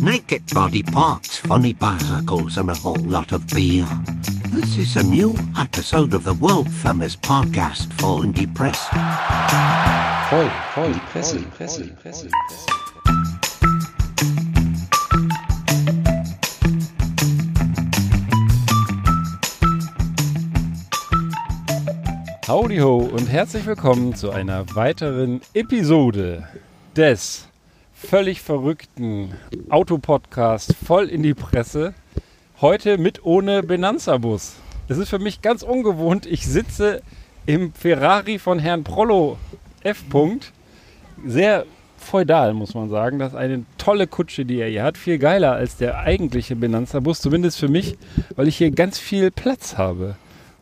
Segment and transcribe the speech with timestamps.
[0.00, 3.86] naked body parts, funny bicycles, and a whole lot of beer.
[4.50, 8.88] This is a new episode of the world famous podcast for Indie Press.
[10.30, 12.28] Voll, voll, Presse, Presse, Presse.
[22.46, 26.46] Howdy ho und herzlich willkommen zu einer weiteren Episode
[26.94, 27.48] des
[28.08, 29.32] völlig verrückten
[29.70, 31.94] Autopodcast voll in die Presse.
[32.60, 34.54] Heute mit ohne Benanza-Bus.
[34.88, 36.26] Das ist für mich ganz ungewohnt.
[36.26, 37.02] Ich sitze
[37.46, 39.38] im Ferrari von Herrn Prollo
[39.82, 40.04] F.
[41.24, 41.64] Sehr
[41.96, 43.18] feudal, muss man sagen.
[43.18, 44.98] Das ist eine tolle Kutsche, die er hier hat.
[44.98, 47.96] Viel geiler als der eigentliche Benanza-Bus, zumindest für mich,
[48.36, 50.16] weil ich hier ganz viel Platz habe.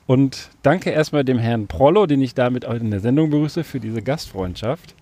[0.06, 4.02] Und danke erstmal dem Herrn Prollo, den ich damit in der Sendung begrüße, für diese
[4.02, 4.94] Gastfreundschaft.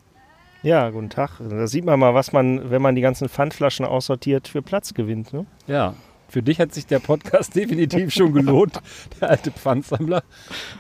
[0.63, 1.39] Ja, guten Tag.
[1.49, 5.33] Da sieht man mal, was man, wenn man die ganzen Pfandflaschen aussortiert, für Platz gewinnt.
[5.33, 5.47] Ne?
[5.67, 5.95] Ja,
[6.29, 8.81] für dich hat sich der Podcast definitiv schon gelohnt,
[9.21, 10.23] der alte Pfandsammler.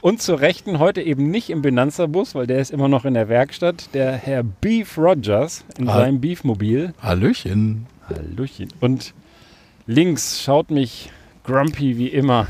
[0.00, 3.28] Und zur Rechten heute eben nicht im Benanza-Bus, weil der ist immer noch in der
[3.28, 6.92] Werkstatt, der Herr Beef Rogers in Hall- seinem Beefmobil.
[7.00, 7.86] Hallöchen.
[8.08, 8.68] Hallöchen.
[8.80, 9.14] Und
[9.86, 11.10] links schaut mich
[11.44, 12.48] grumpy wie immer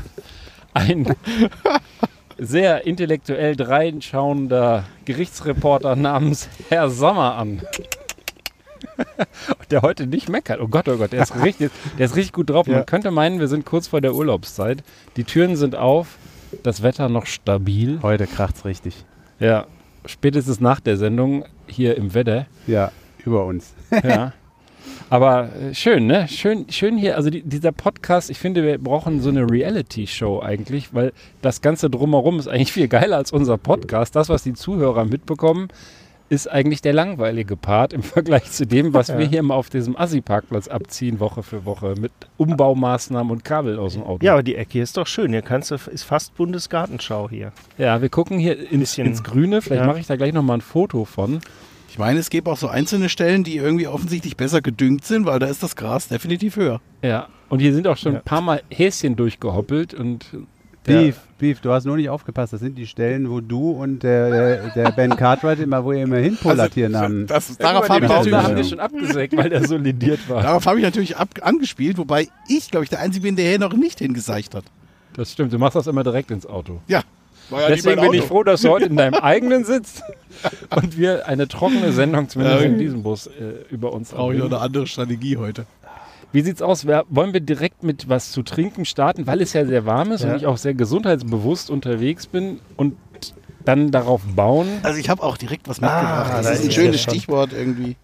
[0.73, 1.05] ein
[2.39, 7.61] sehr intellektuell dreinschauender Gerichtsreporter namens Herr Sommer an.
[9.71, 10.59] Der heute nicht meckert.
[10.59, 12.67] Oh Gott, oh Gott, der ist richtig, der ist richtig gut drauf.
[12.67, 12.77] Ja.
[12.77, 14.83] Man könnte meinen, wir sind kurz vor der Urlaubszeit.
[15.15, 16.17] Die Türen sind auf,
[16.63, 17.99] das Wetter noch stabil.
[18.01, 19.05] Heute kracht's richtig.
[19.39, 19.67] Ja,
[20.05, 22.47] spätestens nach der Sendung hier im Wetter.
[22.67, 22.91] Ja,
[23.25, 23.73] über uns.
[24.03, 24.33] Ja.
[25.09, 26.27] Aber äh, schön, ne?
[26.27, 27.15] Schön, schön hier.
[27.15, 31.89] Also die, dieser Podcast, ich finde, wir brauchen so eine Reality-Show eigentlich, weil das Ganze
[31.89, 34.15] drumherum ist eigentlich viel geiler als unser Podcast.
[34.15, 35.69] Das, was die Zuhörer mitbekommen,
[36.29, 39.97] ist eigentlich der langweilige Part im Vergleich zu dem, was wir hier immer auf diesem
[39.97, 44.23] Assi-Parkplatz abziehen, Woche für Woche, mit Umbaumaßnahmen und Kabel aus dem Auto.
[44.25, 45.31] Ja, aber die Ecke hier ist doch schön.
[45.31, 47.51] Hier kannst du, ist fast Bundesgartenschau hier.
[47.77, 49.61] Ja, wir gucken hier ins, ins Grüne.
[49.61, 49.87] Vielleicht ja.
[49.87, 51.39] mache ich da gleich nochmal ein Foto von.
[51.89, 55.39] Ich meine, es gibt auch so einzelne Stellen, die irgendwie offensichtlich besser gedüngt sind, weil
[55.39, 56.81] da ist das Gras definitiv höher.
[57.01, 58.19] Ja, und hier sind auch schon Ja.
[58.19, 60.25] ein paar Mal Häschen durchgehoppelt und
[60.83, 62.53] Beef, Beef, du hast nur nicht aufgepasst.
[62.53, 66.03] Das sind die Stellen, wo du und der, der, der Ben Cartwright immer, wo ihr
[66.03, 67.27] immer hinpullert hier namen.
[67.27, 69.77] das, Ja, darauf mal, habe ich, da haben wir natürlich- schon abgesägt, weil der so
[69.77, 70.41] lediert war.
[70.41, 73.59] darauf hab ich natürlich ab, angespielt, wobei ich, glaube ich, der Einzige bin, der hier
[73.59, 74.63] noch nicht hingeseicht hat.
[75.13, 76.81] Das stimmt, du machst das immer direkt ins Auto.
[76.87, 77.01] Ja,
[77.51, 80.03] ja Deswegen bin ich froh, dass du heute in deinem eigenen sitzt
[80.75, 83.31] und wir eine trockene Sendung, zumindest in diesem Bus, äh,
[83.71, 85.65] über uns Brauche ich noch eine andere Strategie heute.
[86.31, 86.85] Wie sieht's aus?
[86.85, 90.31] Wollen wir direkt mit was zu trinken starten, weil es ja sehr warm ist Ja.
[90.31, 92.95] und ich auch sehr gesundheitsbewusst unterwegs bin und
[93.65, 94.67] dann darauf bauen?
[94.83, 96.31] Also ich habe auch direkt was Ah, mitgebracht.
[96.33, 97.01] da das ist ein schönes.
[97.01, 97.95] Stichwort irgendwie.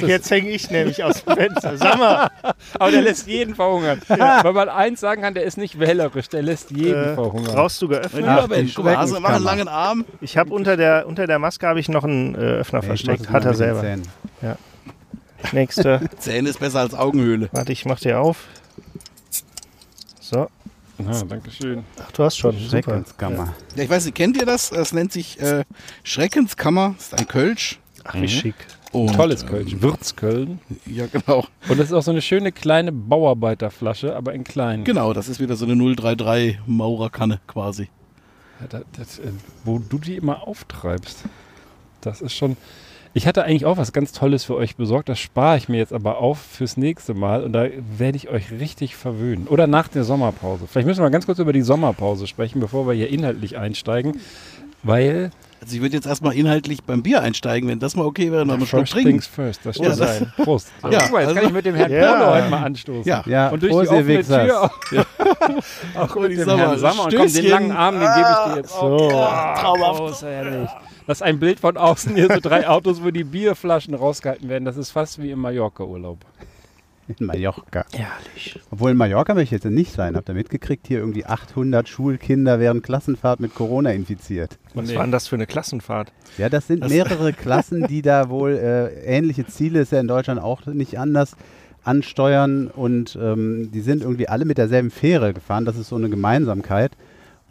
[0.00, 1.76] Jetzt hänge ich nämlich aus dem Fenster.
[1.76, 2.30] Sag mal,
[2.78, 4.00] Aber der lässt jeden verhungern.
[4.08, 7.54] Weil man eins sagen kann, der ist nicht wählerisch, der lässt jeden äh, verhungern.
[7.54, 8.24] brauchst du geöffnet?
[8.24, 10.04] Ja, Mensch, guck mal, also mach einen langen Arm.
[10.20, 13.30] Ich habe unter der, unter der Maske habe ich noch einen äh, Öffner Nee, versteckt.
[13.30, 13.80] Hat er selber.
[13.80, 14.08] Zähnen.
[15.52, 16.00] Nächste.
[16.18, 17.48] Zähne ist besser als Augenhöhle.
[17.52, 18.46] Warte, ich mach dir auf.
[20.20, 20.48] So.
[21.04, 21.84] Ah, danke schön.
[22.00, 22.52] Ach, du hast schon.
[22.52, 22.68] Super.
[22.68, 23.54] Schreckenskammer.
[23.74, 24.70] Ja, ich weiß nicht, kennt ihr das?
[24.70, 25.64] Das nennt sich äh,
[26.04, 26.94] Schreckenskammer.
[26.96, 27.80] Das ist ein Kölsch.
[28.04, 28.54] Ach, wie schick.
[28.92, 30.60] Und, Tolles ähm, Kölsch, Würzköln.
[30.86, 31.46] Ja, genau.
[31.68, 34.84] Und das ist auch so eine schöne kleine Bauarbeiterflasche, aber in klein.
[34.84, 37.88] Genau, das ist wieder so eine 033 Maurerkanne quasi.
[38.60, 39.32] Ja, das, das, äh,
[39.64, 41.24] wo du die immer auftreibst.
[42.02, 42.56] Das ist schon.
[43.14, 45.08] Ich hatte eigentlich auch was ganz Tolles für euch besorgt.
[45.08, 47.44] Das spare ich mir jetzt aber auf fürs nächste Mal.
[47.44, 47.66] Und da
[47.98, 49.48] werde ich euch richtig verwöhnen.
[49.48, 50.66] Oder nach der Sommerpause.
[50.66, 54.18] Vielleicht müssen wir mal ganz kurz über die Sommerpause sprechen, bevor wir hier inhaltlich einsteigen.
[54.82, 55.30] Weil
[55.62, 58.54] Also ich würde jetzt erstmal inhaltlich beim Bier einsteigen, wenn das mal okay wäre, noch
[58.54, 59.10] einen Schluck first trinken.
[59.10, 59.60] things first.
[59.64, 60.00] Das Ja, stimmt.
[60.36, 60.68] das- Prost.
[60.82, 62.12] So, Ja, guck mal, jetzt kann also- ich mit dem Herrn Ja.
[62.14, 63.04] Polo heute mal anstoßen.
[63.08, 63.22] Ja.
[63.26, 64.22] Ja, Und durch Prost, die offene.
[64.24, 64.70] Tür auch,
[65.96, 67.04] auch mit die dem Sommer- Herrn Sammer.
[67.04, 68.70] Und komm, den langen Arm, den gebe ich dir jetzt.
[68.74, 69.08] So.
[69.08, 69.98] traumhaft.
[70.00, 70.68] Großartig.
[71.06, 74.64] Das ist ein Bild von außen hier, so drei Autos, wo die Bierflaschen rausgehalten werden.
[74.64, 76.18] Das ist fast wie im Mallorca-Urlaub.
[77.20, 77.84] In Mallorca.
[77.92, 78.60] Ehrlich.
[78.70, 80.16] Obwohl in Mallorca möchte ich jetzt nicht sein.
[80.16, 84.58] Habt ihr mitgekriegt, hier irgendwie 800 Schulkinder während Klassenfahrt mit Corona infiziert.
[84.74, 84.94] Was Nee.
[84.96, 86.12] war denn das für eine Klassenfahrt?
[86.38, 90.40] Ja, das sind mehrere Klassen, die da wohl äh, ähnliche Ziele, ist ja in Deutschland
[90.40, 91.36] auch nicht anders,
[91.84, 95.64] ansteuern und ähm, die sind irgendwie alle mit derselben Fähre gefahren.
[95.64, 96.92] Das ist so eine Gemeinsamkeit.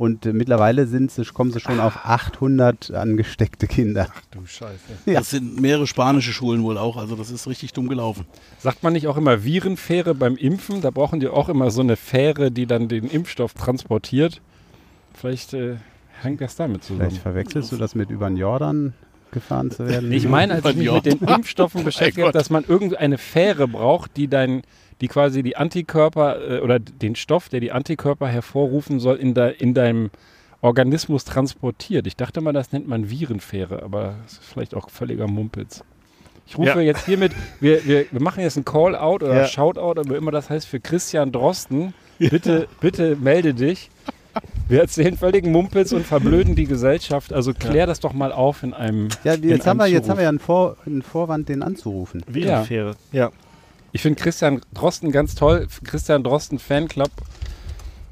[0.02, 4.08] Und äh, mittlerweile sind sie, kommen sie schon auf 800 angesteckte Kinder.
[4.32, 4.80] Du Scheiße.
[5.06, 8.26] Das sind mehrere spanische Schulen wohl auch, also das ist richtig dumm gelaufen.
[8.58, 10.82] Sagt man nicht auch immer Virenfähre beim Impfen?
[10.82, 14.42] Da brauchen die auch immer so eine Fähre, die dann den Impfstoff transportiert.
[15.14, 15.76] Vielleicht äh,
[16.20, 17.12] hängt das damit zusammen.
[17.12, 18.94] Vielleicht verwechselst du das mit über den Jordan
[19.32, 20.12] gefahren zu werden.
[20.12, 20.94] Ich meine, als ich mich Ja.
[20.94, 24.62] mit den Impfstoffen beschäftigt habe, dass man irgendeine Fähre braucht, die dein,
[25.02, 29.56] die quasi die Antikörper äh, oder den Stoff, der die Antikörper hervorrufen soll, in, de,
[29.58, 30.10] in deinem
[30.62, 32.06] Organismus transportiert.
[32.08, 35.84] Ich dachte mal, das nennt man Virenfähre, aber das ist vielleicht auch völliger Mumpitz.
[36.46, 36.82] Ich rufe Ja.
[36.82, 39.46] jetzt hiermit, wir, wir, wir machen jetzt ein Call-out oder Ja.
[39.48, 41.94] Shoutout, aber immer das heißt für Christian Drosten.
[42.20, 43.90] Bitte, bitte melde dich.
[44.72, 47.34] Wir erzählen völligen Mumpitz und verblöden die Gesellschaft.
[47.34, 49.10] Also klär das doch mal auf in einem.
[49.26, 51.62] ja, in jetzt, haben wir, einem jetzt haben wir ja einen, Vor, einen Vorwand, den
[51.62, 52.24] anzurufen.
[52.26, 52.96] Virenfähre.
[53.12, 53.32] Ja.
[53.92, 55.68] Ich finde Christian Drosten ganz toll.
[55.84, 57.12] Christian Drosten Fanclub.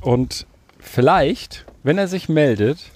[0.01, 0.47] Und
[0.79, 2.91] vielleicht, wenn er sich meldet,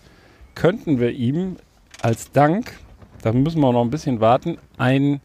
[0.55, 1.55] könnten wir ihm
[2.01, 2.73] als Dank,
[3.21, 5.21] da müssen wir auch noch ein bisschen warten, ein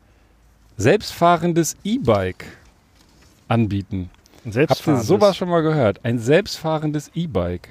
[0.76, 2.44] selbstfahrendes E-Bike
[3.48, 4.10] anbieten.
[4.46, 6.04] Habt ihr sowas schon mal gehört?
[6.04, 7.70] Ein selbstfahrendes E-Bike.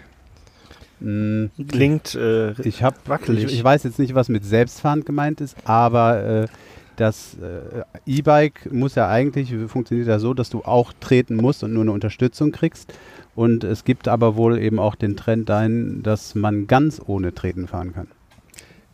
[0.99, 3.45] Mm, Klingt äh, Ich, hab, Wackelig.
[3.45, 6.47] ich, ich weiß jetzt nicht, was mit selbstfahrend gemeint ist, aber äh,
[6.95, 11.73] das äh, E-Bike muss ja eigentlich, funktioniert ja so, dass du auch treten musst und
[11.73, 12.94] nur eine Unterstützung kriegst.
[13.35, 17.67] Und es gibt aber wohl eben auch den Trend dahin, dass man ganz ohne Treten
[17.67, 18.07] fahren kann.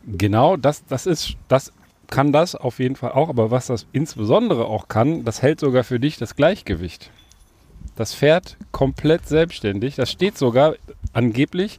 [0.06, 1.72] Genau, das, das ist, das
[2.10, 5.82] kann das auf jeden Fall auch, aber was das insbesondere auch kann, das hält sogar
[5.82, 7.10] für dich das Gleichgewicht.
[7.96, 9.96] Das fährt komplett selbstständig.
[9.96, 10.74] Das steht sogar
[11.12, 11.78] angeblich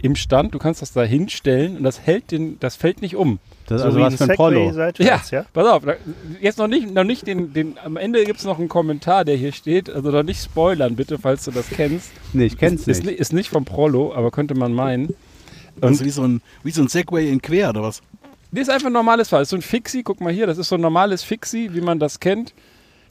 [0.00, 0.54] im Stand.
[0.54, 3.38] Du kannst das da hinstellen und das hält den, das fällt nicht um.
[3.66, 4.72] Das ist so also was ein für ein Prollo.
[4.72, 5.44] seitwärts, ja.
[5.52, 5.82] Pass auf,
[6.40, 9.36] jetzt noch nicht, noch nicht den, den, am Ende gibt es noch einen Kommentar, der
[9.36, 9.90] hier steht.
[9.90, 12.12] Also noch nicht spoilern, bitte, falls du das kennst.
[12.32, 13.14] Nee, ich kenn's ist, nicht.
[13.14, 15.14] Ist, ist nicht vom Prollo, aber könnte man meinen.
[15.80, 18.02] Also wie so ein, wie so ein Segway in quer oder was?
[18.52, 19.42] Das ist einfach ein normales Fahrrad.
[19.42, 21.80] Das ist so ein Fixie, guck mal hier, das ist so ein normales Fixie, wie
[21.80, 22.54] man das kennt.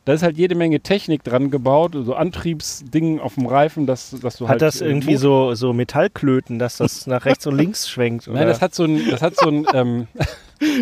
[0.06, 4.38] Da ist halt jede Menge Technik dran gebaut, so Antriebsdingen auf dem Reifen, dass, dass
[4.38, 4.62] du Hat halt.
[4.62, 8.28] das äh, irgendwie so, so Metallklöten, dass das nach rechts und links schwenkt?
[8.28, 8.38] Oder?
[8.40, 10.08] Nein, das hat so ein, das hat so ein ähm,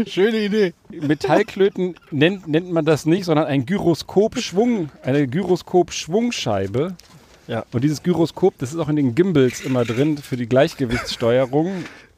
[0.06, 0.74] Schöne Idee.
[0.92, 6.96] Metallklöten nennt, nennt man das nicht, sondern ein Gyroskop-Schwung, eine Gyroskop-Schwungscheibe.
[7.48, 7.66] Ja.
[7.72, 11.72] Und dieses Gyroskop, das ist auch in den Gimbals immer drin für die Gleichgewichtssteuerung.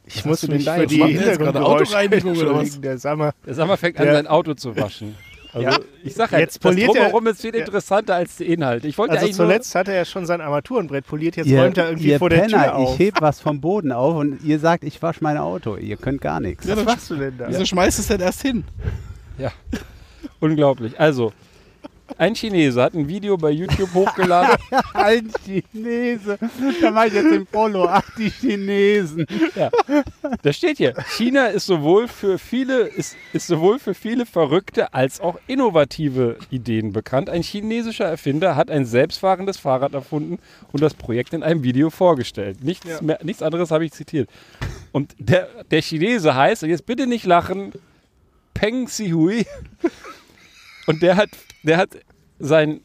[0.05, 0.91] ich hast muss mich da für jetzt?
[0.91, 2.11] die Hintergrundgeräusche was?
[2.11, 2.81] entschuldigen.
[2.81, 3.33] Der Sammer.
[3.45, 4.13] Der Sammer fängt an, Ja.
[4.13, 5.15] sein Auto zu waschen.
[5.55, 5.77] Also Ja.
[6.03, 7.61] ich sag ja, Jetzt das poliert er- Drumherum ist viel Ja.
[7.61, 8.87] interessanter als die Inhalte.
[8.89, 11.77] Ich wollte Also eigentlich nur, zuletzt hatte er schon sein Armaturenbrett poliert, jetzt Ihr, räumt
[11.77, 12.99] er irgendwie ihr vor der Penner, Tür auf.
[12.99, 15.77] ich heb was vom Boden auf und ihr sagt, ich wasche mein Auto.
[15.77, 16.65] Ihr könnt gar nichts.
[16.67, 17.45] Ja, Was machst du denn da?
[17.47, 18.65] Wieso schmeißt es denn erst hin?
[20.39, 20.99] Unglaublich.
[20.99, 21.31] Also,
[22.17, 24.55] ein Chinese hat ein Video bei YouTube hochgeladen.
[24.93, 26.37] Ein Chinese.
[26.81, 27.85] Da mache ich jetzt den Polo.
[27.89, 29.25] Ach, die Chinesen.
[30.41, 35.19] da steht hier, China ist sowohl für viele, ist, ist sowohl für viele verrückte als
[35.19, 37.29] auch innovative Ideen bekannt.
[37.29, 40.39] Ein chinesischer Erfinder hat ein selbstfahrendes Fahrrad erfunden
[40.71, 42.63] und das Projekt in einem Video vorgestellt.
[42.63, 43.01] Nichts, Ja.
[43.01, 44.29] mehr, nichts anderes habe ich zitiert.
[44.91, 47.73] Und der, der Chinese heißt, und jetzt bitte nicht lachen,
[48.53, 49.45] Peng Sihui.
[50.87, 51.29] Und der hat,
[51.65, 51.89] der hat
[52.39, 52.81] sein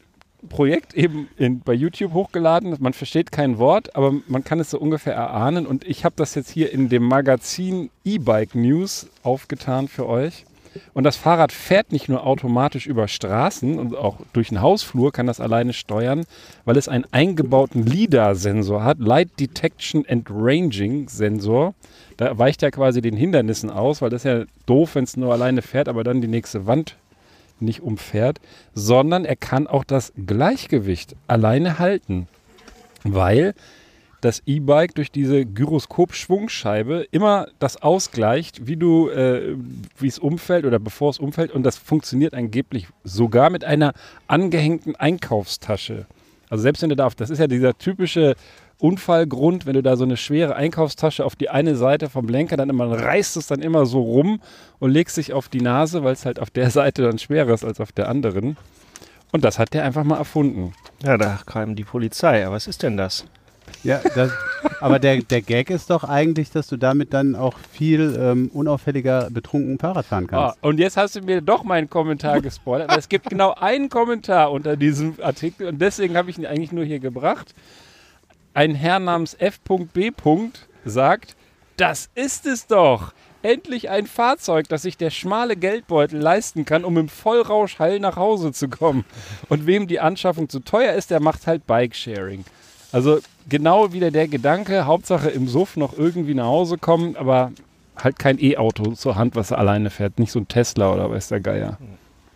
[0.49, 2.75] Projekt eben in, bei YouTube hochgeladen.
[2.79, 5.67] Man versteht kein Wort, aber man kann es so ungefähr erahnen.
[5.67, 10.45] Und ich habe das jetzt hier in dem Magazin E-Bike News aufgetan für euch.
[10.93, 15.27] Und das Fahrrad fährt nicht nur automatisch über Straßen und auch durch den Hausflur kann
[15.27, 16.23] das alleine steuern,
[16.63, 21.73] weil es einen eingebauten LIDAR-Sensor hat, Light Detection and Ranging Sensor.
[22.15, 25.33] Da weicht er quasi den Hindernissen aus, weil das ist ja doof, wenn es nur
[25.33, 26.95] alleine fährt, aber dann die nächste Wand
[27.61, 28.39] nicht umfährt,
[28.73, 32.27] sondern er kann auch das Gleichgewicht alleine halten,
[33.03, 33.53] weil
[34.21, 39.55] das E-Bike durch diese Gyroskop-Schwungscheibe immer das ausgleicht, wie du, äh,
[39.97, 41.51] wie es umfällt oder bevor es umfällt.
[41.51, 43.93] Und das funktioniert angeblich sogar mit einer
[44.27, 46.05] angehängten Einkaufstasche.
[46.49, 48.35] Also selbst wenn du da das ist ja dieser typische
[48.81, 52.69] Unfallgrund, wenn du da so eine schwere Einkaufstasche auf die eine Seite vom Lenker, dann
[52.69, 54.41] immer reißt es dann immer so rum
[54.79, 57.63] und legst dich auf die Nase, weil es halt auf der Seite dann schwerer ist
[57.63, 58.57] als auf der anderen.
[59.31, 60.73] Und das hat der einfach mal erfunden.
[61.03, 62.45] Ja, da kam die Polizei.
[62.45, 63.25] Aber was ist denn das?
[63.83, 64.31] Ja, das,
[64.81, 69.29] aber der, der Gag ist doch eigentlich, dass du damit dann auch viel ähm, unauffälliger
[69.31, 70.63] betrunken Fahrrad fahren Ah, kannst.
[70.63, 72.89] und jetzt hast du mir doch meinen Kommentar gespoilert.
[72.89, 76.73] Aber es gibt genau einen Kommentar unter diesem Artikel und deswegen habe ich ihn eigentlich
[76.73, 77.53] nur hier gebracht.
[78.53, 80.11] Ein Herr namens F.B.
[80.83, 81.35] sagt,
[81.77, 83.13] das ist es doch.
[83.43, 88.17] Endlich ein Fahrzeug, das sich der schmale Geldbeutel leisten kann, um im Vollrausch heil nach
[88.17, 89.03] Hause zu kommen.
[89.49, 92.45] Und wem die Anschaffung zu teuer ist, der macht halt Bike-Sharing.
[92.91, 97.51] Also genau wieder der Gedanke, Hauptsache im Suff noch irgendwie nach Hause kommen, aber
[97.95, 100.19] halt kein E-Auto zur Hand, was er alleine fährt.
[100.19, 101.77] Nicht so ein Tesla oder weiß der Geier.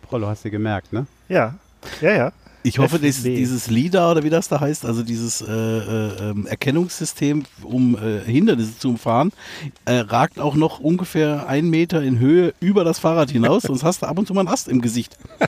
[0.02, 1.06] Prollo hast du gemerkt, ne?
[1.28, 1.54] Ja,
[2.00, 2.32] ja, ja.
[2.66, 3.02] Ich hoffe, FB.
[3.02, 7.96] dieses, dieses LIDAR oder wie das da heißt, also dieses äh, äh, ähm, Erkennungssystem, um
[7.96, 9.32] äh, Hindernisse zu umfahren,
[9.84, 14.02] äh, ragt auch noch ungefähr einen Meter in Höhe über das Fahrrad hinaus, sonst hast
[14.02, 15.16] du ab und zu mal einen Ast im Gesicht.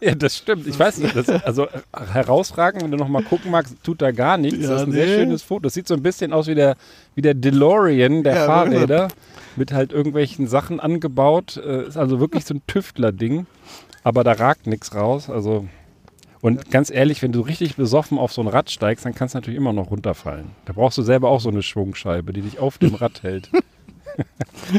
[0.00, 0.66] Ja, das stimmt.
[0.66, 1.80] Ich weiß nicht, das, also äh,
[2.12, 4.60] herausragend, wenn du noch mal gucken magst, tut da gar nichts.
[4.60, 5.14] Ja, das ist ein sehr nee.
[5.14, 5.62] schönes Foto.
[5.62, 6.76] Das sieht so ein bisschen aus wie der,
[7.14, 9.08] wie der DeLorean der Ja, Fahrräder
[9.56, 11.56] mit halt irgendwelchen Sachen angebaut.
[11.56, 13.46] Äh, ist also wirklich so ein Tüftler-Ding.
[14.04, 15.30] Aber da ragt nichts raus.
[15.30, 15.66] Also
[16.40, 19.38] und ganz ehrlich, wenn du richtig besoffen auf so ein Rad steigst, dann kannst du
[19.38, 20.50] natürlich immer noch runterfallen.
[20.66, 23.50] Da brauchst du selber auch so eine Schwungscheibe, die dich auf dem Rad hält.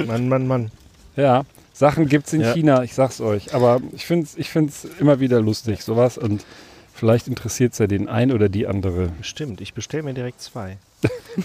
[0.05, 0.71] Mann, Mann, Mann.
[1.15, 2.53] Ja, Sachen gibt's in Ja.
[2.53, 3.53] China, ich sag's euch.
[3.53, 6.17] Aber ich find's, ich find's immer wieder lustig, sowas.
[6.17, 6.45] Und
[6.93, 9.09] vielleicht interessiert's ja den ein oder die andere.
[9.21, 10.77] Stimmt, ich bestelle mir direkt zwei.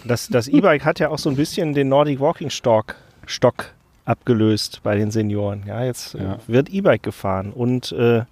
[0.04, 3.66] Das das E-Bike hat ja auch so ein bisschen den Nordic Walking Stock, Stock
[4.04, 5.62] abgelöst bei den Senioren.
[5.66, 6.38] Ja, jetzt äh, Ja.
[6.48, 8.22] wird E-Bike gefahren und äh,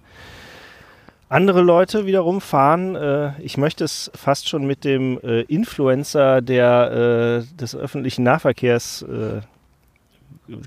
[1.33, 7.43] andere Leute wiederum fahren, äh, ich möchte es fast schon mit dem äh, Influencer der,
[7.51, 9.41] äh, des öffentlichen Nahverkehrs äh,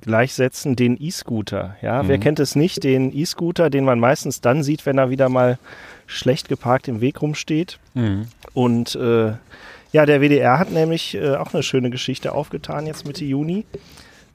[0.01, 1.77] gleichsetzen, den E-Scooter.
[1.83, 2.23] Ja, wer Mhm.
[2.23, 5.59] kennt es nicht, den E-Scooter, den man meistens dann sieht, wenn er wieder mal
[6.07, 7.79] schlecht geparkt im Weg rumsteht.
[8.55, 9.33] Und äh,
[9.93, 13.65] ja, der WDR hat nämlich äh, auch eine schöne Geschichte aufgetan jetzt Mitte Juni.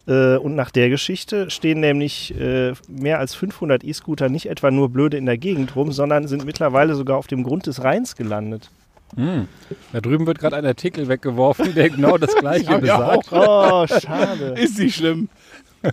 [0.07, 4.89] Äh, und nach der Geschichte stehen nämlich äh, mehr als 500 E-Scooter nicht etwa nur
[4.89, 8.69] blöde in der Gegend rum, sondern sind mittlerweile sogar auf dem Grund des Rheins gelandet.
[9.15, 9.47] Hm.
[9.91, 13.27] Da drüben wird gerade ein Artikel weggeworfen, der genau das gleiche besagt.
[13.31, 14.55] Oh, schade.
[14.57, 15.29] Ist nicht schlimm.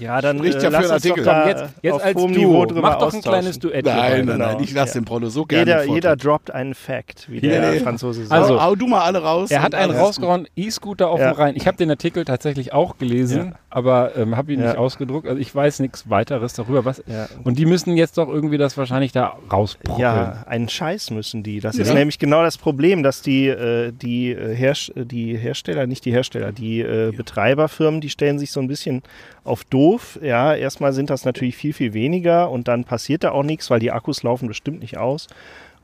[0.01, 1.25] Ja, dann Spricht äh, ja für lass doch Artikel.
[1.25, 2.41] Komm, jetzt, jetzt auf als hohem Duo.
[2.43, 3.87] Niveau drüber Mach doch ein kleines Duett.
[3.87, 5.01] Nein, nein, nein, ich lasse Ja.
[5.01, 5.61] den Prolo so gerne.
[5.83, 7.81] Jeder, jeder droppt einen Fact, wie Ja, der ja.
[7.83, 8.33] Franzose sagt.
[8.43, 9.51] Also, hau, hau du mal alle raus.
[9.51, 11.33] Er hat einen rausgehauen, E-Scooter auf Ja.
[11.33, 11.57] dem Rhein.
[11.57, 13.53] Ich habe den Artikel tatsächlich auch gelesen, Ja.
[13.71, 14.67] aber ähm, habe ihn Ja.
[14.69, 15.27] nicht ausgedruckt.
[15.27, 16.85] Also ich weiß nichts weiteres darüber.
[16.85, 17.27] Was, Ja.
[17.45, 20.01] Und die müssen jetzt doch irgendwie das wahrscheinlich da rausbrockeln.
[20.03, 21.61] Ja, einen Scheiß müssen die.
[21.61, 21.83] Das Ja.
[21.85, 26.13] ist nämlich genau das Problem, dass die, äh, die, äh, Herst die Hersteller, nicht die
[26.13, 29.03] Hersteller, die äh, Betreiberfirmen, die stellen sich so ein bisschen
[29.49, 30.19] auf doof.
[30.23, 33.81] Ja, erstmal sind das natürlich viel, viel weniger und dann passiert da auch nichts, weil
[33.81, 35.27] die Akkus laufen bestimmt nicht aus.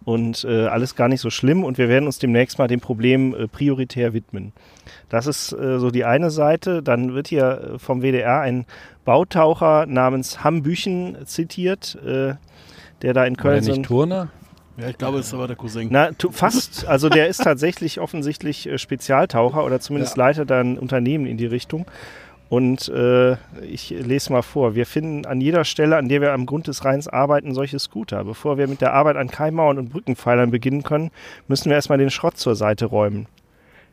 [0.04, 3.35] Und äh, alles gar nicht so schlimm und wir werden uns demnächst mal dem Problem
[3.35, 4.52] äh, prioritär widmen.
[5.09, 6.83] Das ist äh, so die eine Seite.
[6.83, 8.66] Dann wird hier äh, vom WDR ein
[9.06, 12.35] Bautaucher namens Hambüchen zitiert, äh,
[13.00, 14.28] der da in War Köln der so ein nicht Turner?
[14.76, 15.88] Ja, ich glaube, es ist aber der Cousin.
[15.90, 16.85] na, tu, fast.
[16.87, 20.26] Also der ist tatsächlich offensichtlich äh, Spezialtaucher oder zumindest Ja.
[20.26, 21.87] leitet da ein Unternehmen in die Richtung.
[22.48, 23.32] Und äh,
[23.62, 24.74] ich lese mal vor.
[24.74, 28.24] Wir finden an jeder Stelle, an der wir am Grund des Rheins arbeiten, solche Scooter.
[28.24, 31.10] Bevor wir mit der Arbeit an Keimmauern und Brückenpfeilern beginnen können,
[31.48, 33.26] müssen wir erstmal den Schrott zur Seite räumen.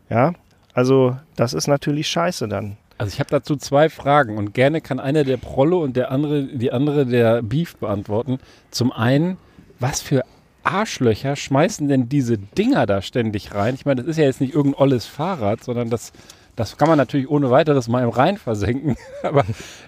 [0.09, 0.33] Ja,
[0.73, 2.77] also das ist natürlich scheiße dann.
[2.97, 6.43] Also ich habe dazu zwei Fragen und gerne kann einer der Prollo und der andere,
[6.43, 8.37] die andere der Beef beantworten.
[8.69, 9.37] Zum einen,
[9.79, 10.23] was für
[10.63, 13.73] Arschlöcher schmeißen denn diese Dinger da ständig rein?
[13.73, 16.13] Ich meine, das ist ja jetzt nicht irgendein olles Fahrrad, sondern das,
[16.55, 18.95] das kann man natürlich ohne weiteres mal im Rhein versenken.
[19.23, 19.43] Aber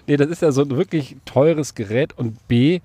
[0.06, 2.16] nee, das ist ja so ein wirklich teures Gerät.
[2.16, 2.80] Und B,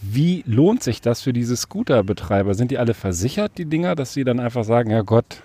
[0.00, 2.54] wie lohnt sich das für diese Scooterbetreiber?
[2.54, 5.42] Sind die alle versichert, die Dinger, dass sie dann einfach sagen, ja Gott,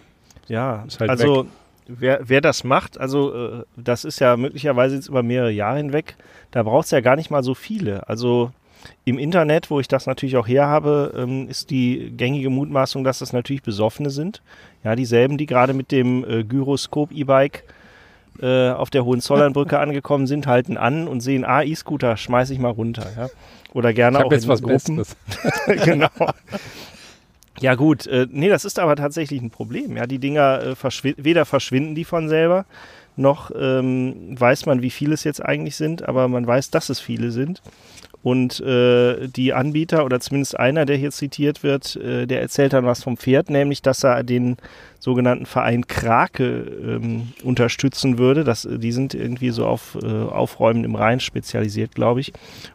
[0.48, 1.48] Ja, Ist halt also
[1.88, 6.15] wer, wer das macht, also äh, das ist ja möglicherweise jetzt über mehrere Jahre hinweg,
[6.51, 8.08] da braucht es ja gar nicht mal so viele.
[8.08, 8.51] Also
[9.05, 13.19] im Internet, wo ich das natürlich auch her habe, ähm, ist die gängige Mutmaßung, dass
[13.19, 14.41] das natürlich Besoffene sind.
[14.84, 17.63] Ja, dieselben, die gerade mit dem äh, Gyroskop-E-Bike
[18.41, 22.69] äh, auf der Hohenzollernbrücke angekommen sind, halten an und sehen, ah, E-Scooter, schmeiß ich mal
[22.69, 23.05] runter.
[23.17, 23.29] Ja?
[23.74, 25.03] Oder ich gerne auch habe jetzt in was Gruppen.
[25.86, 26.10] Genau.
[27.62, 29.98] Ja gut, äh, nee, das ist aber tatsächlich ein Problem.
[29.98, 32.65] Ja, die Dinger äh, verschwi weder verschwinden die von selber,
[33.17, 37.01] noch ähm, weiß man, wie viele es jetzt eigentlich sind, aber man weiß, dass es
[37.01, 37.62] viele sind.
[38.22, 42.86] Und äh, die Anbieter oder zumindest einer, der hier zitiert wird, äh, der erzählt dann
[42.86, 44.58] was vom Pferd, nämlich, dass er den
[45.00, 48.44] sogenannten Verein Krake ähm, unterstützen würde.
[48.44, 52.34] Das, die sind irgendwie so auf äh, Aufräumen im Rhein spezialisiert, glaube ich.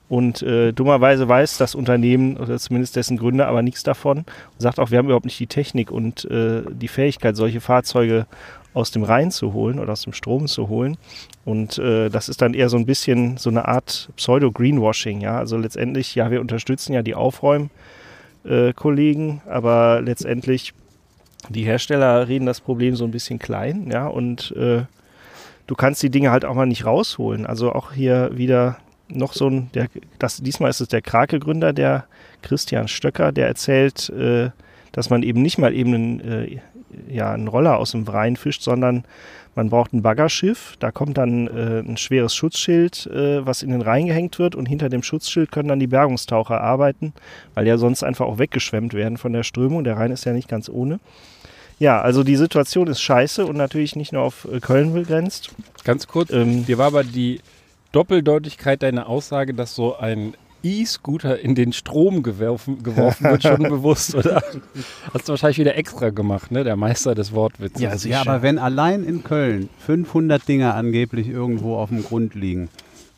[0.09, 4.27] Und äh, dummerweise weiß das Unternehmen oder zumindest dessen Gründer aber nichts davon und
[4.59, 8.27] sagt auch, wir haben überhaupt nicht die Technik und äh, die Fähigkeit, solche Fahrzeuge
[8.75, 10.99] aus dem Rhein zu holen oder aus dem Strom zu holen.
[11.45, 15.21] Und äh, das ist dann eher so ein bisschen so eine Art Pseudo-Greenwashing.
[15.21, 15.39] Ja?
[15.39, 20.75] Also letztendlich, ja, wir unterstützen ja die Aufräum-Kollegen, aber letztendlich
[21.49, 24.83] die Hersteller reden das Problem so ein bisschen klein, ja, und äh,
[25.67, 27.47] du kannst die Dinge halt auch mal nicht rausholen.
[27.47, 28.79] Also auch hier wieder
[29.09, 29.89] noch so ein, der,
[30.19, 32.07] das, diesmal ist es der Krake-Gründer, der
[32.43, 34.51] Christian Stöcker, der erzählt, äh,
[34.93, 36.59] dass man eben nicht mal eben einen äh,
[37.09, 39.05] ja ein Roller aus dem Rhein fischt, sondern
[39.55, 43.83] man braucht ein Baggerschiff, da kommt dann äh, ein schweres Schutzschild, äh, was in den
[43.83, 47.13] Rhein gehängt wird und hinter dem Schutzschild können dann die Bergungstaucher arbeiten,
[47.55, 49.85] weil ja sonst einfach auch weggeschwemmt werden von der Strömung.
[49.85, 50.99] Der Rhein ist ja nicht ganz ohne.
[51.79, 55.51] Ja, also die Situation ist scheiße und natürlich nicht nur auf äh, Köln begrenzt.
[55.85, 57.41] Ganz kurz, Ähm, dir war aber die
[57.93, 64.15] Doppeldeutigkeit deiner Aussage, dass so ein E-Scooter in den Strom geworfen, geworfen wird, schon bewusst,
[64.15, 64.43] oder?
[65.13, 66.65] Hast du wahrscheinlich wieder extra gemacht, ne?
[66.65, 68.05] Der Meister des Wortwitzes.
[68.05, 68.11] Ja.
[68.11, 72.71] Ja, aber wenn allein in Köln 500 Dinger angeblich irgendwo auf dem Grund liegen,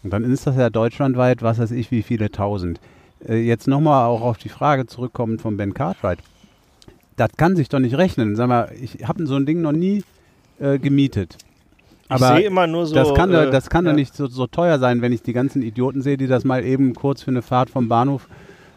[0.02, 2.80] und dann ist das ja deutschlandweit, was weiß ich, wie viele tausend.
[3.26, 6.18] Äh, jetzt nochmal auch auf die Frage zurückkommend von Ben Cartwright.
[7.16, 8.36] Das kann sich doch nicht rechnen.
[8.36, 10.04] Sag mal, ich habe so ein Ding noch nie
[10.58, 11.38] äh, gemietet.
[12.10, 12.94] Ich sehe immer nur so.
[12.94, 13.90] das kann, doch- äh, das kann ja.
[13.92, 16.64] doch nicht so, so teuer sein, wenn ich die ganzen Idioten sehe, die das mal
[16.64, 18.28] eben kurz für eine Fahrt vom Bahnhof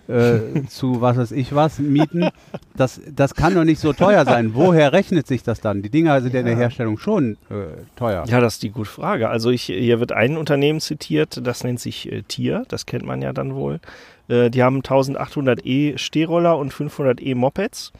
[0.09, 2.29] äh, zu was weiß ich was mieten.
[2.75, 4.55] Das, das kann doch nicht so teuer sein.
[4.55, 5.81] Woher rechnet sich das dann?
[5.81, 8.25] Die Dinger sind ja in der Herstellung schon äh, teuer.
[8.27, 9.29] Ja, das ist die gute Frage.
[9.29, 13.21] Also ich, hier wird ein Unternehmen zitiert, das nennt sich äh, Tier, das kennt man
[13.21, 13.79] ja dann wohl.
[14.27, 17.91] Äh, die haben 1800 E-Stehroller und 500 E-Mopeds.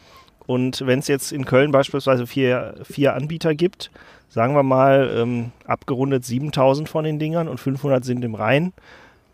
[0.46, 3.92] Und wenn es jetzt in Köln beispielsweise vier, vier Anbieter gibt,
[4.30, 8.72] sagen wir mal ähm, abgerundet 7000 von den Dingern und 500 sind im Rhein,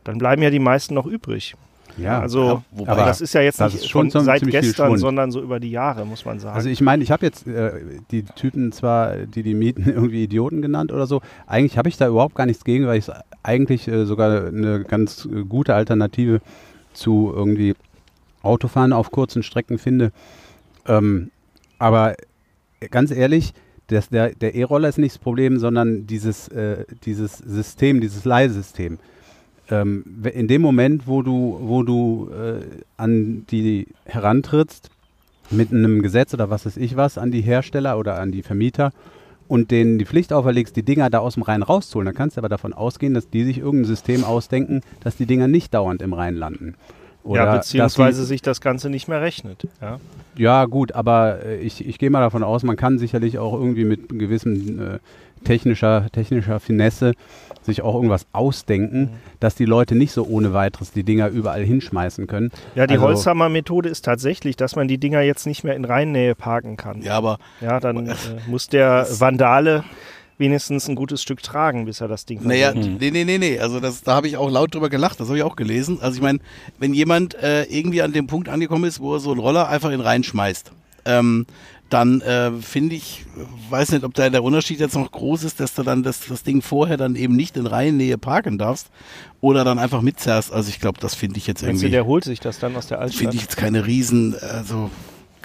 [0.03, 1.55] dann bleiben ja die meisten noch übrig.
[1.99, 5.41] Ja, also wobei aber das ist ja jetzt nicht schon von seit gestern, sondern so
[5.41, 6.55] über die Jahre, muss man sagen.
[6.55, 7.73] Also ich meine, ich habe jetzt äh,
[8.11, 11.23] die Typen zwar, die die mieten, irgendwie Idioten genannt oder so.
[11.47, 14.85] Eigentlich habe ich da überhaupt gar nichts gegen, weil ich es eigentlich äh, sogar eine
[14.85, 16.41] ganz äh, gute Alternative
[16.93, 17.75] zu irgendwie
[18.43, 20.13] Autofahren auf kurzen Strecken finde.
[20.87, 21.31] Ähm,
[21.79, 22.15] aber
[22.91, 23.55] ganz ehrlich,
[23.89, 28.99] das, der E-Roller ist nicht das Problem, sondern dieses, äh, dieses System, dieses Leihsystem.
[29.71, 32.61] Ähm, in dem Moment, wo du, wo du äh,
[32.97, 34.91] an die herantrittst,
[35.51, 38.93] mit einem Gesetz oder was weiß ich was an die Hersteller oder an die Vermieter
[39.49, 42.41] und denen die Pflicht auferlegst, die Dinger da aus dem Rhein rauszuholen, dann kannst du
[42.41, 46.13] aber davon ausgehen, dass die sich irgendein System ausdenken, dass die Dinger nicht dauernd im
[46.13, 46.75] Rhein landen.
[47.27, 49.67] Oder ja, beziehungsweise die, sich das Ganze nicht mehr rechnet.
[49.81, 49.99] Ja.
[50.37, 53.85] Ja, gut, aber äh, ich, ich gehe mal davon aus, man kann sicherlich auch irgendwie
[53.85, 54.99] mit gewissem äh,
[55.45, 57.13] technischer, technischer Finesse
[57.63, 59.09] sich auch irgendwas ausdenken, Mhm.
[59.41, 62.51] dass die Leute nicht so ohne weiteres die Dinger überall hinschmeißen können.
[62.77, 66.35] Ja, die Also- Holzhammer-Methode ist tatsächlich, dass man die Dinger jetzt nicht mehr in Rheinnähe
[66.35, 67.03] parken kann.
[67.03, 68.15] Ja, aber Ja, dann äh,
[68.47, 69.83] muss der Vandale
[70.39, 73.01] wenigstens ein gutes Stück tragen, bis er das Ding Naja, versenkt.
[73.01, 73.59] nee, nee, nee, nee.
[73.59, 75.99] Also das, da habe ich auch laut drüber gelacht, das habe ich auch gelesen.
[76.01, 76.41] Also ich meine,
[76.79, 79.91] wenn jemand äh, irgendwie an dem Punkt angekommen ist, wo er so einen Roller einfach
[79.91, 80.73] in reinschmeißt,
[81.07, 81.47] ähm,
[81.89, 83.25] dann äh, finde ich,
[83.71, 86.43] weiß nicht, ob da der Unterschied jetzt noch groß ist, dass du dann das, das
[86.43, 88.89] Ding vorher dann eben nicht in Reinnähe parken darfst
[89.41, 90.53] oder dann einfach mitzerrst.
[90.53, 93.01] Also ich glaube, das finde ich jetzt irgendwie, der holt sich das dann aus der
[93.01, 93.21] Altstadt?
[93.21, 94.91] finde ich jetzt keine riesen, also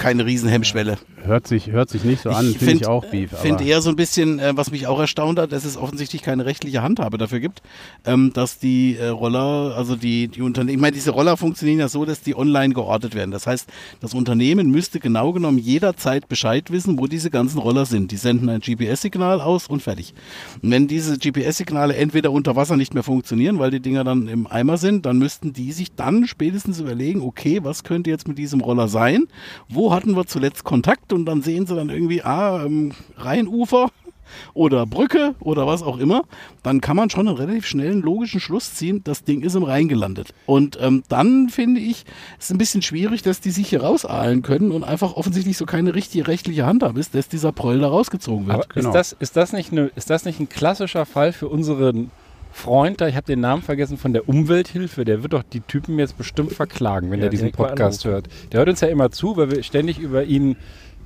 [0.02, 0.98] keine riesen Hemmschwelle.
[1.24, 3.30] Hört sich, hört sich nicht so an, Ich finde ich find- auch Beef.
[3.32, 6.24] finde aber- eher so ein bisschen, äh, was mich auch erstaunt hat, dass es offensichtlich
[6.24, 7.62] keine rechtliche Handhabe dafür gibt,
[8.06, 11.88] ähm, dass die äh, Roller, also die, die Unternehmen, ich meine, diese Roller funktionieren ja
[11.88, 13.30] so, dass die online geortet werden.
[13.30, 18.12] Das heißt, das Unternehmen müsste genau genommen jederzeit Bescheid wissen, wo diese ganzen Roller sind.
[18.12, 20.16] Die senden ein GPS-Signal aus und fertig.
[20.64, 24.48] Und wenn diese GPS-Signale entweder unter Wasser nicht mehr funktionieren, weil die Dinger dann im
[24.48, 28.62] Eimer sind, dann müssten die sich dann spätestens überlegen, okay, was könnte jetzt mit diesem
[28.62, 29.28] Roller sein?
[29.70, 31.14] Wo hatten wir zuletzt Kontakt?
[31.14, 33.90] Und dann sehen sie dann irgendwie, ah, ähm, Rheinufer
[34.54, 36.24] oder Brücke oder was auch immer,
[36.64, 39.88] dann kann man schon einen relativ schnellen logischen Schluss ziehen, das Ding ist im Rhein
[39.88, 40.34] gelandet.
[40.46, 42.06] Und ähm, dann finde ich,
[42.40, 45.66] es ist ein bisschen schwierig, dass die sich hier rausahlen können und einfach offensichtlich so
[45.66, 48.70] keine richtige rechtliche Handhabe ist, dass dieser Proll da rausgezogen wird.
[48.70, 48.90] Genau.
[48.90, 52.12] ist, das, ist, das nicht eine, ist das nicht ein klassischer Fall für unseren
[52.52, 53.08] Freund da?
[53.08, 55.06] Ich habe den Namen vergessen von der Umwelthilfe.
[55.06, 58.28] Der wird doch die Typen jetzt bestimmt verklagen, wenn Ja, er diesen Podcast hört.
[58.52, 60.56] Der hört uns ja immer zu, weil wir ständig über ihn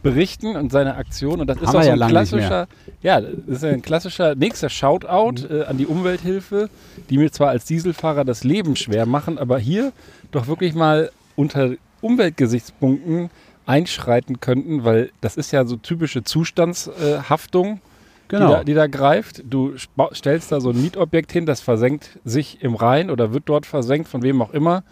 [0.06, 1.42] berichten und seine Aktion.
[1.42, 2.68] Und das ist wir so ja ein nicht klassischer,
[3.02, 6.70] ja, das ist ja ein klassischer nächster Shoutout äh, an die Umwelthilfe,
[7.10, 9.94] die mir zwar als Dieselfahrer das Leben schwer machen, aber hier
[10.32, 13.32] doch wirklich mal unter Umweltgesichtspunkten
[13.66, 17.95] einschreiten könnten, weil das ist ja so typische Zustandshaftung, die,
[18.28, 18.52] Genau.
[18.52, 19.44] da, die da greift.
[19.48, 19.74] Du
[20.14, 24.08] stellst da so ein Mietobjekt hin, das versenkt sich im Rhein oder wird dort versenkt,
[24.08, 24.84] von wem auch immer.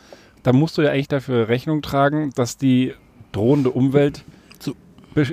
[0.44, 2.94] Da musst du ja eigentlich dafür Rechnung tragen, dass die
[3.32, 4.24] drohende Umwelt
[5.14, 5.26] Be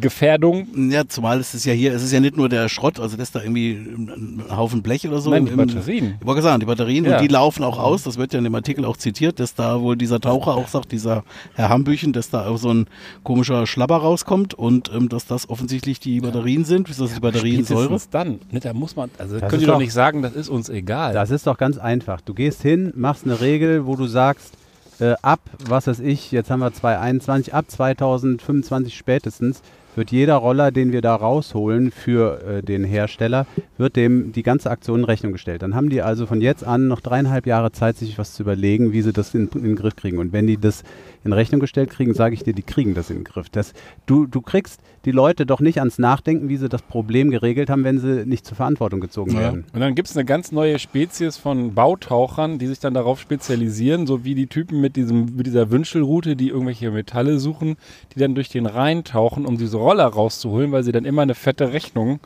[0.00, 3.16] Gefährdung Ja, zumal es ist ja hier, es ist ja nicht nur der Schrott, also
[3.16, 5.30] das da irgendwie ein Haufen Blech oder so.
[5.30, 6.14] Nein, die im- Batterien.
[6.20, 7.16] Ich wollte sagen, die Batterien Ja.
[7.16, 8.02] und die laufen auch aus.
[8.04, 10.92] Das wird ja in dem Artikel auch zitiert, dass da wohl dieser Taucher auch sagt,
[10.92, 11.24] dieser
[11.54, 12.86] Herr Hambüchen, dass da auch so ein
[13.22, 16.88] komischer Schlabber rauskommt und ähm, dass das offensichtlich die Batterien sind.
[16.88, 17.98] Ist das die Batteriensäure?
[18.10, 18.40] Dann.
[18.50, 20.48] Ne, da muss man, also Das könnt ist ihr doch doch- nicht sagen, das ist
[20.48, 21.12] uns egal.
[21.14, 22.20] Das ist doch ganz einfach.
[22.20, 24.52] Du gehst hin, machst eine Regel, wo du sagst,
[25.00, 29.62] äh, ab, was weiß ich, jetzt haben wir 2021, ab 2025 spätestens
[29.98, 34.70] wird jeder Roller, den wir da rausholen für äh, den Hersteller, wird dem die ganze
[34.70, 35.62] Aktion in Rechnung gestellt.
[35.62, 38.92] Dann haben die also von jetzt an noch dreieinhalb Jahre Zeit, sich was zu überlegen,
[38.92, 40.18] wie sie das in, in den Griff kriegen.
[40.18, 40.84] Und wenn die das
[41.24, 43.48] in Rechnung gestellt kriegen, sage ich dir, die kriegen das in den Griff.
[43.50, 43.72] Das,
[44.06, 47.84] du, du kriegst die Leute doch nicht ans Nachdenken, wie sie das Problem geregelt haben,
[47.84, 49.64] wenn sie nicht zur Verantwortung gezogen werden.
[49.72, 54.06] Und dann gibt es eine ganz neue Spezies von Bautauchern, die sich dann darauf spezialisieren,
[54.06, 57.76] so wie die Typen mit, diesem, mit dieser Wünschelroute, die irgendwelche Metalle suchen,
[58.14, 61.34] die dann durch den Rhein tauchen, um diese Roller rauszuholen, weil sie dann immer eine
[61.34, 62.20] fette Rechnung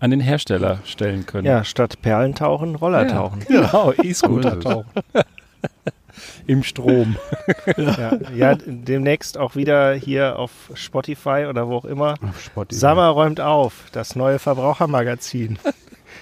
[0.00, 1.46] an den Hersteller stellen können.
[1.46, 3.12] Ja, statt Perlen tauchen, Roller Ja.
[3.12, 3.40] tauchen.
[3.48, 4.90] Genau, E-Scooter tauchen.
[6.46, 7.16] Im Strom.
[7.76, 12.14] Ja, ja, demnächst auch wieder hier auf Spotify oder wo auch immer.
[12.22, 12.78] Auf Spotify.
[12.80, 15.58] Sammer räumt auf, das neue Verbrauchermagazin.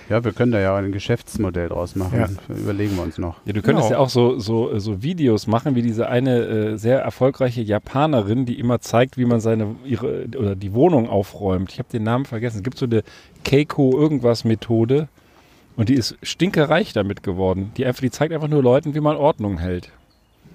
[0.09, 2.19] Ja, wir können da ja ein Geschäftsmodell draus machen.
[2.49, 2.55] Ja.
[2.55, 3.37] Überlegen wir uns noch.
[3.45, 3.99] Ja, du könntest Genau.
[4.01, 8.59] ja auch so, so, so Videos machen, wie diese eine äh, sehr erfolgreiche Japanerin, die
[8.59, 11.73] immer zeigt, wie man seine ihre oder die Wohnung aufräumt.
[11.73, 12.59] Ich habe den Namen vergessen.
[12.59, 13.03] Es gibt so eine
[13.45, 15.09] Keiko irgendwas Methode
[15.77, 17.73] und die ist stinkereich damit geworden.
[17.77, 19.91] Die einfach, die zeigt einfach nur Leuten, wie man Ordnung hält.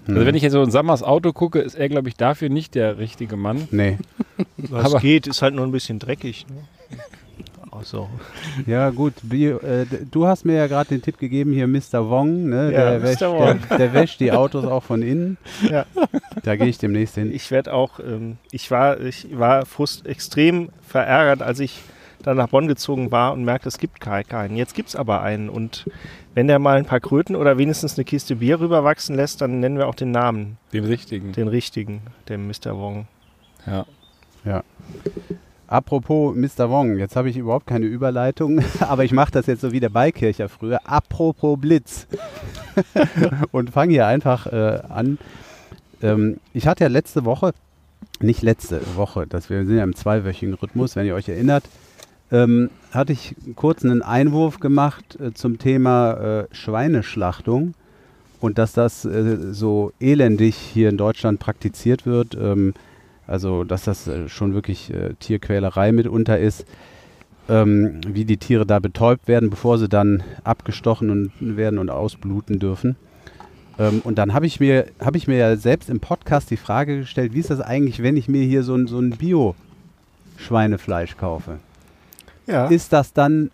[0.08, 2.76] Also wenn ich jetzt so in Sammers Auto gucke, ist er, glaube ich, dafür nicht
[2.76, 3.68] der richtige Mann.
[3.72, 3.98] Nee.
[4.58, 6.46] Was Aber- geht, ist halt nur ein bisschen dreckig.
[6.48, 7.00] Ne?
[7.72, 8.10] Ach so.
[8.66, 9.14] Ja, gut.
[9.32, 12.10] Äh, du hast mir ja gerade den Tipp gegeben, hier Mr.
[12.10, 12.72] Wong, ne?
[12.72, 13.04] Ja, der, Mr.
[13.04, 13.60] wäscht, Wong.
[13.70, 15.38] Der, der wäscht die Autos auch von innen.
[15.70, 15.86] Ja.
[16.44, 17.32] Da gehe ich demnächst hin.
[17.34, 21.82] Ich werde auch, ähm, ich war, ich war frust extrem verärgert, als ich
[22.28, 24.56] dann nach Bonn gezogen war und merkte, es gibt ke- keinen.
[24.56, 25.50] Jetzt gibt es aber einen.
[25.50, 25.90] Und
[26.36, 29.78] wenn der mal ein paar Kröten oder wenigstens eine Kiste Bier rüberwachsen lässt, dann nennen
[29.78, 31.32] wir auch den Namen, Den richtigen.
[31.32, 32.78] den richtigen, dem Mr.
[32.78, 33.08] Wong.
[34.46, 34.64] Ja.
[35.68, 36.70] Apropos Mr.
[36.70, 39.90] Wong, jetzt habe ich überhaupt keine Überleitung, aber ich mache das jetzt so wie der
[39.90, 40.80] Beikircher früher.
[40.86, 42.08] Apropos Blitz.
[43.52, 45.18] und fange hier einfach äh, an.
[46.02, 47.52] Ähm, ich hatte ja letzte Woche,
[48.22, 51.64] nicht letzte Woche, das wir sind ja im zweiwöchigen Rhythmus, wenn ihr euch erinnert,
[52.32, 57.74] ähm, hatte ich kurz einen Einwurf gemacht äh, zum Thema äh, Schweineschlachtung
[58.40, 62.36] und dass das äh, so elendig hier in Deutschland praktiziert wird.
[62.36, 62.74] Ähm,
[63.26, 66.66] also, dass das äh, schon wirklich äh, Tierquälerei mitunter ist.
[67.50, 72.60] Ähm, wie die Tiere da betäubt werden, bevor sie dann abgestochen und, werden und ausbluten
[72.60, 72.98] dürfen.
[73.80, 77.00] Ähm, und dann habe ich, mir habe ich mir ja selbst im Podcast die Frage
[77.00, 81.60] gestellt, wie ist das eigentlich, wenn ich mir hier so ein, so ein Bio-Schweinefleisch kaufe?
[82.48, 82.68] Ja.
[82.68, 83.52] Ist das dann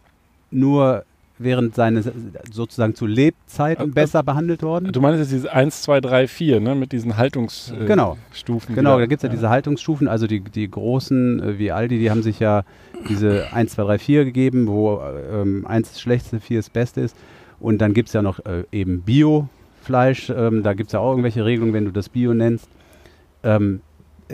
[0.52, 1.04] nur
[1.40, 2.10] während seines
[2.52, 4.92] sozusagen zu Lebzeiten Äh, äh, besser behandelt worden?
[4.92, 6.76] Du meinst jetzt diese 1, 2, 3, 4, ne?
[6.76, 7.84] Mit diesen Haltungsstufen.
[7.84, 8.18] Äh, Genau.
[8.32, 9.00] Stufen Genau, wieder.
[9.00, 12.22] da gibt es ja, diese Haltungsstufen, also die, die großen äh, wie Aldi, die haben
[12.24, 12.64] sich ja
[13.10, 17.02] diese 1, 2, 3, 4 gegeben, wo äh, ähm, 1 das Schlechteste, 4 das Beste
[17.02, 17.16] ist.
[17.60, 21.10] Und dann gibt es ja noch äh, eben Bio-Fleisch, ähm, da gibt es ja auch
[21.12, 22.68] irgendwelche Regelungen, wenn du das Bio nennst.
[23.44, 23.82] Ähm,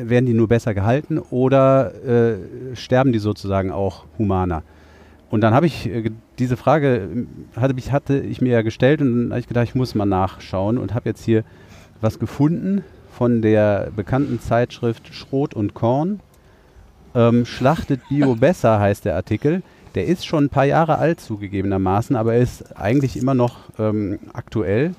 [0.05, 2.37] werden die nur besser gehalten oder äh,
[2.75, 4.63] sterben die sozusagen auch humaner?
[5.29, 9.01] Und dann habe ich äh, diese Frage, ähm, hatte, ich, hatte ich mir ja gestellt
[9.01, 11.43] und dann habe ich gedacht, ich muss mal nachschauen und habe jetzt hier
[12.01, 16.21] was gefunden von der bekannten Zeitschrift Schrot und Korn.
[17.13, 19.61] Ähm, Schlachtet Bio besser heißt der Artikel.
[19.95, 24.19] Der ist schon ein paar Jahre alt zugegebenermaßen, aber er ist eigentlich immer noch ähm,
[24.33, 24.93] aktuell.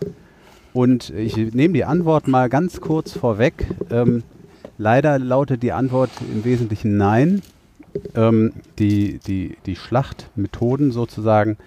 [0.72, 3.66] Und ich nehme die Antwort mal ganz kurz vorweg.
[3.90, 4.22] Ähm,
[4.80, 7.42] leider lautet die Antwort im Wesentlichen Nein.
[8.14, 11.58] Ähm, die, die, die Schlachtmethoden sozusagen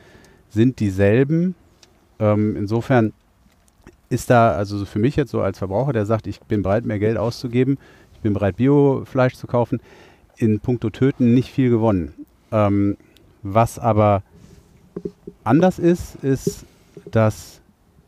[0.49, 1.53] sind dieselben.
[2.19, 3.13] Ähm, insofern
[4.09, 6.85] ist da, also so für mich jetzt so als Verbraucher, der sagt, ich bin bereit,
[6.85, 7.77] mehr Geld auszugeben,
[8.13, 9.79] ich bin bereit, Biofleisch zu kaufen,
[10.37, 12.13] in puncto Töten nicht viel gewonnen.
[12.51, 12.97] Ähm,
[13.43, 14.23] was aber
[15.43, 16.65] anders ist, ist,
[17.11, 17.59] dass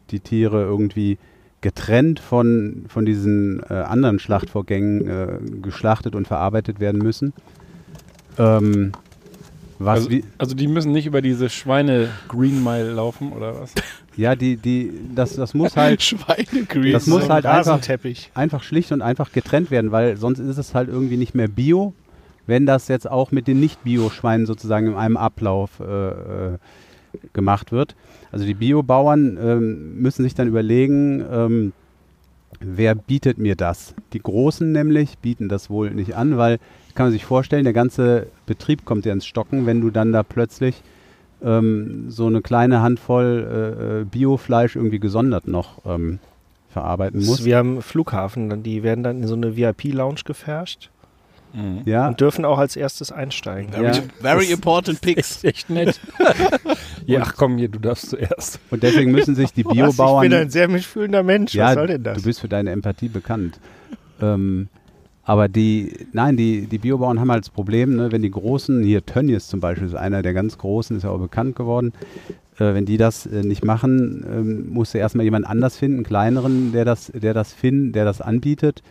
[0.09, 1.17] die Tiere irgendwie
[1.65, 5.27] getrennt von, von diesen äh, anderen Schlachtvorgängen äh,
[5.63, 7.33] geschlachtet und verarbeitet werden müssen.
[8.37, 8.91] Ähm,
[9.79, 13.73] was Also, also die müssen nicht über diese Schweine Green Mile laufen oder was?
[14.15, 16.93] ja, die, die, das, das muss halt Schweinegreen.
[16.93, 17.81] Das muss halt einfach-
[18.35, 21.95] einfach schlicht und einfach getrennt werden, weil sonst ist es halt irgendwie nicht mehr Bio,
[22.45, 26.57] wenn das jetzt auch mit den Nicht-Bio-Schweinen sozusagen in einem Ablauf äh, äh,
[27.33, 27.95] gemacht wird.
[28.35, 31.73] Also die Biobauern ähm, müssen sich dann überlegen, ähm,
[32.59, 33.95] wer bietet mir das?
[34.11, 36.59] Die Großen nämlich bieten das wohl nicht an, weil
[36.95, 40.23] kann man sich vorstellen, der ganze Betrieb kommt ja ins Stocken, wenn du dann da
[40.23, 40.83] plötzlich
[41.41, 46.19] ähm, so eine kleine Handvoll äh, äh, Biofleisch irgendwie gesondert noch ähm,
[46.67, 47.45] verarbeiten musst.
[47.45, 50.89] Wir haben Flughafen, die werden dann in so eine VIP-Lounge gefärscht
[51.55, 51.81] Mhm.
[51.85, 53.71] Ja, und dürfen auch als erstes einsteigen.
[53.71, 54.03] Very, Ja.
[54.21, 55.43] very important picks.
[55.43, 55.99] Echt, echt nett.
[57.05, 58.59] ja, ach komm, hier, du darfst zuerst.
[58.71, 59.71] und deswegen müssen sich die Was?
[59.71, 60.49] Ich bin ein Biobauern.
[60.49, 61.53] sehr mitfühlender Mensch.
[61.55, 62.17] Ja, Was soll denn das?
[62.17, 63.59] du bist für deine Empathie bekannt.
[64.21, 64.67] Ähm,
[65.23, 69.05] Aber die, nein, die, die Biobauern haben halt das Problem, ne, wenn die großen, hier
[69.05, 71.93] Tönnies zum Beispiel ist einer der ganz großen, ist ja auch bekannt geworden,
[72.59, 76.05] äh, wenn die das äh, nicht machen, ähm, muss ja erstmal jemand anders finden, einen
[76.05, 78.83] kleineren, der das, der das findet, der das anbietet.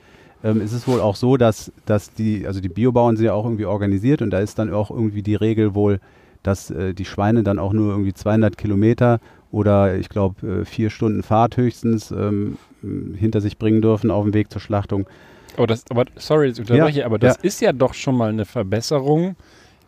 [0.44, 3.44] Ähm, es ist wohl auch so, dass, dass die, also die Biobauern sind ja auch
[3.44, 6.00] irgendwie organisiert und da ist dann auch irgendwie die Regel wohl,
[6.42, 9.18] dass äh, die Schweine dann auch nur irgendwie 200 Kilometer
[9.50, 12.58] oder ich glaube äh, vier Stunden Fahrt höchstens ähm,
[13.16, 15.06] hinter sich bringen dürfen auf dem Weg zur Schlachtung.
[15.56, 19.36] Oh, das, aber sorry, ich unterbreche, aber das ist ja doch schon mal eine Verbesserung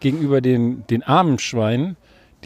[0.00, 1.96] gegenüber den, den armen Schweinen,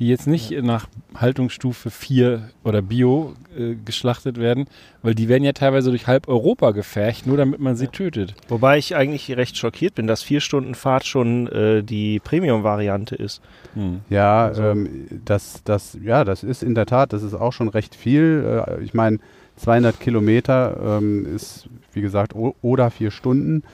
[0.00, 4.66] die jetzt nicht nach Haltungsstufe 4 oder Bio äh, geschlachtet werden,
[5.02, 8.34] weil die werden ja teilweise durch halb Europa gefercht, nur damit man sie tötet.
[8.48, 13.42] Wobei ich eigentlich recht schockiert bin, dass vier Stunden Fahrt schon äh, die Premium-Variante ist.
[13.74, 14.00] Hm.
[14.08, 17.94] Ja, ähm, das, das, ja, das ist in der Tat, das ist auch schon recht
[17.94, 18.64] viel.
[18.66, 19.18] Äh, ich meine,
[19.56, 23.64] 200 Kilometer ähm, ist, wie gesagt, oder vier Stunden.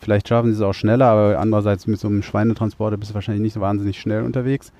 [0.00, 3.42] Vielleicht schaffen sie es auch schneller, aber andererseits mit so einem Schweinetransporter bist du wahrscheinlich
[3.42, 4.72] nicht so wahnsinnig schnell unterwegs.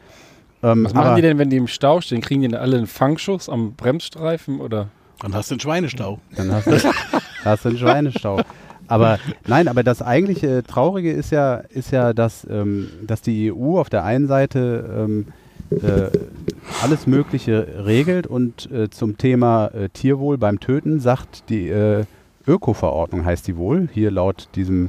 [0.63, 2.21] Ähm, Was machen die denn, wenn die im Stau stehen?
[2.21, 4.89] Kriegen die denn alle einen Fangschuss am Bremsstreifen oder?
[5.21, 6.21] Dann hast du einen Schweinestau.
[6.37, 6.73] Dann hast du,
[7.45, 8.41] hast du einen Schweinestau.
[8.87, 13.79] Aber nein, aber das eigentliche Traurige ist ja, ist ja, dass, ähm, dass die EU
[13.79, 15.27] auf der einen Seite ähm,
[15.71, 16.11] äh,
[16.83, 22.05] alles Mögliche regelt und äh, zum Thema äh, Tierwohl beim Töten sagt die äh,
[22.47, 24.89] Öko-Verordnung heißt die wohl, hier laut diesem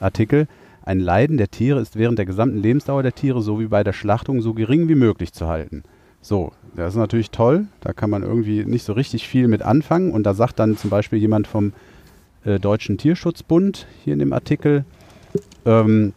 [0.00, 0.48] Artikel,
[0.84, 4.40] ein Leiden der Tiere ist während der gesamten Lebensdauer der Tiere sowie bei der Schlachtung
[4.40, 5.82] so gering wie möglich zu halten.
[6.20, 7.66] So, das ist natürlich toll.
[7.80, 10.12] Da kann man irgendwie nicht so richtig viel mit anfangen.
[10.12, 11.72] Und da sagt dann zum Beispiel jemand vom
[12.44, 14.84] äh, Deutschen Tierschutzbund hier in dem Artikel,
[15.64, 16.12] ähm,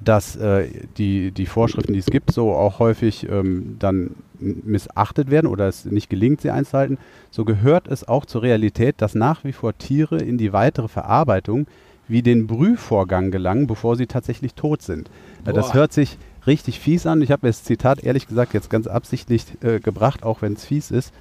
[0.00, 5.46] dass äh, die, die Vorschriften, die es gibt, so auch häufig ähm, dann missachtet werden
[5.46, 6.98] oder es nicht gelingt, sie einzuhalten.
[7.30, 11.66] So gehört es auch zur Realität, dass nach wie vor Tiere in die weitere Verarbeitung
[12.10, 15.10] wie den Brühvorgang gelangen, bevor sie tatsächlich tot sind.
[15.44, 15.52] Boah.
[15.52, 17.22] Das hört sich richtig fies an.
[17.22, 20.64] Ich habe mir das Zitat ehrlich gesagt jetzt ganz absichtlich äh, gebracht, auch wenn es
[20.64, 21.12] fies ist.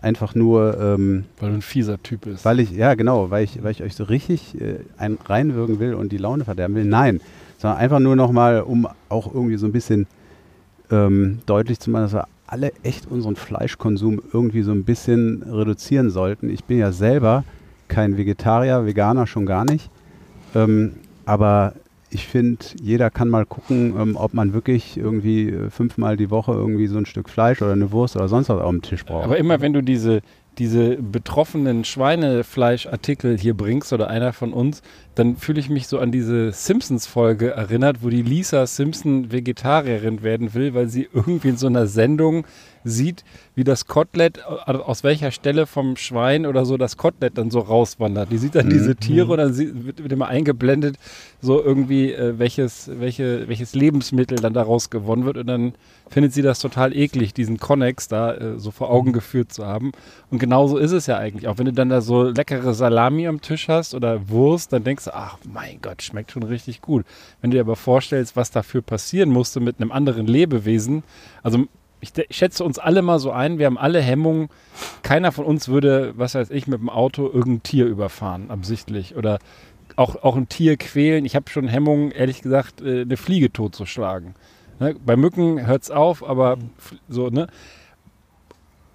[0.00, 0.78] Einfach nur.
[0.80, 2.44] Ähm, weil du ein fieser Typ bist.
[2.44, 5.94] Weil ich, ja genau, weil ich, weil ich euch so richtig äh, ein, reinwürgen will
[5.94, 6.84] und die Laune verderben will.
[6.84, 7.20] Nein,
[7.58, 10.06] sondern einfach nur nochmal, um auch irgendwie so ein bisschen
[10.90, 16.10] ähm, deutlich zu machen, dass wir alle echt unseren Fleischkonsum irgendwie so ein bisschen reduzieren
[16.10, 16.48] sollten.
[16.48, 17.44] Ich bin ja selber
[17.88, 19.90] kein Vegetarier, Veganer schon gar nicht.
[20.54, 20.94] Ähm,
[21.26, 21.74] aber
[22.10, 26.52] ich finde, jeder kann mal gucken, ähm, ob man wirklich irgendwie äh, fünfmal die Woche
[26.52, 29.24] irgendwie so ein Stück Fleisch oder eine Wurst oder sonst was auf dem Tisch braucht.
[29.24, 30.22] Aber immer wenn du diese,
[30.58, 34.82] diese betroffenen Schweinefleischartikel hier bringst oder einer von uns,
[35.14, 40.54] dann fühle ich mich so an diese Simpsons-Folge erinnert, wo die Lisa Simpson Vegetarierin werden
[40.54, 42.46] will, weil sie irgendwie in so einer Sendung
[42.84, 47.50] sieht, wie das Kotelett, also aus welcher Stelle vom Schwein oder so das Kotelett dann
[47.50, 48.30] so rauswandert.
[48.30, 48.70] Die sieht dann mhm.
[48.70, 50.96] diese Tiere und dann wird, wird, immer eingeblendet,
[51.40, 55.36] so irgendwie, äh, welches, welche, welches Lebensmittel dann daraus gewonnen wird.
[55.36, 55.72] Und dann
[56.08, 59.92] findet sie das total eklig, diesen Connex da äh, so vor Augen geführt zu haben.
[60.30, 61.48] Und genauso ist es ja eigentlich.
[61.48, 65.04] Auch wenn du dann da so leckere Salami am Tisch hast oder Wurst, dann denkst
[65.04, 67.04] du, ach mein Gott, schmeckt schon richtig gut.
[67.40, 71.02] Wenn du dir aber vorstellst, was dafür passieren musste mit einem anderen Lebewesen,
[71.42, 71.66] also
[72.00, 74.48] ich, ich, schätze uns alle mal so ein, wir haben alle Hemmungen.
[75.02, 79.16] Keiner von uns würde, was weiß ich, mit dem Auto irgendein Tier überfahren, absichtlich.
[79.16, 79.38] Oder
[79.96, 81.24] auch, auch ein Tier quälen.
[81.24, 84.34] Ich habe schon Hemmungen, ehrlich gesagt, äh, eine Fliege totzuschlagen.
[84.80, 84.96] Ne?
[85.04, 86.58] Bei Mücken hört es auf, aber
[87.08, 87.48] so, ne?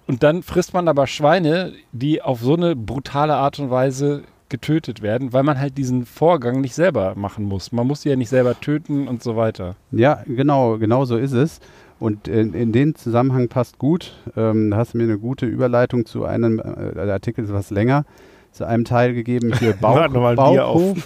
[0.06, 5.00] Und dann frisst man aber Schweine, die auf so eine brutale Art und Weise getötet
[5.02, 7.72] werden, weil man halt diesen Vorgang nicht selber machen muss.
[7.72, 9.76] Man muss sie ja nicht selber töten und so weiter.
[9.90, 11.60] Ja, genau, genau so ist es.
[12.04, 16.04] Und in, in den Zusammenhang passt gut, ähm, da hast du mir eine gute Überleitung
[16.04, 18.04] zu einem, äh, der Artikel ist was länger,
[18.52, 20.98] zu einem Teil gegeben für Bau, Bauhof.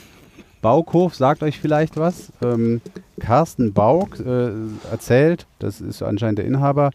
[0.61, 2.33] Baukhof sagt euch vielleicht was.
[2.43, 2.81] Ähm,
[3.21, 4.51] Carsten Bauk äh,
[4.91, 6.91] erzählt, das ist anscheinend der Inhaber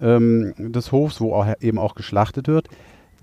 [0.00, 2.68] ähm, des Hofs, wo auch, eben auch geschlachtet wird.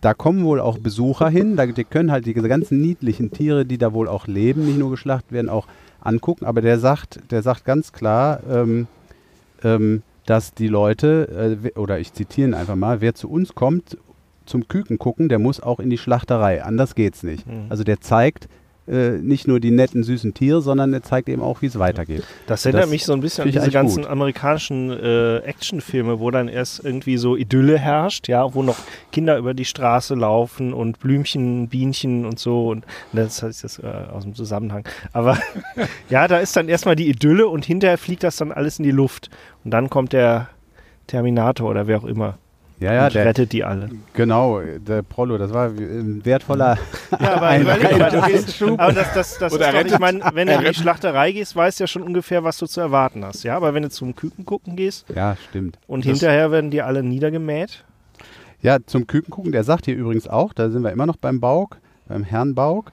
[0.01, 3.79] Da kommen wohl auch Besucher hin, da, die können halt diese ganzen niedlichen Tiere, die
[3.79, 5.65] da wohl auch leben, nicht nur geschlachtet werden, auch
[5.99, 6.45] angucken.
[6.45, 8.85] Aber der sagt, der sagt ganz klar, ähm,
[9.63, 13.97] ähm, dass die Leute, äh, oder ich zitiere ihn einfach mal, wer zu uns kommt
[14.45, 16.63] zum Küken gucken, der muss auch in die Schlachterei.
[16.63, 17.47] Anders geht's nicht.
[17.47, 17.67] Mhm.
[17.69, 18.47] Also der zeigt,
[18.87, 22.23] äh, nicht nur die netten, süßen Tiere, sondern er zeigt eben auch, wie es weitergeht.
[22.47, 24.11] Das erinnert das mich so ein bisschen an diese ganzen gut.
[24.11, 28.77] amerikanischen äh, Actionfilme, wo dann erst irgendwie so Idylle herrscht, ja, wo noch
[29.11, 32.69] Kinder über die Straße laufen und Blümchen, Bienchen und so.
[32.69, 34.87] Und das heißt das äh, aus dem Zusammenhang.
[35.13, 35.37] Aber
[36.09, 38.91] ja, da ist dann erstmal die Idylle und hinterher fliegt das dann alles in die
[38.91, 39.29] Luft.
[39.63, 40.49] Und dann kommt der
[41.07, 42.37] Terminator oder wer auch immer.
[42.81, 43.89] Ja, ja, und der, rettet die alle.
[44.13, 46.77] genau, der Prollo, das war ein wertvoller
[47.11, 50.19] Ja, aber ein- überleg mal, du gehst, aber das, das, das ist doch, ich meine,
[50.33, 52.81] wenn du er in die Schlachterei gehst, weißt du ja schon ungefähr, was du zu
[52.81, 53.43] erwarten hast.
[53.43, 55.77] Ja, aber wenn du zum Küken gucken gehst Ja, stimmt.
[55.87, 57.85] und Das- hinterher werden die alle niedergemäht,
[58.63, 61.39] Ja, zum Küken gucken, der sagt hier übrigens auch, da sind wir immer noch beim
[61.39, 62.91] Bauk, beim Herrn Bauk,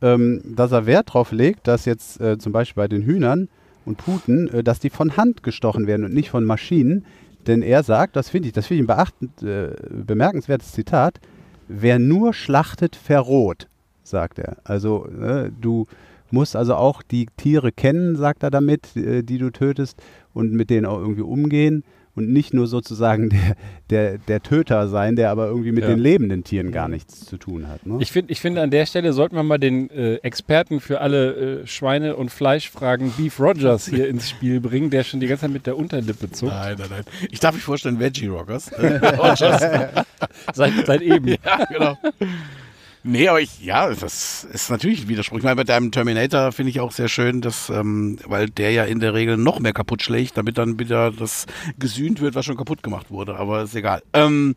[0.00, 3.48] ähm, dass er Wert drauf legt, dass jetzt äh, zum Beispiel bei den Hühnern
[3.84, 7.04] und Puten, äh, dass die von Hand gestochen werden und nicht von Maschinen.
[7.46, 11.20] Denn er sagt, das finde ich, das finde ich ein beachtend, äh, bemerkenswertes Zitat,
[11.68, 13.68] wer nur schlachtet, verroht,
[14.02, 14.56] sagt er.
[14.64, 15.86] Also äh, du
[16.30, 20.02] musst also auch die Tiere kennen, sagt er damit, äh, die du tötest
[20.34, 21.84] und mit denen auch irgendwie umgehen
[22.18, 23.56] und nicht nur sozusagen der,
[23.90, 25.88] der, der Töter sein, der aber irgendwie mit Ja.
[25.90, 27.86] den lebenden Tieren gar nichts zu tun hat.
[27.86, 27.96] Ne?
[28.00, 31.62] Ich, find, ich finde, an der Stelle sollten wir mal den äh, Experten für alle
[31.62, 35.52] äh, Schweine- und Fleischfragen Beef Rogers hier ins Spiel bringen, der schon die ganze Zeit
[35.52, 36.52] mit der Unterlippe zuckt.
[36.52, 37.04] Nein, nein, nein.
[37.30, 38.70] Ich darf mich vorstellen, Veggie Rockers.
[38.78, 39.62] Rogers.
[40.52, 41.28] Seit, seit eben.
[41.28, 41.96] ja, genau.
[43.10, 45.38] Nee, aber ich, ja, das ist natürlich ein Widerspruch.
[45.38, 48.84] Ich meine, bei deinem Terminator finde ich auch sehr schön, dass, ähm, weil der ja
[48.84, 51.46] in der Regel noch mehr kaputt schlägt, damit dann wieder das
[51.78, 53.36] gesühnt wird, was schon kaputt gemacht wurde.
[53.36, 54.02] Aber ist egal.
[54.12, 54.56] Ähm,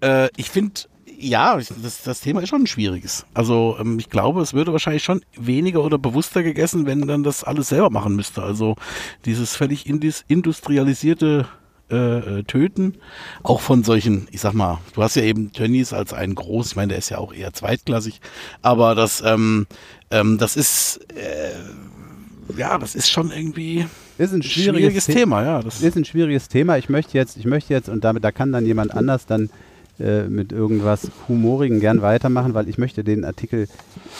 [0.00, 0.82] äh, ich finde,
[1.18, 3.26] ja, das, das Thema ist schon ein schwieriges.
[3.34, 7.42] Also ähm, ich glaube, es würde wahrscheinlich schon weniger oder bewusster gegessen, wenn dann das
[7.42, 8.44] alles selber machen müsste.
[8.44, 8.76] Also
[9.24, 11.48] dieses völlig industrialisierte
[11.92, 12.94] äh, äh, Töten,
[13.42, 16.76] auch von solchen, ich sag mal, du hast ja eben Tönnies als einen groß, ich
[16.76, 18.20] meine, der ist ja auch eher zweitklassig,
[18.62, 19.66] aber das, ähm,
[20.10, 23.86] ähm, das ist, äh, ja, das ist schon irgendwie
[24.18, 25.62] ist ein schwieriges, schwieriges The- Thema, ja.
[25.62, 26.76] Das, ist ein schwieriges Thema.
[26.76, 29.50] Ich möchte jetzt, ich möchte jetzt, und damit, da kann dann jemand anders dann
[29.98, 33.68] äh, mit irgendwas Humorigen gern weitermachen, weil ich möchte den Artikel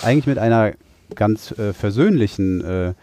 [0.02, 0.72] eigentlich mit einer
[1.14, 2.94] ganz äh, versöhnlichen äh,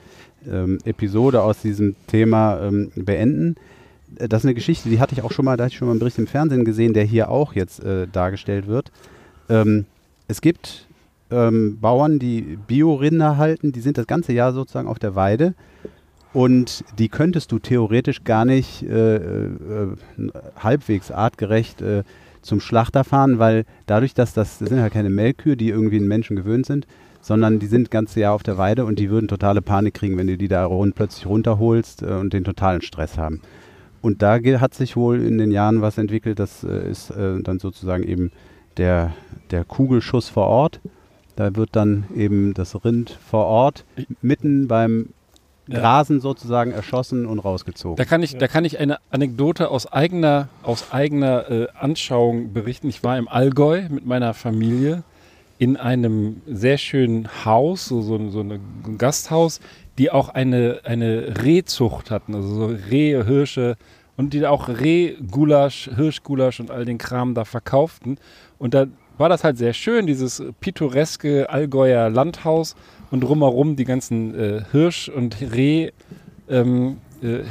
[0.49, 3.55] ähm, Episode aus diesem Thema ähm, beenden.
[4.17, 5.87] Äh, Das ist eine Geschichte, die hatte ich auch schon mal, da hatte ich schon
[5.87, 8.91] mal einen Bericht im Fernsehen gesehen, der hier auch jetzt äh, dargestellt wird.
[9.49, 9.85] Ähm,
[10.27, 10.87] es gibt
[11.31, 15.53] ähm, Bauern, die Biorinder halten, die sind das ganze Jahr sozusagen auf der Weide
[16.33, 19.87] und die könntest du theoretisch gar nicht äh, äh,
[20.57, 22.03] halbwegs artgerecht äh,
[22.41, 26.07] zum Schlachter fahren, weil dadurch, dass das, das sind ja keine Melkkühe, die irgendwie an
[26.07, 26.87] Menschen gewöhnt sind,
[27.21, 30.17] sondern die sind das ganze Jahr auf der Weide und die würden totale Panik kriegen,
[30.17, 33.41] wenn du die da rund, plötzlich runterholst äh, und den totalen Stress haben.
[34.01, 37.59] Und da hat sich wohl in den Jahren was entwickelt, das äh, ist äh, dann
[37.59, 38.31] sozusagen eben
[38.77, 39.13] der,
[39.51, 40.79] der Kugelschuss vor Ort.
[41.35, 43.85] Da wird dann eben das Rind vor Ort
[44.21, 45.09] mitten beim
[45.67, 45.79] Ja.
[45.79, 47.95] Grasen sozusagen erschossen und rausgezogen.
[47.95, 52.89] Da kann ich, da kann ich eine Anekdote aus eigener, aus eigener äh, Anschauung berichten.
[52.89, 55.03] Ich war im Allgäu mit meiner Familie
[55.59, 59.59] in einem sehr schönen Haus, so, so, so ein Gasthaus,
[59.99, 63.75] die auch eine, eine Rehzucht hatten, also so Rehe, Hirsche
[64.17, 68.17] und die auch Rehgulasch, Hirschgulasch und all den Kram da verkauften.
[68.57, 72.75] Und da war das halt sehr schön, dieses pittoreske Allgäuer Landhaus
[73.11, 75.91] und drumherum die ganzen äh, Hirsch- und Reh
[76.49, 77.43] ähm, äh.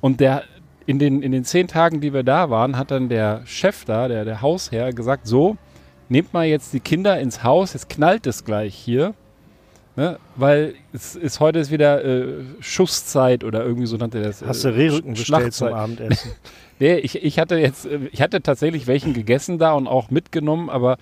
[0.00, 0.44] Und der
[0.86, 4.08] in den, in den zehn Tagen, die wir da waren, hat dann der Chef da,
[4.08, 5.58] der, der Hausherr, gesagt: So,
[6.08, 9.14] nehmt mal jetzt die Kinder ins Haus, jetzt knallt es gleich hier.
[9.98, 10.16] Ne?
[10.36, 14.42] Weil es ist heute ist wieder äh, Schusszeit oder irgendwie so nannte er das.
[14.42, 15.68] hast äh, du Rehrücken Sch- bestellt zum.
[15.74, 16.30] Abendessen.
[16.78, 20.70] Nee, ich, ich hatte jetzt, äh, ich hatte tatsächlich welchen gegessen da und auch mitgenommen,
[20.70, 20.98] aber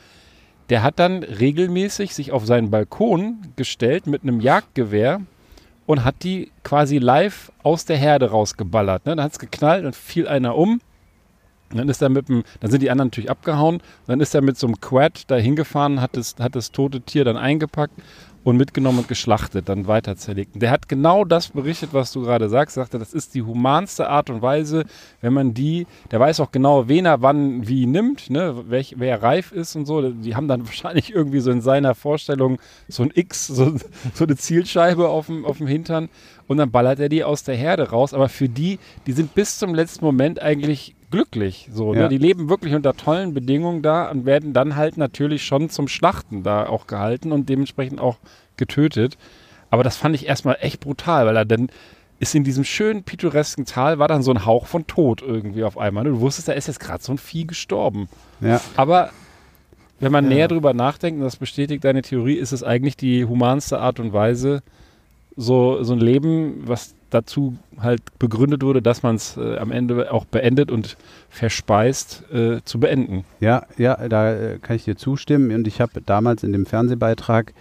[0.71, 5.21] der hat dann regelmäßig sich auf seinen Balkon gestellt mit einem Jagdgewehr
[5.85, 9.05] und hat die quasi live aus der Herde rausgeballert.
[9.05, 9.15] Ne?
[9.17, 10.81] Dann hat es geknallt und fiel einer um.
[11.71, 13.83] Dann ist er mit dem, dann sind die anderen natürlich abgehauen.
[14.07, 17.25] Dann ist er mit so einem Quad da hingefahren, hat das, hat das tote Tier
[17.25, 17.93] dann eingepackt
[18.47, 20.63] und mitgenommen und geschlachtet, dann weiter zerlegt.
[20.63, 22.77] Der hat genau das berichtet, was du gerade sagst.
[22.77, 24.85] Sagte, das ist die humanste Art und Weise,
[25.21, 29.21] wenn man die, der weiß auch genau, wen er wann wie nimmt, ne, welch, wer
[29.21, 30.13] reif ist und so.
[30.13, 33.75] Die haben dann wahrscheinlich irgendwie so in seiner Vorstellung so ein X, so,
[34.15, 36.09] so eine Zielscheibe auf dem, auf dem Hintern
[36.49, 38.15] und dann ballert er die aus der Herde raus.
[38.15, 41.69] Aber für die, die sind bis zum letzten Moment eigentlich glücklich.
[41.73, 42.03] So, Ja.
[42.03, 42.09] ne?
[42.09, 46.43] Die leben wirklich unter tollen Bedingungen da und werden dann halt natürlich schon zum Schlachten
[46.43, 48.17] da auch gehalten und dementsprechend auch
[48.57, 49.17] getötet.
[49.71, 51.69] Aber das fand ich erstmal echt brutal, weil er dann
[52.19, 55.77] ist in diesem schönen pittoresken Tal war dann so ein Hauch von Tod irgendwie auf
[55.77, 56.05] einmal.
[56.05, 56.11] ne?
[56.11, 58.09] Du wusstest, da ist jetzt gerade so ein Vieh gestorben.
[58.41, 58.61] Ja.
[58.77, 59.11] Aber
[60.01, 63.81] wenn man näher drüber nachdenkt, und das bestätigt deine Theorie, ist es eigentlich die humanste
[63.81, 64.63] Art und Weise,
[65.37, 70.13] so, so ein Leben, was dazu halt begründet wurde, dass man es äh, am Ende
[70.13, 70.97] auch beendet und
[71.29, 73.25] verspeist, äh, zu beenden.
[73.41, 75.53] Ja, ja, da äh, kann ich dir zustimmen.
[75.55, 77.53] Und ich habe damals in dem Fernsehbeitrag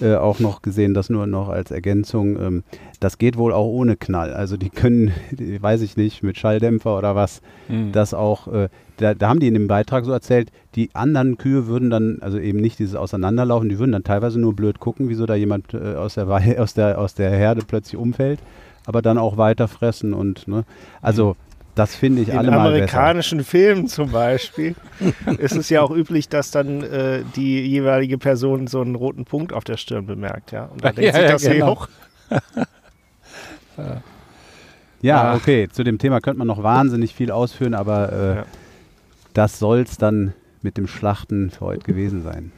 [0.00, 2.40] äh, auch noch gesehen, das nur noch als Ergänzung.
[2.40, 2.64] Ähm,
[3.00, 4.32] das geht wohl auch ohne Knall.
[4.32, 7.92] Also die können, die, weiß ich nicht, mit Schalldämpfer oder was, Mhm.
[7.92, 8.68] das auch, äh,
[9.02, 12.38] da, da haben die in dem Beitrag so erzählt, die anderen Kühe würden dann, also
[12.38, 15.94] eben nicht dieses Auseinanderlaufen, die würden dann teilweise nur blöd gucken, wieso da jemand äh,
[15.96, 18.40] aus, der, Wei- aus, der, aus der Herde plötzlich umfällt,
[18.86, 20.64] aber dann auch weiter fressen und, ne,
[21.02, 21.36] also
[21.74, 22.74] das finde ich In allemal besser.
[22.98, 24.74] amerikanischen Filmen zum Beispiel
[25.38, 29.52] ist es ja auch üblich, dass dann äh, die jeweilige Person so einen roten Punkt
[29.54, 30.64] auf der Stirn bemerkt, ja.
[30.66, 31.70] Und da denkt Ja, sich ja, das genau.
[31.76, 31.88] hoch.
[35.00, 35.36] Ja, Ach.
[35.36, 38.44] okay, zu dem Thema könnte man noch wahnsinnig viel ausführen, aber äh, Ja.
[39.34, 42.52] Das soll es dann mit dem Schlachten für heute gewesen sein.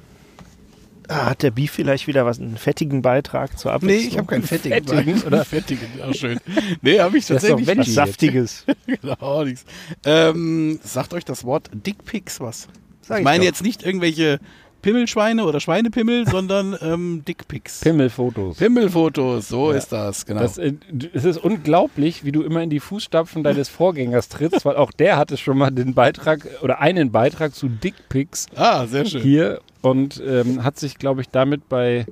[1.09, 4.09] Ah, hat der Beef vielleicht wieder was, einen fettigen Beitrag zur Nee, Abwechslung?
[4.09, 4.85] ich habe keinen fettigen.
[4.87, 5.45] Fettigen, oder?
[5.45, 6.39] Fettigen, ja, schön.
[6.81, 7.67] Nee, habe ich Das ist doch tatsächlich.
[7.67, 7.95] Veggie was.
[7.95, 8.65] Saftiges.
[8.87, 9.65] genau, nichts.
[10.07, 12.69] Ähm, sagt euch das Wort Dickpics was?
[13.03, 13.45] Sag ich ich meine doch.
[13.45, 14.41] jetzt nicht irgendwelche
[14.85, 17.81] Pimmelschweine oder Schweinepimmel, sondern ähm, Dickpics.
[17.81, 18.59] Pimmelfotos.
[18.59, 19.79] Pimmelfotos, so Ja.
[19.79, 20.41] ist das, genau.
[20.41, 20.75] Das, äh,
[21.15, 25.17] es ist unglaublich, wie du immer in die Fußstapfen deines Vorgängers trittst, weil auch der
[25.17, 29.23] hatte schon mal den Beitrag oder einen Beitrag zu Dickpics ah, sehr schön.
[29.23, 32.07] hier und ähm, hat sich, glaube ich, damit bei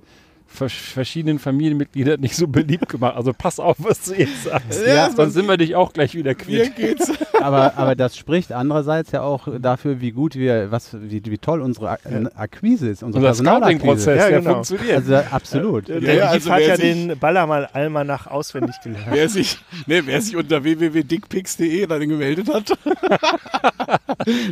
[0.52, 3.16] verschiedenen Familienmitgliedern nicht so beliebt gemacht.
[3.16, 4.86] Also pass auf, was du jetzt sagst.
[4.86, 6.76] Ja, Sonst sind wir dich auch gleich wieder quitt.
[6.76, 7.10] geht's.
[7.42, 11.60] Aber, aber das spricht andererseits ja auch dafür, wie gut wir, was, wie, wie toll
[11.60, 12.00] unsere Ak
[12.36, 14.14] Akquise ist, unsere Unser Personalakquise.
[14.14, 14.52] Ja, genau.
[14.54, 14.96] funktioniert.
[14.98, 15.88] Also absolut.
[15.88, 19.06] Der Ja, ja, ja, also hat ja den Ballermann Almanach auswendig gelernt.
[19.10, 22.70] Wer sich, nee, wer sich unter www.dickpics.de dann gemeldet hat,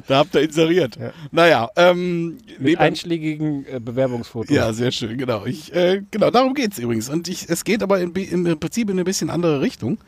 [0.08, 0.96] da habt ihr inseriert.
[0.96, 1.12] Ja.
[1.30, 4.54] Naja, ähm, Mit einschlägigen äh, Bewerbungsfotos.
[4.54, 5.46] Ja, sehr schön, genau.
[5.46, 7.08] Ich, äh, genau, darum geht's übrigens.
[7.08, 9.98] Und ich, es geht aber im, im Prinzip in eine bisschen andere Richtung.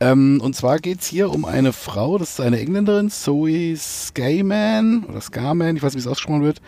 [0.00, 5.20] Ähm, und zwar geht's hier um eine Frau, das ist eine Engländerin, Zoe Skyman oder
[5.20, 6.60] Scarman, ich weiß nicht, wie es ausgesprochen wird.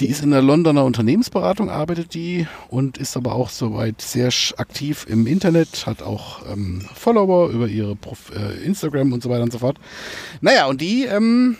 [0.00, 5.06] Die ist in der Londoner Unternehmensberatung, arbeitet die und ist aber auch soweit sehr aktiv
[5.08, 9.52] im Internet, hat auch ähm, Follower über ihre Prof äh, Instagram und so weiter und
[9.52, 9.78] so fort.
[10.40, 11.56] Naja, und die ähm,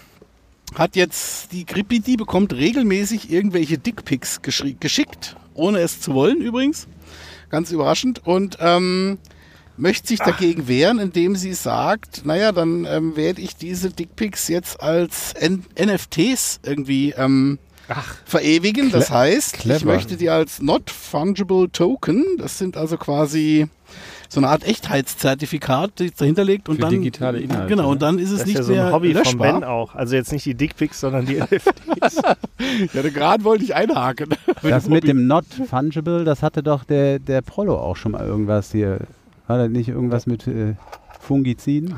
[0.74, 6.86] hat jetzt, die Grippi, die bekommt regelmäßig irgendwelche Dickpics geschickt, ohne es zu wollen übrigens.
[7.50, 8.26] Ganz überraschend.
[8.26, 9.18] Und ähm,
[9.76, 14.80] möchte sich dagegen wehren, indem sie sagt, naja, dann ähm, werde ich diese Dickpics jetzt
[14.80, 17.58] als N NFTs irgendwie ähm,
[18.24, 18.90] verewigen.
[18.90, 19.86] Das heißt, ich clever.
[19.86, 23.68] möchte die als Not Fungible Token, das sind also quasi
[24.28, 27.88] so eine Art Echtheitszertifikat, die dahinter liegt und Für dann digitale Inhalte, Genau, ne?
[27.88, 29.52] und dann ist es Das ist nicht ja so mehr ein Hobby von löschbar.
[29.60, 29.94] Ben auch.
[29.94, 32.22] Also jetzt nicht die Dickpics, sondern die NFTs.
[32.92, 34.30] Ja, gerade wollte ich einhaken.
[34.62, 38.72] Das mit dem Not Fungible, das hatte doch der, der Prollo auch schon mal irgendwas
[38.72, 38.98] hier.
[39.46, 40.74] War das nicht irgendwas mit äh,
[41.20, 41.94] Fungiziden?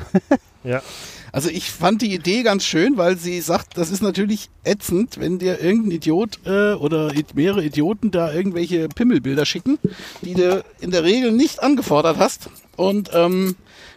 [0.65, 0.81] ja.
[1.33, 5.39] Also ich fand die Idee ganz schön, weil sie sagt, das ist natürlich ätzend, wenn
[5.39, 9.79] dir irgendein Idiot äh, oder mehrere Idioten da irgendwelche Pimmelbilder schicken,
[10.23, 13.57] die du in der Regel nicht angefordert hast und ähm,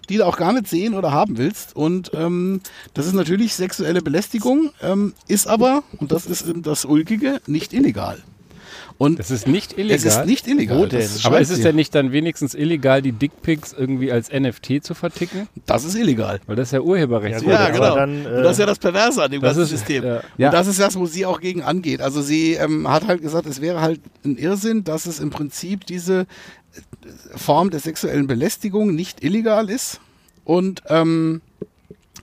[0.09, 1.75] die du auch gar nicht sehen oder haben willst.
[1.75, 2.61] Und ähm,
[2.93, 8.21] das ist natürlich sexuelle Belästigung, ähm, ist aber, und das ist das Ulkige, nicht illegal.
[8.97, 9.95] Und Das ist nicht illegal.
[9.97, 10.77] es ist nicht illegal.
[10.79, 11.01] Wo das denn?
[11.21, 14.93] schreibt aber ist es denn nicht dann wenigstens illegal, die Dickpics irgendwie als NFT zu
[14.93, 15.47] verticken?
[15.65, 16.39] Das ist illegal.
[16.47, 17.41] Weil das ist ja Urheberrecht.
[17.45, 17.95] Ja, aber genau.
[17.95, 20.03] dann, äh, und das ist ja das Perverse an dem ganzen ist- System.
[20.03, 20.21] ja.
[20.37, 20.47] Ja.
[20.49, 22.01] Und das ist das, wo sie auch gegen angeht.
[22.01, 25.85] Also sie ähm, hat halt gesagt, es wäre halt ein Irrsinn, dass es im Prinzip
[25.85, 26.25] diese äh,
[27.37, 29.99] Form der sexuellen Belästigung nicht illegal ist.
[30.43, 31.41] Und ähm,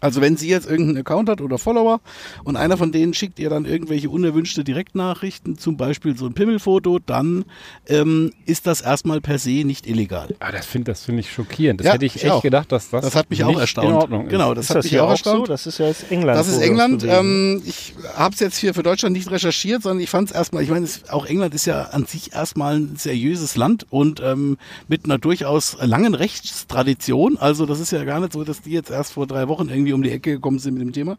[0.00, 2.00] also wenn sie jetzt irgendeinen Account hat oder Follower
[2.44, 6.98] und einer von denen schickt ihr dann irgendwelche unerwünschte Direktnachrichten, zum Beispiel so ein Pimmelfoto,
[7.04, 7.44] dann
[7.86, 10.34] ähm, ist das erstmal per se nicht illegal.
[10.40, 11.80] Ah, das finde das find ich schockierend.
[11.80, 12.42] Das Ja, hätte ich ich echt auch.
[12.42, 13.88] gedacht, dass das, Das hat mich auch erstaunt.
[13.88, 14.30] in Ordnung ist.
[14.30, 15.46] Genau, das ist hat das mich hier auch erstaunt.
[15.46, 15.52] so?
[15.52, 16.38] Das ist ja jetzt England.
[16.38, 17.04] Das ist England.
[17.08, 20.62] Ähm, ich habe es jetzt hier für Deutschland nicht recherchiert, sondern ich fand es erstmal,
[20.62, 24.56] ich meine, es- auch England ist ja an sich erstmal ein seriöses Land und ähm,
[24.88, 27.36] mit einer durchaus langen Rechtstradition.
[27.38, 29.85] Also das ist ja gar nicht so, dass die jetzt erst vor drei Wochen irgendwie
[29.92, 31.18] um die Ecke gekommen sind mit dem Thema.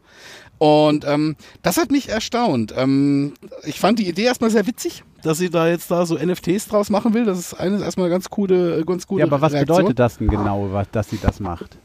[0.58, 2.74] Und ähm, das hat mich erstaunt.
[2.76, 6.66] Ähm, ich fand die Idee erstmal sehr witzig, dass sie da jetzt da so NFTs
[6.68, 7.24] draus machen will.
[7.24, 9.76] Das ist eine erstmal eine ganz coole, ganz gute Ja, aber was Reaktion.
[9.78, 11.78] bedeutet das denn genau, was, dass sie das macht?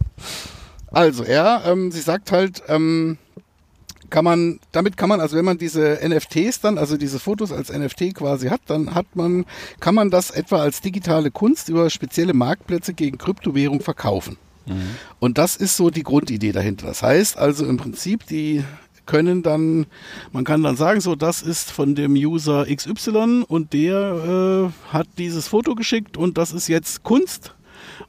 [0.88, 3.18] Also, ja, ähm, sie sagt halt, ähm,
[4.14, 7.72] kann man, damit kann man, also wenn man diese NFTs dann, also diese Fotos als
[7.74, 9.46] NFT quasi hat, dann hat man,
[9.80, 14.38] kann man das etwa als digitale Kunst über spezielle Marktplätze gegen Kryptowährung verkaufen.
[15.20, 16.88] Und das ist so die Grundidee dahinter.
[16.88, 18.64] Das heißt also im Prinzip, die
[19.06, 19.86] können dann,
[20.32, 25.08] man kann dann sagen, so, das ist von dem User XY und der äh, hat
[25.18, 27.56] dieses Foto geschickt und das ist jetzt Kunst.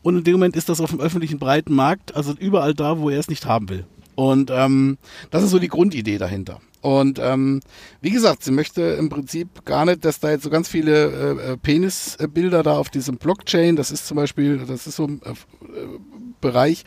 [0.02, 3.10] Und in dem Moment ist das auf dem öffentlichen breiten Markt, also überall da, wo
[3.10, 3.86] er es nicht haben will.
[4.14, 4.98] Und ähm,
[5.30, 6.60] das ist so die Grundidee dahinter.
[6.80, 7.60] Und ähm,
[8.02, 11.52] wie gesagt, sie möchte im Prinzip gar nicht, dass da jetzt so ganz viele äh,
[11.52, 15.32] äh, Penisbilder da auf diesem Blockchain, das ist zum Beispiel, das ist so äh,
[16.44, 16.84] Bereich,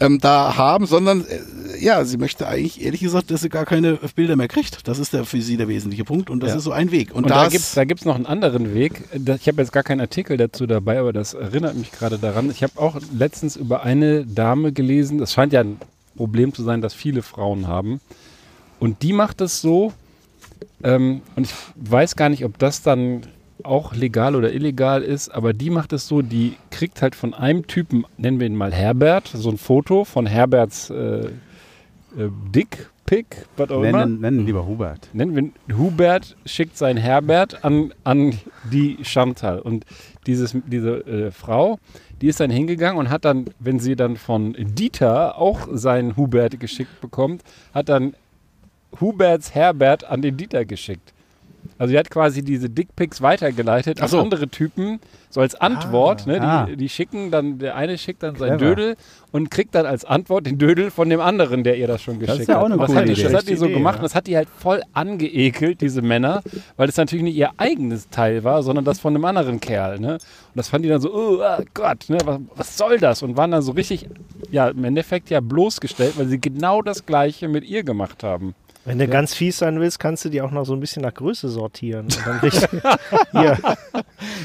[0.00, 1.40] ähm, da haben, sondern äh,
[1.78, 4.88] ja, sie möchte eigentlich ehrlich gesagt, dass sie gar keine Bilder mehr kriegt.
[4.88, 6.56] Das ist der, für sie der wesentliche Punkt und das Ja.
[6.56, 7.10] ist so ein Weg.
[7.14, 9.02] Und, Und da gibt es da gibt's noch einen anderen Weg.
[9.12, 12.50] Ich habe jetzt gar keinen Artikel dazu dabei, aber das erinnert mich gerade daran.
[12.50, 15.18] Ich habe auch letztens über eine Dame gelesen.
[15.18, 15.76] Das scheint ja ein
[16.16, 18.00] Problem zu sein, das viele Frauen haben.
[18.80, 19.92] Und die macht es so,
[20.82, 23.22] ähm, und ich weiß gar nicht, ob das dann
[23.64, 27.66] auch legal oder illegal ist, aber die macht es so, die kriegt halt von einem
[27.66, 31.30] Typen, nennen wir ihn mal Herbert, so ein Foto von Herberts äh, äh,
[32.54, 34.06] Dickpick, was auch immer.
[34.06, 35.08] Nennen, nennen lieber Hubert.
[35.12, 38.38] Nennen wir Hubert schickt sein Herbert an, an
[38.70, 39.60] die Chantal.
[39.60, 39.84] Und
[40.26, 41.78] dieses, diese äh, Frau,
[42.20, 46.60] die ist dann hingegangen und hat dann, wenn sie dann von Dieter auch seinen Hubert
[46.60, 47.42] geschickt bekommt,
[47.74, 48.14] hat dann
[49.00, 51.12] Huberts Herbert an den Dieter geschickt.
[51.82, 54.20] Also sie hat quasi diese Dickpics weitergeleitet Ach an so.
[54.20, 56.28] andere Typen, so als Antwort.
[56.28, 56.40] ne?
[56.40, 56.66] ah.
[56.66, 58.76] Die, die schicken dann, der eine schickt dann sein Clever.
[58.76, 58.96] Dödel
[59.32, 62.42] und kriegt dann als Antwort den Dödel von dem anderen, der ihr das schon geschickt
[62.42, 62.70] ist ja auch hat.
[62.70, 63.22] eine das coole hat die, Idee.
[63.24, 63.98] Das hat die so Idee, gemacht ja.
[63.98, 66.44] und das hat die halt voll angeekelt, diese Männer,
[66.76, 69.98] weil das natürlich nicht ihr eigenes Teil war, sondern das von einem anderen Kerl.
[69.98, 70.12] Ne?
[70.12, 70.20] Und
[70.54, 72.18] das fand die dann so, oh ah, Gott, ne?
[72.24, 73.24] was, was soll das?
[73.24, 74.06] Und waren dann so richtig,
[74.52, 78.54] ja, im Endeffekt ja bloßgestellt, weil sie genau das Gleiche mit ihr gemacht haben.
[78.84, 81.14] Wenn du ganz fies sein willst, kannst du die auch noch so ein bisschen nach
[81.14, 82.08] Größe sortieren.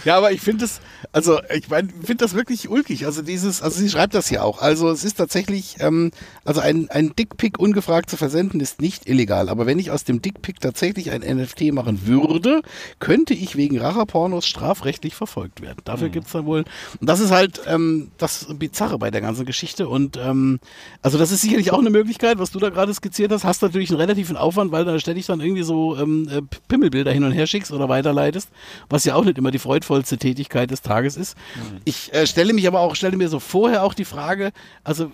[0.05, 0.79] Ja, aber ich finde es,
[1.11, 3.05] also ich meine, finde das wirklich ulkig.
[3.05, 4.61] Also dieses, also sie schreibt das hier auch.
[4.61, 6.11] Also es ist tatsächlich, ähm,
[6.45, 9.49] also ein, ein Dickpick ungefragt zu versenden ist nicht illegal.
[9.49, 12.61] Aber wenn ich aus dem Dickpick tatsächlich ein NFT machen würde,
[12.99, 15.79] könnte ich wegen Racherpornos strafrechtlich verfolgt werden.
[15.83, 16.65] Dafür gibt's dann wohl,
[16.99, 19.88] und das ist halt ähm, das Bizarre bei der ganzen Geschichte.
[19.88, 20.59] Und ähm,
[21.01, 23.43] also das ist sicherlich auch eine Möglichkeit, was du da gerade skizziert hast.
[23.43, 27.23] Hast natürlich einen relativen Aufwand, weil da ständig dann irgendwie so ähm, äh, Pimmelbilder hin
[27.23, 28.49] und her schickst oder weiterleitest,
[28.89, 31.38] was ja auch nicht immer die freudvollste Tätigkeit des Tages ist.
[31.86, 34.51] Ich äh, stelle mich aber auch, stelle mir so vorher auch die Frage,
[34.84, 35.11] also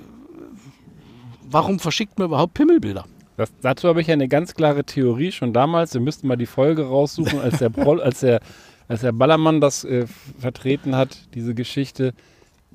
[1.49, 3.05] warum verschickt man überhaupt Pimmelbilder?
[3.37, 5.93] Das, dazu habe ich ja eine ganz klare Theorie schon damals.
[5.93, 8.41] Wir müssten mal die Folge raussuchen, als der, Proll, als der,
[8.87, 10.05] als der Ballermann das äh,
[10.39, 12.13] vertreten hat, diese Geschichte.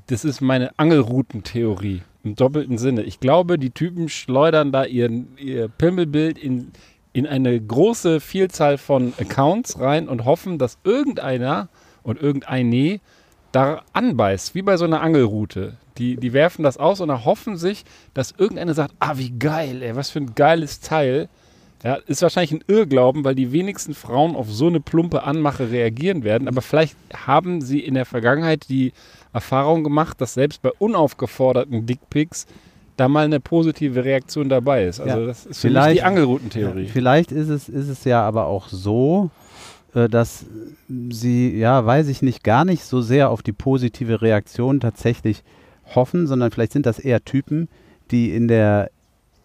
[0.09, 3.02] Das ist meine Angelroutentheorie im doppelten Sinne.
[3.02, 6.72] Ich glaube, die Typen schleudern da ihren, ihr Pimmelbild in,
[7.12, 11.68] in eine große Vielzahl von Accounts rein und hoffen, dass irgendeiner
[12.02, 13.00] und irgendeine
[13.52, 15.76] da anbeißt, wie bei so einer Angelrute.
[15.96, 19.96] Die, die werfen das aus und erhoffen sich, dass irgendeiner sagt, ah, wie geil, ey,
[19.96, 21.28] was für ein geiles Teil.
[21.84, 26.24] Ja, ist wahrscheinlich ein Irrglauben, weil die wenigsten Frauen auf so eine plumpe Anmache reagieren
[26.24, 26.48] werden.
[26.48, 28.92] Aber vielleicht haben sie in der Vergangenheit die
[29.39, 32.47] Erfahrung gemacht, dass selbst bei unaufgeforderten Dickpics
[32.97, 35.01] da mal eine positive Reaktion dabei ist.
[35.01, 36.86] Also Ja, das ist für mich vielleicht- die Angelroutentheorie.
[36.86, 39.30] Vielleicht ist es, ist es ja aber auch so,
[39.95, 40.45] äh, dass
[41.09, 45.45] sie, ja, weiß ich nicht, gar nicht so sehr auf die positive Reaktion tatsächlich
[45.95, 47.68] hoffen, sondern vielleicht sind das eher Typen,
[48.11, 48.91] die in der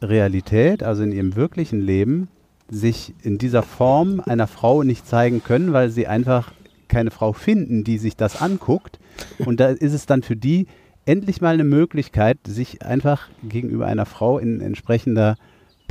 [0.01, 2.27] Realität, also in ihrem wirklichen Leben,
[2.69, 6.51] sich in dieser Form einer Frau nicht zeigen können, weil sie einfach
[6.93, 8.99] keine Frau finden, die sich das anguckt.
[9.39, 10.67] Und da ist es dann für die
[11.05, 15.35] endlich mal eine Möglichkeit, sich einfach gegenüber einer Frau in entsprechender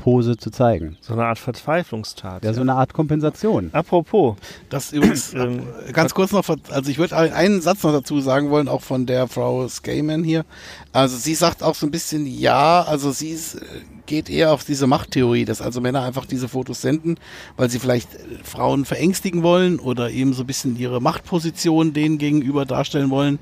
[0.03, 0.97] Pose zu zeigen.
[1.01, 2.45] so eine Art Verzweiflungstat.
[2.45, 3.71] Ja, so eine Art Kompensation.
[3.73, 4.35] Apropos,
[4.69, 8.69] Das übrigens, Ähm, ganz kurz noch, also ich würde einen Satz noch dazu sagen wollen,
[8.69, 10.45] auch von der Frau Skayman hier.
[10.93, 13.61] Also sie sagt auch so ein bisschen, ja, also sie ist, äh,
[14.07, 17.17] geht eher auf diese Machttheorie, dass also Männer einfach diese Fotos senden,
[17.57, 22.19] weil sie vielleicht äh, Frauen verängstigen wollen oder eben so ein bisschen ihre Machtposition denen
[22.19, 23.39] gegenüber darstellen wollen.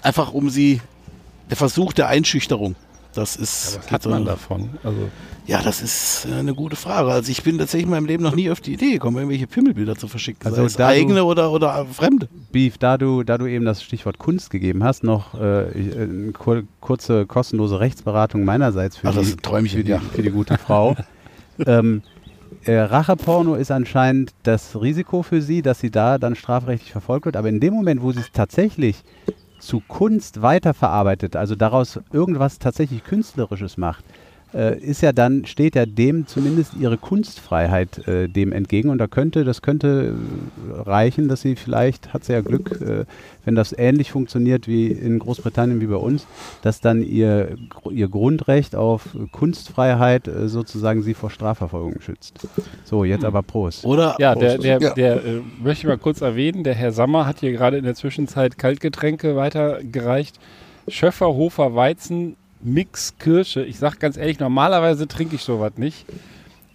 [0.00, 0.80] Einfach um sie,
[1.50, 2.76] der Versuch der Einschüchterung.
[3.18, 4.70] Das ist, Was hat so- man davon?
[4.84, 5.08] Also
[5.48, 7.10] Ja, das ist äh, eine gute Frage.
[7.10, 9.96] Also ich bin tatsächlich in meinem Leben noch nie auf die Idee gekommen, irgendwelche Pimmelbilder
[9.96, 10.46] zu verschicken.
[10.46, 12.28] Also sei eigene oder, oder fremde.
[12.52, 16.32] Beef, da du, da du eben das Stichwort Kunst gegeben hast, noch äh, äh, eine
[16.32, 19.98] kur kurze kostenlose Rechtsberatung meinerseits für, Ach, die, Träumchen, für, die, ja.
[19.98, 20.94] für die gute Frau.
[21.66, 22.02] ähm,
[22.64, 27.36] äh, Racheporno ist anscheinend das Risiko für sie, dass sie da dann strafrechtlich verfolgt wird.
[27.36, 29.02] Aber in dem Moment, wo sie es tatsächlich
[29.58, 34.04] zu Kunst weiterverarbeitet, also daraus irgendwas tatsächlich Künstlerisches macht,
[34.52, 38.88] ist ja dann, steht ja dem zumindest ihre Kunstfreiheit äh, dem entgegen.
[38.88, 43.04] Und da könnte, das könnte äh, reichen, dass sie vielleicht, hat sie ja Glück, äh,
[43.44, 46.26] wenn das ähnlich funktioniert wie in Großbritannien wie bei uns,
[46.62, 47.56] dass dann ihr,
[47.90, 52.46] ihr Grundrecht auf Kunstfreiheit äh, sozusagen sie vor Strafverfolgung schützt.
[52.84, 53.84] So, jetzt aber Prost.
[53.84, 54.94] Oder Ja, der, der, Ja.
[54.94, 57.94] der äh, möchte ich mal kurz erwähnen, der Herr Sammer hat hier gerade in der
[57.94, 60.38] Zwischenzeit Kaltgetränke weitergereicht.
[60.88, 63.62] Schöfferhofer Weizen Mix Kirsche.
[63.64, 66.06] Ich sag ganz ehrlich, normalerweise trinke ich sowas nicht.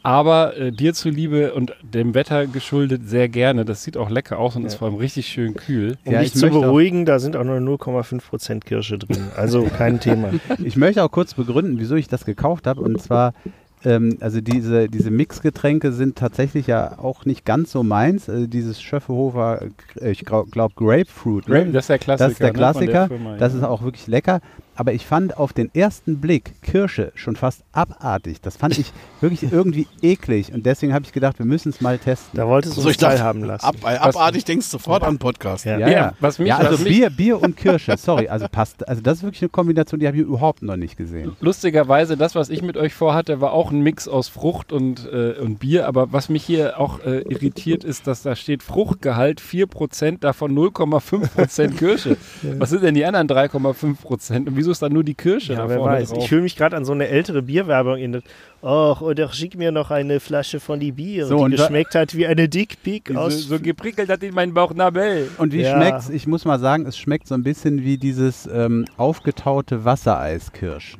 [0.05, 3.63] Aber äh, dir zuliebe und dem Wetter geschuldet sehr gerne.
[3.63, 5.97] Das sieht auch lecker aus und ist vor allem richtig schön kühl.
[6.03, 9.29] Um Ja, dich ich zu beruhigen, da sind auch nur 0,5% Kirsche drin.
[9.37, 10.31] Also kein Thema.
[10.63, 12.81] Ich möchte auch kurz begründen, wieso ich das gekauft habe.
[12.81, 13.33] Und zwar,
[13.85, 18.29] ähm, also diese, diese Mixgetränke sind tatsächlich ja auch nicht ganz so meins.
[18.29, 19.67] Also dieses Schöffehofer,
[20.01, 21.47] äh, ich glaube Grapefruit.
[21.47, 21.67] ne?
[21.67, 22.25] Das ist der Klassiker.
[22.25, 23.07] Das ist der ne, von Klassiker.
[23.07, 23.59] Firma, das ja.
[23.59, 24.41] ist auch wirklich lecker.
[24.75, 28.41] Aber ich fand auf den ersten Blick Kirsche schon fast abartig.
[28.41, 30.51] Das fand ich wirklich irgendwie eklig.
[30.53, 32.37] Und deswegen habe ich gedacht, wir müssen es mal testen.
[32.37, 33.65] Da wolltest du So, uns ich dachte, teilhaben lassen.
[33.65, 35.65] Ab, bei abartig denkst du sofort an Podcast.
[35.65, 35.77] Ja.
[35.77, 38.87] Ja, Ja, was mich- ja, also was mich- Bier, Bier und Kirsche, sorry, also passt.
[38.87, 41.35] Also das ist wirklich eine Kombination, die habe ich überhaupt noch nicht gesehen.
[41.39, 45.33] Lustigerweise, das, was ich mit euch vorhatte, war auch ein Mix aus Frucht und, äh,
[45.39, 45.87] und Bier.
[45.87, 51.75] Aber was mich hier auch äh, irritiert, ist, dass da steht Fruchtgehalt 4%, davon 0,5%
[51.77, 52.17] Kirsche.
[52.57, 54.47] Was sind denn die anderen 3,5%?
[54.47, 56.09] Und wieso ist da nur die Kirsche Ja, da wer vorne weiß.
[56.09, 56.19] drauf?
[56.23, 58.21] Ich fühle mich gerade an so eine ältere Bierwerbung in
[58.61, 62.25] Och, oder schick mir noch eine Flasche von die Bier, So, die geschmeckt hat wie
[62.27, 63.43] eine Dickpick so, aus.
[63.47, 65.29] so geprickelt hat in meinen Bauch Nabel.
[65.37, 65.75] Und wie Ja.
[65.75, 66.09] schmeckt's?
[66.09, 70.95] Ich muss mal sagen, es schmeckt so ein bisschen wie dieses ähm, aufgetaute Wassereiskirsch.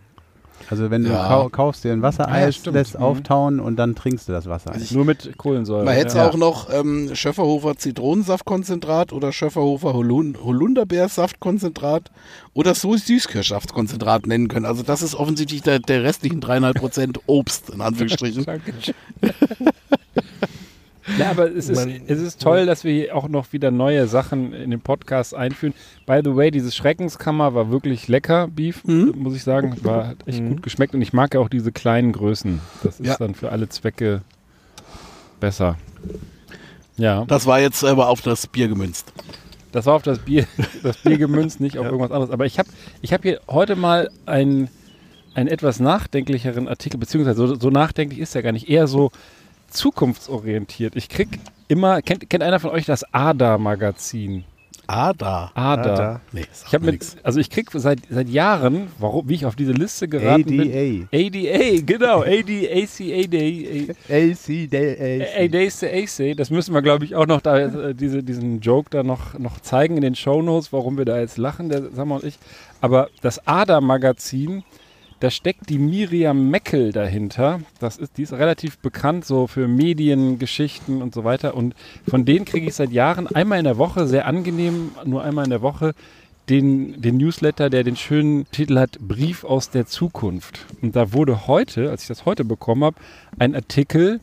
[0.73, 1.27] Also wenn du Ja.
[1.27, 2.75] kau kaufst dir ein ja, Wassereis, stimmt.
[2.75, 3.03] lässt Mhm.
[3.05, 4.89] auftauen und dann trinkst du das Wassereis.
[4.89, 5.85] Nur mit Kohlensäure.
[5.85, 6.27] Man hätte es ja.
[6.27, 12.09] auch noch ähm, Schöfferhofer Zitronensaftkonzentrat oder Schöfferhofer Holun Holunderbeersaftkonzentrat
[12.55, 14.65] oder so Süßkirschsaftkonzentrat nennen können.
[14.65, 18.45] Also das ist offensichtlich der, der restlichen 3,5% Obst, in Anführungsstrichen.
[18.45, 18.95] Dankeschön.
[21.19, 24.07] Ja, aber es ist, Man- es ist toll, dass wir hier auch noch wieder neue
[24.07, 25.73] Sachen in den Podcast einführen.
[26.05, 29.75] By the way, dieses Schreckenskammer war wirklich lecker, Beef, muss ich sagen.
[29.83, 30.49] War hat echt Mhm.
[30.49, 32.61] gut geschmeckt und ich mag ja auch diese kleinen Größen.
[32.83, 33.15] Das ist Ja.
[33.17, 34.21] dann für alle Zwecke
[35.39, 35.77] besser.
[36.97, 39.11] Ja, Das war jetzt aber auf das Bier gemünzt.
[39.71, 40.45] das war auf das Bier,
[40.83, 42.29] das Bier gemünzt, nicht auf irgendwas anderes.
[42.31, 42.69] Aber ich habe
[43.01, 44.69] ich hab hier heute mal einen,
[45.33, 49.11] einen etwas nachdenklicheren Artikel, beziehungsweise so, so nachdenklich ist er gar nicht, eher so
[49.73, 50.95] zukunftsorientiert.
[50.95, 54.45] Ich krieg immer, kennt, kennt einer von euch das ADA-Magazin?
[54.85, 55.51] Ada.
[55.55, 55.81] ADA.
[55.93, 56.21] ADA.
[56.33, 59.71] Nee, Ich habe mit, also ich krieg seit, seit Jahren, warum, wie ich auf diese
[59.71, 60.61] Liste geraten bin.
[60.61, 61.07] ADA.
[61.13, 63.93] ADA, genau, ADACADA.
[64.09, 64.67] AC,
[65.39, 69.39] ADACAC, das müssen wir, glaube ich, auch noch da, äh, diese, diesen Joke da noch,
[69.39, 72.37] noch zeigen in den Shownotes, warum wir da jetzt lachen, der Sammer und ich.
[72.81, 74.63] Aber das ADA-Magazin,
[75.19, 77.61] da steckt die Miriam Meckel dahinter.
[77.79, 81.55] Das ist, die ist relativ bekannt so für Mediengeschichten und so weiter.
[81.55, 81.75] Und
[82.07, 85.51] von denen kriege ich seit Jahren einmal in der Woche, sehr angenehm, nur einmal in
[85.51, 85.93] der Woche,
[86.49, 90.65] den, den Newsletter, der den schönen Titel hat, Brief aus der Zukunft.
[90.81, 92.97] Und da wurde heute, als ich das heute bekommen habe,
[93.39, 94.19] ein Artikel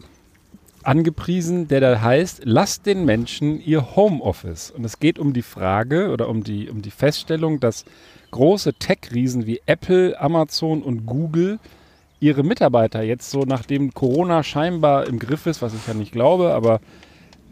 [0.82, 4.70] angepriesen, der da heißt, lasst den Menschen ihr Homeoffice.
[4.70, 7.84] Und es geht um die Frage oder um die, um die Feststellung, dass
[8.30, 11.58] große Tech-Riesen wie Apple, Amazon und Google
[12.20, 16.52] ihre Mitarbeiter jetzt so, nachdem Corona scheinbar im Griff ist, was ich ja nicht glaube,
[16.52, 16.80] aber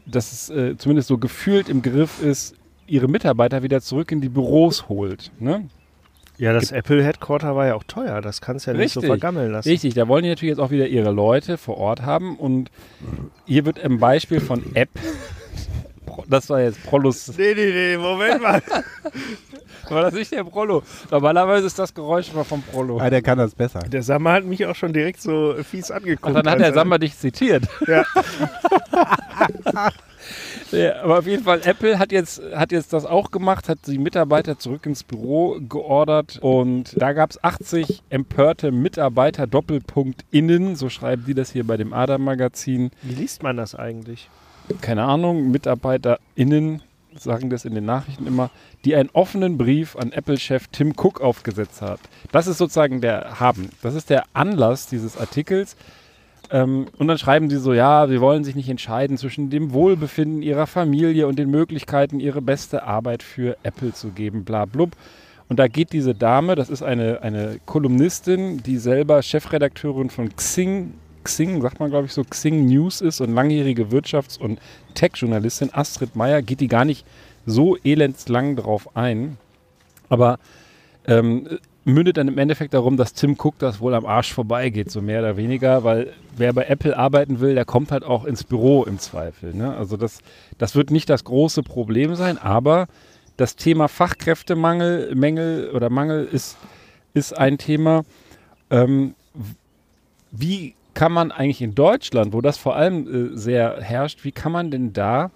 [0.07, 2.55] dass es äh, zumindest so gefühlt im Griff ist,
[2.87, 5.31] ihre Mitarbeiter wieder zurück in die Büros holt.
[5.39, 5.69] Ne?
[6.39, 8.21] Ja, das Apple Headquarter war ja auch teuer.
[8.21, 9.21] Das kannst du ja nicht so Richtig.
[9.21, 9.69] vergammeln lassen.
[9.69, 12.71] Richtig, da wollen die natürlich jetzt auch wieder ihre Leute vor Ort haben und
[13.45, 14.91] hier wird im Beispiel von App,
[16.29, 18.63] das war jetzt Prolus, Nee, nee, nee, Moment mal.
[19.95, 20.83] war das nicht der Prollo?
[21.11, 22.99] Normalerweise ist das Geräusch immer vom Prollo.
[23.01, 23.81] Ah, der kann das besser.
[23.81, 26.37] Der Sammer hat mich auch schon direkt so fies angeguckt.
[26.37, 27.65] Ach, dann hat der er- Samba dich zitiert.
[27.87, 28.05] Ja.
[30.71, 33.97] Ja, aber auf jeden Fall, Apple hat jetzt, hat jetzt das auch gemacht, hat die
[33.99, 40.91] Mitarbeiter zurück ins Büro geordert und da gab es 80 empörte Mitarbeiter, Doppelpunkt innen, so
[40.91, 42.91] schreiben die das hier bei dem ADA-Magazin.
[43.03, 44.29] Wie liest man das eigentlich?
[44.83, 46.83] keine Ahnung, MitarbeiterInnen
[47.23, 48.51] sagen das in den Nachrichten immer,
[48.85, 52.01] die einen offenen Brief an Apple-Chef Tim Cook aufgesetzt hat.
[52.33, 53.71] Das ist sozusagen der Haben.
[53.83, 55.77] Das ist der Anlass dieses Artikels.
[56.51, 60.43] Ähm, und dann schreiben sie so, ja, sie wollen sich nicht entscheiden zwischen dem Wohlbefinden
[60.43, 64.93] ihrer Familie und den Möglichkeiten, ihre beste Arbeit für Apple zu geben, bla blub.
[65.49, 70.95] Und da geht diese Dame, das ist eine, eine Kolumnistin, die selber Chefredakteurin von Xing,
[71.29, 74.59] Xing, sagt man glaube ich so, Xing News ist und langjährige Wirtschafts- und
[74.95, 77.05] Tech-Journalistin Astrid Meyer, geht die gar nicht
[77.45, 79.37] so elendslang drauf ein.
[80.09, 80.39] Aber
[81.07, 81.47] ähm,
[81.85, 85.21] mündet dann im Endeffekt darum, dass Tim Cook das wohl am Arsch vorbeigeht, so mehr
[85.21, 88.99] oder weniger, weil wer bei Apple arbeiten will, der kommt halt auch ins Büro im
[88.99, 89.53] Zweifel.
[89.53, 89.77] Ne?
[89.77, 90.21] Also das,
[90.57, 92.87] das wird nicht das große Problem sein, aber
[93.37, 96.57] das Thema Fachkräftemangel Mängel oder Mangel ist,
[97.13, 98.05] ist ein Thema.
[98.71, 99.15] Ähm,
[100.31, 104.51] wie kann man eigentlich in Deutschland, wo das vor allem äh, sehr herrscht, wie kann
[104.51, 105.31] man denn da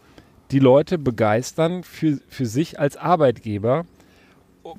[0.51, 3.85] die Leute begeistern für, für sich als Arbeitgeber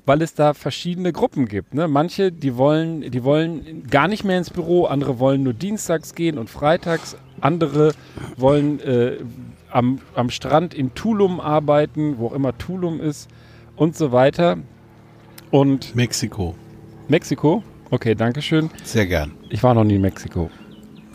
[0.06, 1.74] weil es da verschiedene Gruppen gibt.
[1.74, 1.88] Ne?
[1.88, 6.38] Manche, die wollen, die wollen gar nicht mehr ins Büro, andere wollen nur dienstags gehen
[6.38, 7.92] und freitags, andere
[8.38, 9.18] wollen äh,
[9.70, 13.28] am, am Strand in Tulum arbeiten, wo auch immer Tulum ist
[13.76, 14.56] und so weiter.
[15.50, 16.54] Und Mexiko.
[17.08, 17.62] Mexiko?
[17.90, 18.70] Okay, danke schön.
[18.84, 19.32] Sehr gern.
[19.50, 20.50] Ich war noch nie in Mexiko.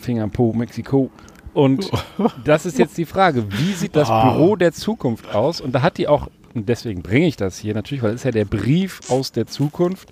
[0.00, 1.10] Finger Po, Mexiko.
[1.54, 1.90] Und
[2.44, 4.30] das ist jetzt die Frage, wie sieht das Ah.
[4.32, 5.60] Büro der Zukunft aus?
[5.60, 8.24] Und da hat die auch, und deswegen bringe ich das hier natürlich, weil es ist
[8.24, 10.10] ja der Brief aus der Zukunft.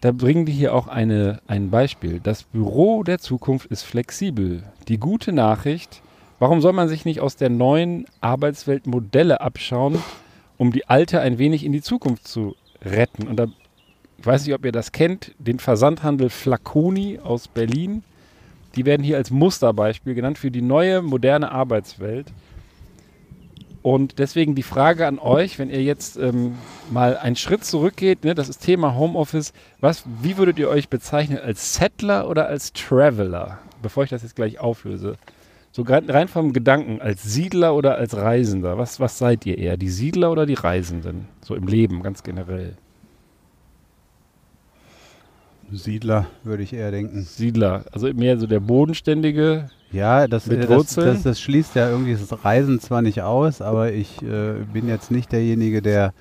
[0.00, 2.18] Da bringen die hier auch eine, ein Beispiel.
[2.20, 4.64] Das Büro der Zukunft ist flexibel.
[4.88, 6.02] Die gute Nachricht,
[6.40, 9.98] warum soll man sich nicht aus der neuen Arbeitswelt Modelle abschauen,
[10.58, 13.28] um die alte ein wenig in die Zukunft zu retten?
[13.28, 13.46] Und da,
[14.18, 18.02] ich weiß nicht, ob ihr das kennt, den Versandhandel Flaconi aus Berlin.
[18.74, 22.32] Die werden hier als Musterbeispiel genannt für die neue, moderne Arbeitswelt.
[23.82, 26.54] Und deswegen die Frage an euch, wenn ihr jetzt ähm,
[26.90, 31.38] mal einen Schritt zurückgeht, ne, das ist Thema Homeoffice, was, wie würdet ihr euch bezeichnen,
[31.38, 33.58] als Settler oder als Traveler?
[33.82, 35.16] Bevor ich das jetzt gleich auflöse.
[35.72, 39.88] So rein vom Gedanken, als Siedler oder als Reisender, was, was seid ihr eher, die
[39.88, 41.28] Siedler oder die Reisenden?
[41.40, 42.76] So im Leben, ganz generell.
[45.76, 47.22] Siedler, würde ich eher denken.
[47.22, 51.06] Siedler, also mehr so der bodenständige, Ja, das, Mit äh, das, Wurzeln?
[51.14, 55.10] das, das schließt ja irgendwie das Reisen zwar nicht aus, aber ich äh, bin jetzt
[55.10, 56.12] nicht derjenige, der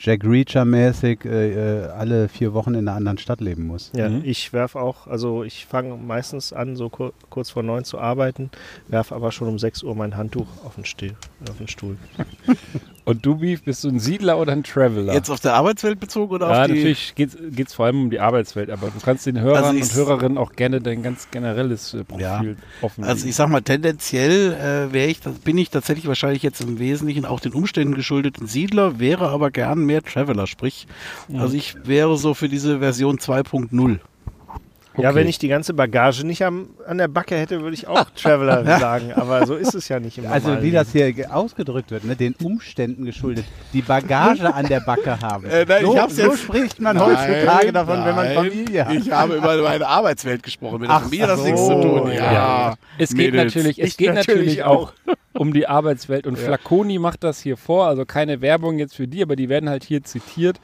[0.00, 3.90] Jack Reacher-mäßig äh, äh, alle vier Wochen in einer anderen Stadt leben muss.
[3.96, 4.20] Ja, Mhm.
[4.24, 8.50] ich werfe auch, also ich fange meistens an, so kur kurz vor neun zu arbeiten,
[8.86, 11.16] werfe aber schon um 6 Uhr mein Handtuch auf den, Stiel,
[11.50, 11.96] auf den Stuhl.
[13.08, 15.14] Und du, Beef, bist du ein Siedler oder ein Traveler?
[15.14, 16.74] Jetzt auf der Arbeitswelt bezogen oder ja, auf die...
[16.74, 17.32] natürlich geht
[17.66, 20.52] es vor allem um die Arbeitswelt, aber du kannst den Hörern Also und Hörerinnen auch
[20.52, 22.42] gerne dein ganz generelles äh, Profil Ja.
[22.82, 23.10] offenlegen.
[23.10, 27.24] Also ich sag mal, tendenziell äh, wär ich, bin ich tatsächlich wahrscheinlich jetzt im Wesentlichen
[27.24, 30.86] auch den Umständen geschuldet ein Siedler, wäre aber gern mehr Traveler, sprich,
[31.32, 34.00] also ich wäre so für diese Version 2.0.
[34.98, 35.16] Ja, Okay.
[35.18, 38.64] wenn ich die ganze Bagage nicht am, an der Backe hätte, würde ich auch Traveler
[38.78, 42.04] sagen, aber so ist es ja nicht im Also wie das hier ge- ausgedrückt wird,
[42.04, 45.44] ne, den Umständen geschuldet, die Bagage an der Backe haben.
[45.46, 48.94] Äh, nein, so, so jetzt- spricht man heutzutage davon, wenn man Nein, Familie hat.
[48.94, 52.10] Ich habe über meine Arbeitswelt gesprochen, mit der Ach Familie das so, nichts zu tun.
[52.12, 52.74] Ja, Ja.
[52.98, 53.54] es geht Mädels.
[53.54, 54.92] natürlich, es Ich geht natürlich natürlich auch
[55.34, 56.26] um die Arbeitswelt.
[56.26, 59.68] Und Flaconi macht das hier vor, also keine Werbung jetzt für die, aber die werden
[59.68, 60.58] halt hier zitiert.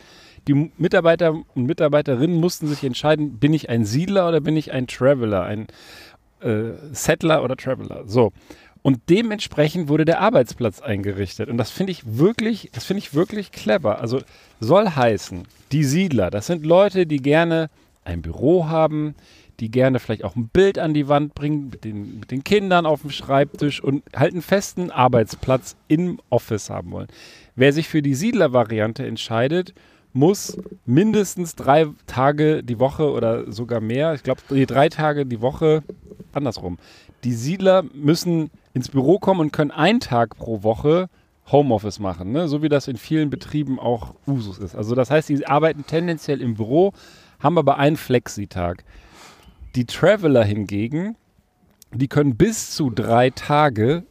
[0.47, 4.87] Die Mitarbeiter und Mitarbeiterinnen mussten sich entscheiden, bin ich ein Siedler oder bin ich ein
[4.87, 5.67] Traveler, ein
[6.41, 8.05] äh, Settler oder Traveler.
[8.07, 8.33] So.
[8.83, 11.49] Und dementsprechend wurde der Arbeitsplatz eingerichtet.
[11.49, 13.99] Und das finde ich wirklich, das finde ich wirklich clever.
[13.99, 14.21] Also
[14.61, 17.71] soll heißen, die Siedler, das sind Leute, die gerne
[18.05, 19.15] ein Büro haben,
[19.61, 22.85] die gerne vielleicht auch ein Bild an die Wand bringen, mit den, mit den Kindern
[22.85, 27.09] auf dem Schreibtisch und halt einen festen Arbeitsplatz im Office haben wollen.
[27.57, 29.73] Wer sich für die Siedler-Variante entscheidet,
[30.15, 30.57] muss
[30.87, 35.83] mindestens drei Tage die Woche oder sogar mehr, ich glaube drei Tage die Woche,
[36.33, 36.79] andersrum.
[37.25, 41.09] Die Siedler müssen ins Büro kommen und können einen Tag pro Woche
[41.51, 42.49] Homeoffice machen, ne?
[42.49, 44.75] so wie das in vielen Betrieben auch Usus ist.
[44.75, 46.93] Also das heißt, sie arbeiten tendenziell im Büro,
[47.41, 48.85] haben aber einen Flexi-Tag.
[49.75, 51.17] Die Traveler hingegen,
[51.93, 54.05] die können bis zu drei Tage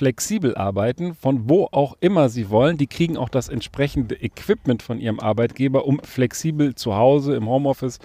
[0.00, 2.78] flexibel arbeiten, von wo auch immer sie wollen.
[2.78, 7.98] Die kriegen auch das entsprechende Equipment von ihrem Arbeitgeber, um flexibel zu Hause im Homeoffice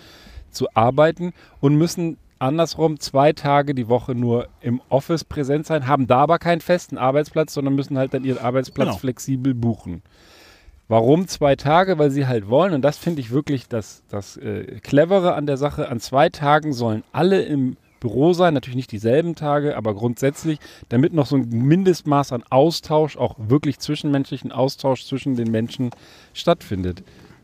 [0.52, 1.32] zu arbeiten
[1.62, 6.38] und müssen andersrum zwei Tage die Woche nur im Office präsent sein, haben da aber
[6.38, 8.98] keinen festen Arbeitsplatz, sondern müssen halt dann ihren Arbeitsplatz Genau.
[8.98, 10.02] flexibel buchen.
[10.90, 11.98] Warum zwei Tage?
[11.98, 15.56] Weil sie halt wollen, und das finde ich wirklich das, das äh, Clevere an der
[15.56, 20.60] Sache, an zwei Tagen sollen alle im Büro sein, natürlich nicht dieselben Tage, aber grundsätzlich,
[20.90, 25.90] damit noch so ein Mindestmaß an Austausch, auch wirklich zwischenmenschlichen Austausch zwischen den Menschen
[26.36, 27.02] stattfindet.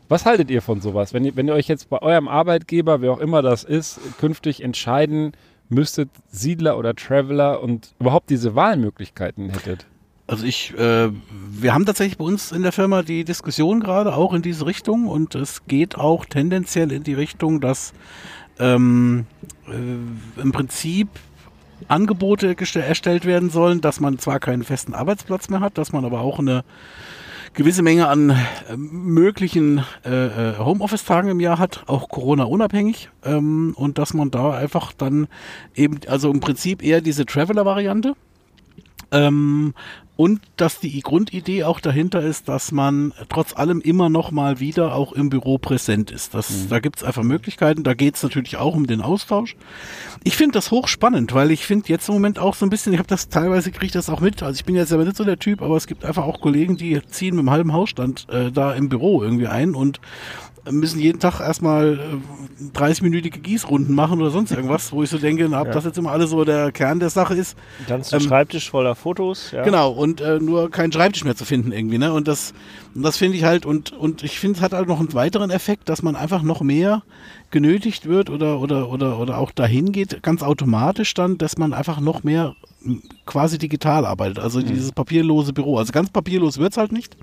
[0.08, 1.12] Was haltet ihr von sowas?
[1.12, 4.62] Wenn ihr, wenn ihr euch jetzt bei eurem Arbeitgeber, wer auch immer das ist, künftig
[4.62, 5.32] entscheiden
[5.68, 9.86] müsstet, Siedler oder Traveler und überhaupt diese Wahlmöglichkeiten hättet?
[10.28, 14.32] Also ich, äh, wir haben tatsächlich bei uns in der Firma die Diskussion gerade auch
[14.32, 17.92] in diese Richtung und es geht auch tendenziell in die Richtung, dass
[18.58, 19.26] ähm,
[19.68, 21.08] äh, im Prinzip
[21.88, 26.20] Angebote erstellt werden sollen, dass man zwar keinen festen Arbeitsplatz mehr hat, dass man aber
[26.20, 26.64] auch eine
[27.54, 28.36] gewisse Menge an äh,
[28.76, 34.92] möglichen äh, äh, Homeoffice-Tagen im Jahr hat, auch Corona-unabhängig, ähm, und dass man da einfach
[34.92, 35.28] dann
[35.74, 38.14] eben, also im Prinzip eher diese Traveler-Variante,
[39.14, 39.74] Ähm,
[40.16, 44.94] und dass die Grundidee auch dahinter ist, dass man trotz allem immer noch mal wieder
[44.94, 46.34] auch im Büro präsent ist.
[46.34, 47.82] Das, Da gibt's einfach Möglichkeiten.
[47.82, 49.56] Da geht's natürlich auch um den Austausch.
[50.22, 52.98] Ich finde das hochspannend, weil ich finde jetzt im Moment auch so ein bisschen, ich
[52.98, 54.42] habe das teilweise kriege ich das auch mit.
[54.42, 56.76] Also ich bin jetzt selber nicht so der Typ, aber es gibt einfach auch Kollegen,
[56.76, 60.00] die ziehen mit einem halben Hausstand äh, da im Büro irgendwie ein und
[60.70, 65.48] müssen jeden Tag erstmal äh, 30-minütige Gießrunden machen oder sonst irgendwas, wo ich so denke,
[65.48, 65.72] na, ob Ja.
[65.72, 67.56] das jetzt immer alles so der Kern der Sache ist.
[67.88, 69.50] Dann ist ein Ähm, Schreibtisch voller Fotos.
[69.50, 69.62] Ja.
[69.64, 72.12] Genau, und äh, nur kein Schreibtisch mehr zu finden irgendwie, ne?
[72.12, 72.54] Und das,
[72.94, 75.50] und das finde ich halt, und, und ich finde, es hat halt noch einen weiteren
[75.50, 77.02] Effekt, dass man einfach noch mehr
[77.50, 82.00] genötigt wird oder, oder, oder, oder auch dahin geht, ganz automatisch dann, dass man einfach
[82.00, 82.54] noch mehr
[83.26, 84.38] quasi digital arbeitet.
[84.38, 85.78] Also dieses papierlose Büro.
[85.78, 87.16] Also ganz papierlos wird's halt nicht.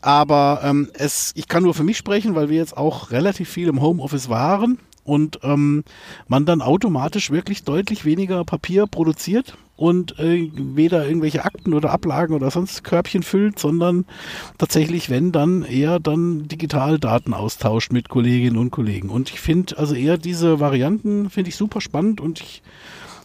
[0.00, 3.68] Aber ähm, es, ich kann nur für mich sprechen, weil wir jetzt auch relativ viel
[3.68, 5.84] im Homeoffice waren und ähm,
[6.28, 12.34] man dann automatisch wirklich deutlich weniger Papier produziert und äh, weder irgendwelche Akten oder Ablagen
[12.34, 14.04] oder sonst Körbchen füllt, sondern
[14.58, 19.08] tatsächlich, wenn dann eher dann digital Daten austauscht mit Kolleginnen und Kollegen.
[19.08, 22.62] Und ich finde also eher diese Varianten finde ich super spannend und ich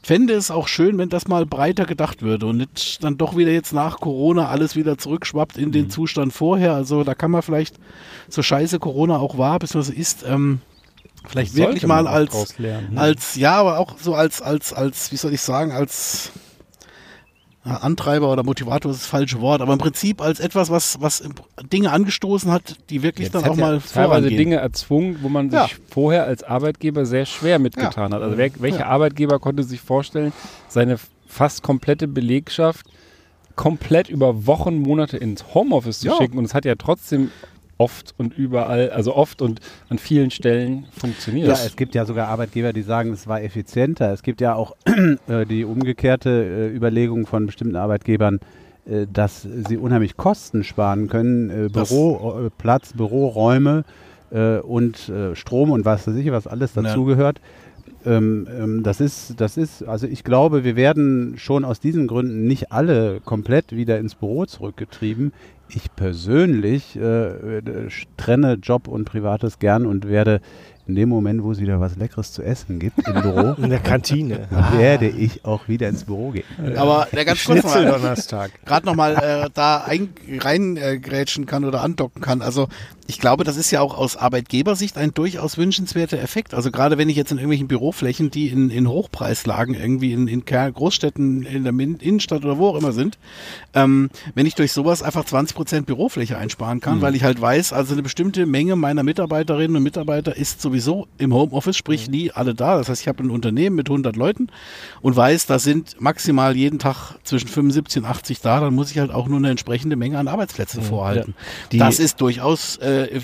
[0.03, 3.51] fände es auch schön, wenn das mal breiter gedacht würde und nicht dann doch wieder
[3.51, 6.73] jetzt nach Corona alles wieder zurückschwappt in den Zustand vorher.
[6.73, 7.77] Also da kann man vielleicht,
[8.29, 10.59] so scheiße Corona auch war, beziehungsweise ist, ähm,
[11.25, 13.01] vielleicht wirklich mal als, lernen, ne?
[13.01, 16.31] als, ja, aber auch so als, als, als, wie soll ich sagen, als
[17.65, 21.23] ja, Antreiber oder Motivator ist das falsche Wort, aber im Prinzip als etwas, was, was
[21.71, 23.93] Dinge angestoßen hat, die wirklich Jetzt dann auch ja mal teilweise
[24.27, 24.37] vorangehen.
[24.37, 25.67] Dinge erzwungen, wo man sich Ja.
[25.89, 28.21] vorher als Arbeitgeber sehr schwer mitgetan hat.
[28.21, 28.85] Also wer, welcher Ja.
[28.87, 30.33] Arbeitgeber konnte sich vorstellen,
[30.67, 32.85] seine fast komplette Belegschaft
[33.55, 36.15] komplett über Wochen, Monate ins Homeoffice zu Ja.
[36.17, 37.29] schicken und es hat ja trotzdem
[37.77, 39.59] oft und überall, also oft und
[39.89, 41.47] an vielen Stellen funktioniert.
[41.47, 44.11] Ja, es gibt ja sogar Arbeitgeber, die sagen, es war effizienter.
[44.13, 44.75] Es gibt ja auch
[45.27, 48.39] äh, die umgekehrte äh, Überlegung von bestimmten Arbeitgebern,
[48.85, 51.49] äh, dass sie unheimlich Kosten sparen können.
[51.49, 53.83] Äh, Das- Büro, äh, Platz, Büroräume
[54.31, 56.93] äh, und Strom und was weiß ich, was alles Ja.
[58.05, 62.45] Ähm, ähm, das ist, das ist, also ich glaube, wir werden schon aus diesen Gründen
[62.47, 65.31] nicht alle komplett wieder ins Büro zurückgetrieben.
[65.69, 70.41] Ich persönlich äh, äh, trenne Job und Privates gern und werde
[70.87, 73.79] in dem Moment, wo es wieder was Leckeres zu essen gibt im Büro, In der
[73.79, 74.47] Kantine.
[74.73, 76.43] werde ich auch wieder ins Büro gehen.
[76.75, 78.51] Aber der ganz kurz mal, Schnitzeldonnerstag.
[78.65, 80.09] gerade nochmal äh, da ein,
[80.39, 82.41] reingrätschen kann oder andocken kann.
[82.41, 82.67] Also
[83.07, 86.53] ich glaube, das ist ja auch aus Arbeitgebersicht ein durchaus wünschenswerter Effekt.
[86.53, 90.45] Also gerade wenn ich jetzt in irgendwelchen Büroflächen, die in, in Hochpreislagen irgendwie in, in
[90.45, 93.17] Großstädten, in der Min Innenstadt oder wo auch immer sind,
[93.73, 97.73] ähm, wenn ich durch sowas einfach 20 Prozent Bürofläche einsparen kann, weil ich halt weiß,
[97.73, 102.55] also eine bestimmte Menge meiner Mitarbeiterinnen und Mitarbeiter ist sowieso im Homeoffice, sprich nie alle
[102.55, 102.77] da.
[102.77, 104.47] Das heißt, ich habe ein Unternehmen mit 100 Leuten
[105.01, 108.97] und weiß, da sind maximal jeden Tag zwischen 75 und 80 da, dann muss ich
[108.97, 111.35] halt auch nur eine entsprechende Menge an Arbeitsplätzen vorhalten.
[111.71, 113.21] Die- das ist durchaus äh, äh,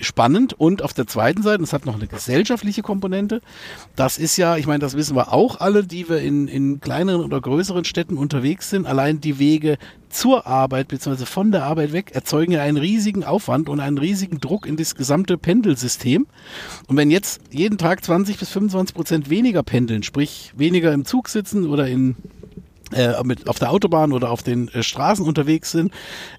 [0.00, 3.40] spannend und auf der zweiten Seite, das hat noch eine gesellschaftliche Komponente,
[3.96, 7.24] das ist ja, ich meine, das wissen wir auch alle, die wir in, in kleineren
[7.24, 9.76] oder größeren Städten unterwegs sind, allein die Wege
[10.08, 11.24] zur Arbeit bzw.
[11.24, 14.94] von der Arbeit weg erzeugen ja einen riesigen Aufwand und einen riesigen Druck in das
[14.94, 16.26] gesamte Pendelsystem.
[16.92, 21.30] Und wenn jetzt jeden Tag 20 bis 25 Prozent weniger pendeln, sprich weniger im Zug
[21.30, 22.16] sitzen oder in
[22.92, 25.90] äh, mit auf der Autobahn oder auf den äh, Straßen unterwegs sind,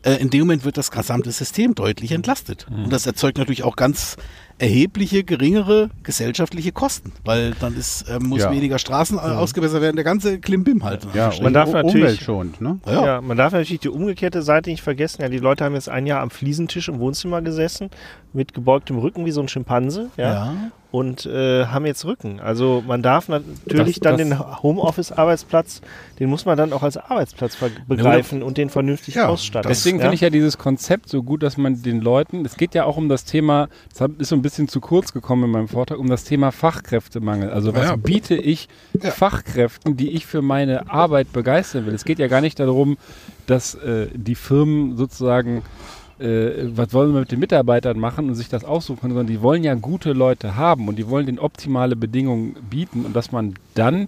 [0.04, 2.68] äh, in dem Moment wird das gesamte System deutlich entlastet.
[2.70, 4.16] Und das erzeugt natürlich auch ganz
[4.64, 8.51] erhebliche, geringere gesellschaftliche Kosten, weil dann ist, äh, muss Ja.
[8.51, 11.05] weniger Straßen äh, ausgebessert werden, der ganze Klimbim halt.
[11.14, 12.80] Ja, Man darf natürlich- umweltschonend, ne?
[12.86, 13.05] ja.
[13.05, 13.22] Ja.
[13.22, 15.22] man darf natürlich die umgekehrte Seite nicht vergessen.
[15.22, 17.89] Ja, die Leute haben jetzt ein Jahr am Fliesentisch im Wohnzimmer gesessen,
[18.32, 20.09] mit gebeugtem Rücken wie so ein Schimpanse.
[20.18, 20.53] Ja.
[20.94, 22.39] Und äh, haben jetzt Rücken.
[22.39, 25.82] Also man darf natürlich Das- dann das- den Homeoffice-Arbeitsplatz,
[26.20, 29.68] den muss man dann auch als Arbeitsplatz begreifen und den vernünftig Ja, ausstatten.
[29.70, 30.04] Deswegen ja?
[30.04, 32.96] finde ich ja dieses Konzept so gut, dass man den Leuten, es geht ja auch
[32.96, 36.08] um das Thema, das ist so ein bisschen zu kurz gekommen in meinem Vortrag, um
[36.10, 37.50] das Thema Fachkräftemangel.
[37.50, 37.96] Also was Ja.
[37.96, 38.68] biete ich
[39.02, 39.10] Ja.
[39.10, 41.96] Fachkräften, die ich für meine Arbeit begeistern will?
[41.96, 42.98] Es geht ja gar nicht darum,
[43.48, 45.64] dass äh, die Firmen sozusagen
[46.20, 49.41] äh, was wollen wir mit den Mitarbeitern machen und sich das aussuchen können, sondern die
[49.41, 53.55] wollen ja gute Leute haben und die wollen den optimale Bedingungen bieten und dass man
[53.74, 54.07] dann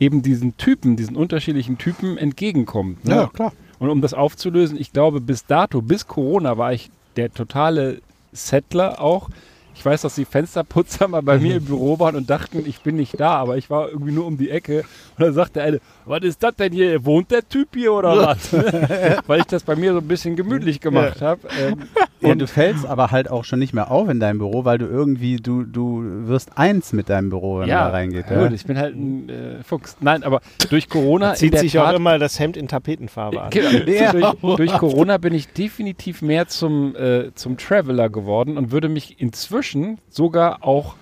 [0.00, 3.04] eben diesen Typen, diesen unterschiedlichen Typen entgegenkommt.
[3.04, 3.14] Ne?
[3.14, 3.52] Ja, klar.
[3.78, 8.00] Und um das aufzulösen, ich glaube, bis dato, bis Corona war ich der totale
[8.32, 9.30] Settler auch.
[9.78, 12.96] Ich weiß, dass die Fensterputzer mal bei mir im Büro waren und dachten, ich bin
[12.96, 14.80] nicht da, aber ich war irgendwie nur um die Ecke.
[15.16, 17.04] Und dann sagte eine, was ist das denn hier?
[17.04, 18.52] Wohnt der Typ hier oder was?
[19.28, 21.42] Weil ich das bei mir so ein bisschen gemütlich gemacht habe.
[21.60, 21.76] Ähm,
[22.20, 24.78] Ja, Und- du fällst aber halt auch schon nicht mehr auf in deinem Büro, weil
[24.78, 28.26] du irgendwie, du, du wirst eins mit deinem Büro, wenn man da reingeht.
[28.28, 28.42] ja, Ja?
[28.48, 29.96] gut, ich bin halt ein äh, Fuchs.
[30.00, 33.40] Nein, aber durch Corona in Zieht der sich Tat, auch immer das Hemd in Tapetenfarbe
[33.42, 33.50] an.
[33.50, 33.68] Genau.
[33.88, 34.12] Ja.
[34.12, 39.20] Durch, durch Corona bin ich definitiv mehr zum, äh, zum Traveler geworden und würde mich
[39.20, 39.67] inzwischen
[40.08, 40.94] sogar auch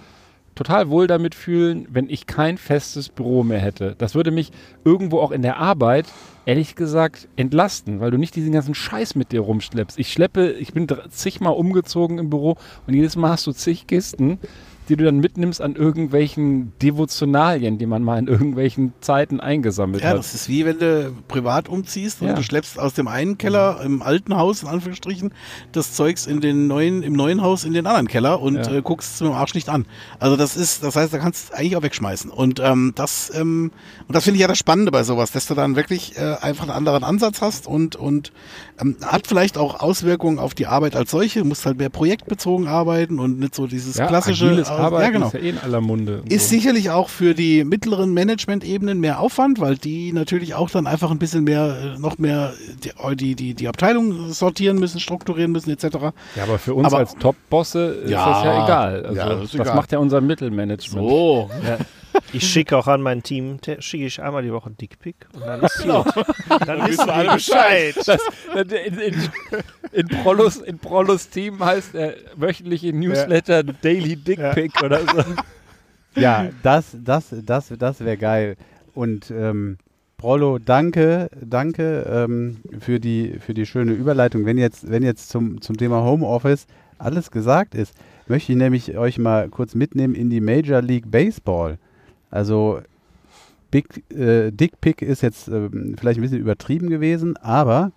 [0.56, 3.94] total wohl damit fühlen, wenn ich kein festes Büro mehr hätte.
[3.98, 4.50] Das würde mich
[4.84, 6.06] irgendwo auch in der Arbeit,
[6.46, 9.98] ehrlich gesagt, entlasten, weil du nicht diesen ganzen Scheiß mit dir rumschleppst.
[9.98, 12.56] Ich schleppe, ich bin zigmal umgezogen im Büro
[12.86, 14.38] und jedes Mal hast du zig Kisten,
[14.88, 20.10] die du dann mitnimmst an irgendwelchen Devotionalien, die man mal in irgendwelchen Zeiten eingesammelt Ja,
[20.10, 20.18] hat.
[20.18, 22.34] das ist wie wenn du privat umziehst und Ja.
[22.34, 25.32] du schleppst aus dem einen Keller im alten Haus, in Anführungsstrichen,
[25.72, 28.74] das Zeugs in den neuen, im neuen Haus in den anderen Keller und Ja.
[28.76, 29.86] äh, guckst es mit dem Arsch nicht an.
[30.18, 32.30] Also das ist, das heißt, da kannst du eigentlich auch wegschmeißen.
[32.30, 33.70] Und ähm, das, ähm,
[34.06, 36.64] und das finde ich ja das Spannende bei sowas, dass du dann wirklich äh, einfach
[36.64, 38.32] einen anderen Ansatz hast und, und
[38.80, 41.40] ähm, hat vielleicht auch Auswirkungen auf die Arbeit als solche.
[41.40, 44.46] Du musst halt mehr projektbezogen arbeiten und nicht so dieses klassische.
[44.76, 45.26] Arbeiten ja, genau.
[45.28, 46.22] ist ja eh in aller Munde.
[46.22, 46.54] und Ist so.
[46.56, 51.18] sicherlich auch für die mittleren Management-Ebenen mehr Aufwand, weil die natürlich auch dann einfach ein
[51.18, 52.52] bisschen mehr, äh, noch mehr
[52.84, 55.84] die, die, die, die Abteilung sortieren müssen, strukturieren müssen, etc.
[56.36, 59.04] Ja, aber für uns Aber- als Top-Bosse ist Ja, das ja egal.
[59.06, 59.74] Also, ja, das das, ist egal.
[59.76, 61.08] macht ja unser Mittelmanagement.
[61.08, 61.50] So.
[62.32, 65.44] Ich schicke auch an mein Team, te- schicke ich einmal die Woche ein Dickpick und
[65.44, 66.02] dann ist Genau.
[66.64, 67.94] Dann wissen alle Bescheid.
[68.06, 68.18] Das,
[68.54, 69.14] in, in,
[69.92, 75.22] in, Prollos, in Prollos Team heißt der wöchentliche Newsletter Daily Dick Pic oder so.
[76.18, 78.56] Ja, das, das, das, das wäre geil.
[78.94, 79.76] Und ähm,
[80.16, 84.46] Prollo, danke, danke ähm, für, die, für die schöne Überleitung.
[84.46, 86.66] Wenn jetzt, wenn jetzt zum, zum Thema Homeoffice
[86.98, 87.94] alles gesagt ist,
[88.28, 91.76] möchte ich nämlich euch mal kurz mitnehmen in die Major League Baseball.
[92.30, 92.80] Also
[93.70, 97.92] Big, äh, Dick Pick ist jetzt ähm, vielleicht ein bisschen übertrieben gewesen, aber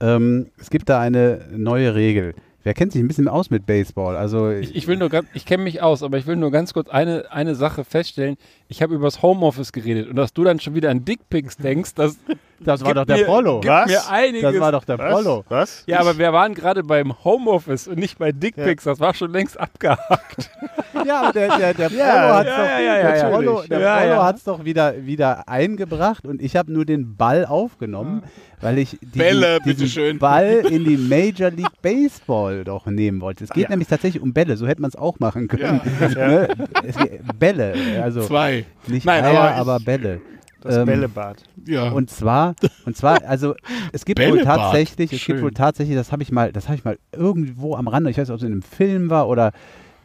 [0.00, 2.34] ähm, es gibt da eine neue Regel.
[2.64, 4.16] Wer kennt sich ein bisschen aus mit Baseball?
[4.16, 6.88] Also Ich, ich will nur ich kenne mich aus, aber ich will nur ganz kurz
[6.88, 8.36] eine, eine Sache feststellen.
[8.68, 11.94] Ich habe über das Homeoffice geredet und dass du dann schon wieder an Dickpics denkst,
[11.94, 12.18] das
[12.64, 13.60] das war doch der mir, Prollo.
[13.64, 13.86] Was?
[13.86, 14.42] mir einiges.
[14.52, 15.44] Das war doch der Prollo.
[15.48, 15.84] Was?
[15.86, 18.84] ja, aber wir waren gerade beim Homeoffice und nicht bei Dickpics.
[18.84, 20.50] Das war schon längst abgehakt.
[21.04, 23.96] Ja, aber der, der, der Prollo Ja, hat's ja, doch, ja, ja, ja, Prollo, Ja,
[23.98, 24.34] Prollo ja.
[24.46, 28.22] doch wieder, wieder eingebracht und ich habe nur den Ball aufgenommen,
[28.60, 30.18] weil ich diesen, Bälle, diesen bitteschön.
[30.18, 33.44] Ball in die Major League Baseball doch nehmen wollte.
[33.44, 35.80] Es geht nämlich tatsächlich um Bälle, so hätte man es auch machen können.
[36.14, 36.48] Ne?
[36.86, 36.96] Es
[37.38, 38.53] Bälle, also Zwei.
[38.86, 40.20] Nicht Nein, Eier, aber ich- aber Bälle.
[40.60, 41.42] Das Ähm, Bällebad.
[41.66, 41.90] Ja.
[41.90, 42.54] Und zwar,
[42.86, 43.54] und zwar, also
[43.92, 45.34] es gibt wohl tatsächlich, es Schön.
[45.36, 48.16] gibt wohl tatsächlich, das habe ich mal, das habe ich mal irgendwo am Rande, ich
[48.16, 49.52] weiß nicht, ob es in einem Film war oder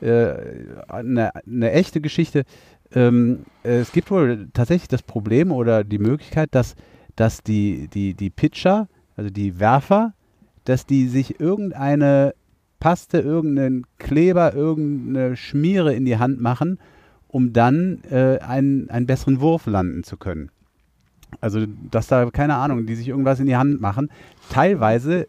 [0.02, 0.34] äh,
[0.90, 2.44] eine, eine echte Geschichte.
[2.94, 6.76] Ähm, äh, es gibt wohl tatsächlich das Problem oder die Möglichkeit, dass,
[7.16, 10.14] dass die, die, die Pitcher, also die Werfer,
[10.66, 12.34] dass die sich irgendeine
[12.82, 16.80] Paste, irgendeinen Kleber, irgendeine Schmiere in die Hand machen,
[17.30, 20.52] um dann äh, einen, einen besseren Wurf landen zu können.
[21.42, 24.10] Also, dass da, keine Ahnung, die sich irgendwas in die Hand machen.
[24.50, 25.28] Teilweise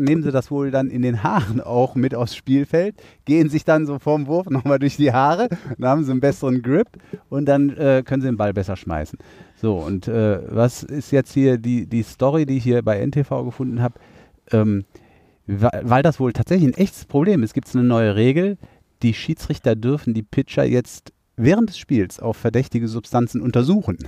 [0.00, 3.86] nehmen sie das wohl dann in den Haaren auch mit aufs Spielfeld, gehen sich dann
[3.86, 6.88] so vorm Wurf nochmal durch die Haare, dann haben sie einen besseren Grip
[7.28, 9.18] und dann äh, können sie den Ball besser schmeißen.
[9.56, 13.44] So, und äh, was ist jetzt hier die, die Story, die ich hier bei NTV
[13.44, 13.94] gefunden habe?
[14.50, 14.84] Ähm,
[15.46, 18.58] weil das wohl tatsächlich ein echtes Problem ist, gibt es eine neue Regel.
[19.02, 23.98] Die Schiedsrichter dürfen die Pitcher jetzt während des Spiels auf verdächtige Substanzen untersuchen.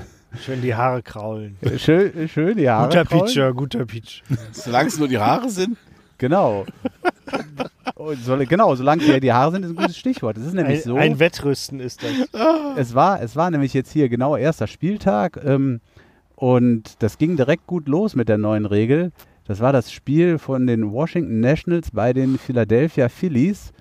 [0.40, 1.56] Schön die Haare kraulen.
[1.78, 2.88] Schön, schön die Haare.
[2.88, 3.26] Guter kraulen.
[3.26, 4.22] Pitcher, guter Pitch.
[4.52, 5.76] Solange es nur die Haare sind.
[6.18, 6.66] Genau.
[8.24, 10.36] Soll, genau, solange die, die Haare sind, ist ein gutes Stichwort.
[10.36, 10.96] Es ist nämlich Ein, so.
[10.96, 12.12] ein Wettrüsten ist das.
[12.76, 15.80] Es war, es war nämlich jetzt hier genau erster Spieltag ähm,
[16.34, 19.12] und das ging direkt gut los mit der neuen Regel.
[19.46, 23.72] Das war das Spiel von den Washington Nationals bei den Philadelphia Phillies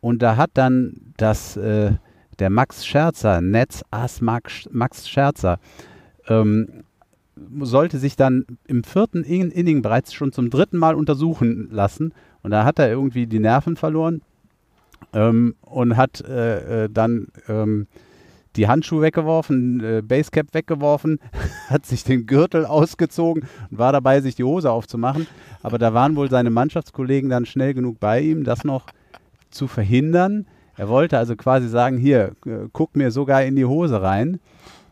[0.00, 1.92] und da hat dann das, äh,
[2.38, 5.58] der Max Scherzer, Netz Ass Max, Max Scherzer,
[6.26, 6.84] ähm,
[7.60, 12.12] sollte sich dann im vierten In Inning bereits schon zum dritten Mal untersuchen lassen
[12.42, 14.22] und da hat er irgendwie die Nerven verloren
[15.12, 17.86] ähm, und hat äh, äh, dann ähm,
[18.56, 21.20] die Handschuhe weggeworfen, äh, Basecap weggeworfen,
[21.68, 25.26] hat sich den Gürtel ausgezogen und war dabei, sich die Hose aufzumachen.
[25.62, 28.86] Aber da waren wohl seine Mannschaftskollegen dann schnell genug bei ihm, das noch
[29.50, 30.46] zu verhindern.
[30.78, 34.40] Er wollte also quasi sagen, hier, äh, guck mir sogar in die Hose rein.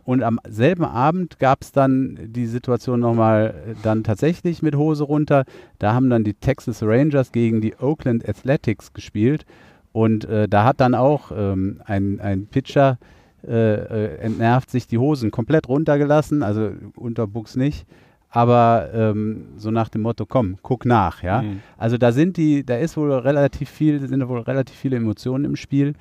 [0.05, 5.05] Und am selben Abend gab es dann die Situation nochmal äh, dann tatsächlich mit Hose
[5.05, 5.45] runter.
[5.79, 9.47] Da haben dann die Texas Rangers gegen die Oakland Athletics gespielt.
[9.93, 12.99] Und äh, da hat dann auch ähm, ein, ein Pitcher
[13.47, 17.87] äh, äh, entnervt sich die Hosen komplett runtergelassen, also Unterbuchs nicht.
[18.31, 21.43] Aber ähm, so nach dem Motto, komm, guck nach, ja.
[21.43, 21.61] Mhm.
[21.79, 25.57] Also da sind die, da ist wohl relativ viel, sind wohl relativ viele Emotionen im
[25.57, 25.95] Spiel.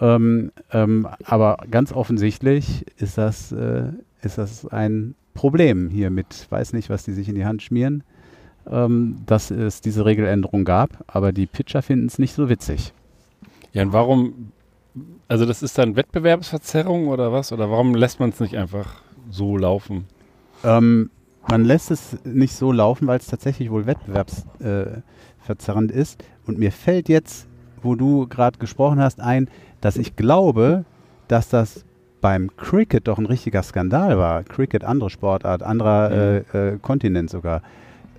[0.00, 3.88] Ähm, ähm, aber ganz offensichtlich ist das, äh,
[4.22, 8.04] ist das ein Problem hier mit, weiß nicht, was die sich in die Hand schmieren,
[8.70, 12.92] ähm, dass es diese Regeländerung gab, aber die Pitcher finden es nicht so witzig.
[13.72, 14.52] Ja, und warum,
[15.28, 17.52] also das ist dann Wettbewerbsverzerrung oder was?
[17.52, 20.04] Oder warum lässt man es nicht einfach so laufen?
[20.62, 21.10] Ähm,
[21.48, 26.22] man lässt es nicht so laufen, weil es tatsächlich wohl wettbewerbsverzerrend äh, ist.
[26.46, 27.48] Und mir fällt jetzt,
[27.82, 29.48] wo du gerade gesprochen hast, ein,
[29.80, 30.84] dass ich glaube,
[31.28, 31.84] dass das
[32.20, 34.44] beim Cricket doch ein richtiger Skandal war.
[34.44, 37.62] Cricket, andere Sportart, anderer äh, äh, Kontinent sogar.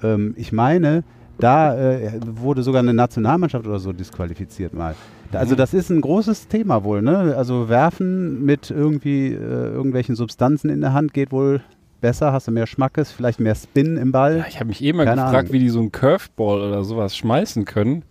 [0.04, 1.04] Ähm, ich meine,
[1.40, 4.96] da äh, wurde sogar eine Nationalmannschaft oder so disqualifiziert mal.
[5.32, 7.36] Da, also das ist ein großes Thema wohl, ne?
[7.36, 11.62] Also werfen mit irgendwie äh, irgendwelchen Substanzen in der Hand geht wohl
[12.04, 14.38] besser, hast du mehr Schmackes, vielleicht mehr Spin im Ball.
[14.40, 15.54] Ja, ich habe mich eh mal gefragt, Ahnung.
[15.54, 18.04] wie die so einen Curveball oder sowas schmeißen können.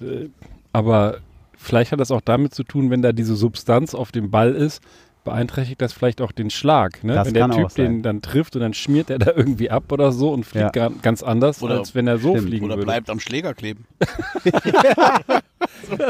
[0.00, 0.28] Äh,
[0.72, 1.18] aber
[1.56, 4.80] vielleicht hat das auch damit zu tun, wenn da diese Substanz auf dem Ball ist,
[5.24, 7.02] beeinträchtigt das vielleicht auch den Schlag.
[7.02, 7.14] Ne?
[7.14, 7.84] Das wenn der Typ sein.
[7.94, 10.88] den dann trifft und dann schmiert er da irgendwie ab oder so und fliegt Ja.
[10.88, 12.48] ga- ganz anders, Oder- als wenn er so Stimmt.
[12.48, 12.84] fliegen Oder würde.
[12.86, 13.86] bleibt am Schläger kleben.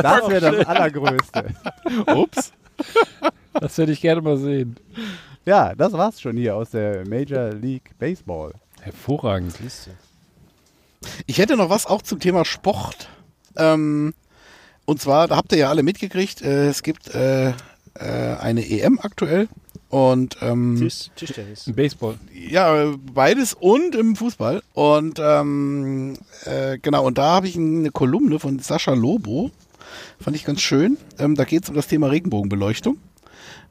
[0.02, 1.46] Das wäre das Allergrößte.
[2.14, 2.52] Ups.
[3.54, 4.76] Das hätte ich gerne mal sehen.
[5.46, 8.52] Ja, das war's schon hier aus der Major League Baseball.
[8.80, 9.54] Hervorragend.
[11.26, 13.08] Ich hätte noch was auch zum Thema Sport.
[13.54, 14.12] Ähm,
[14.86, 17.54] und zwar, da habt ihr ja alle mitgekriegt, äh, es gibt äh, äh,
[18.40, 19.48] eine EM aktuell.
[19.88, 21.70] Und ähm, Tisch, Tischtennis.
[21.72, 22.18] Baseball.
[22.34, 24.64] ja, beides und im Fußball.
[24.74, 29.52] Und ähm, äh, genau, und da habe ich eine Kolumne von Sascha Lobo.
[30.20, 30.96] Fand ich ganz schön.
[31.20, 32.98] Ähm, da geht es um das Thema Regenbogenbeleuchtung.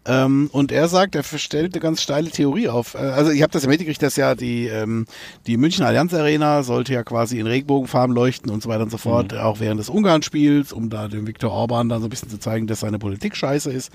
[0.08, 2.94] Ähm, und er sagt, er stellt eine ganz steile Theorie auf.
[2.94, 5.08] Äh, also ich habe das ja mitgekriegt, dass ja die, ähm,
[5.48, 8.98] die München Allianz Arena sollte ja quasi in Regenbogenfarben leuchten und so weiter und so
[8.98, 12.40] fort, auch während des Ungarn-Spiels, um da dem Viktor Orban dann so ein bisschen zu
[12.40, 13.92] zeigen, dass seine Politik scheiße ist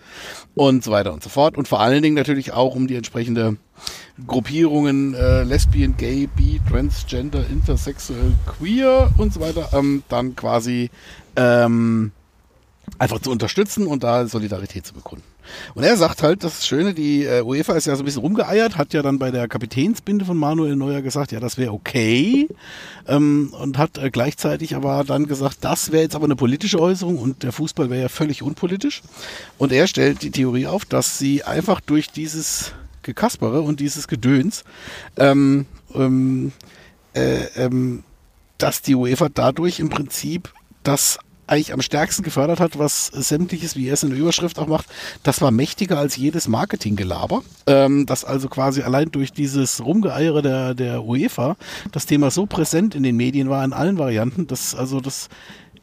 [0.54, 1.56] und so weiter und so fort.
[1.56, 3.56] Und vor allen Dingen natürlich auch um die entsprechende
[4.26, 10.90] Gruppierungen äh, Lesbian, Gay, Bi, Transgender, Intersexuell, Queer und so weiter ähm, dann quasi
[11.36, 12.10] ähm,
[12.98, 15.29] einfach zu unterstützen und da Solidarität zu bekunden.
[15.74, 18.76] Und er sagt halt, das Schöne, die äh, UEFA ist ja so ein bisschen rumgeeiert,
[18.76, 22.48] hat ja dann bei der Kapitänsbinde von Manuel Neuer gesagt, ja, das wäre okay.
[23.06, 27.18] Ähm, und hat äh, gleichzeitig aber dann gesagt, das wäre jetzt aber eine politische Äußerung
[27.18, 29.02] und der Fußball wäre ja völlig unpolitisch.
[29.58, 32.72] Und er stellt die Theorie auf, dass sie einfach durch dieses
[33.02, 34.64] Gekaspere und dieses Gedöns
[35.16, 36.52] ähm, ähm,
[37.14, 38.04] äh, ähm,
[38.58, 41.18] dass die UEFA dadurch im Prinzip das
[41.50, 44.86] eigentlich am stärksten gefördert hat, was sämtliches, wie er es in der Überschrift auch macht,
[45.22, 47.42] das war mächtiger als jedes Marketinggelaber.
[47.66, 51.56] Ähm, dass also quasi allein durch dieses Rumgeeiere der, der UEFA
[51.92, 55.28] das Thema so präsent in den Medien war, in allen Varianten, dass also das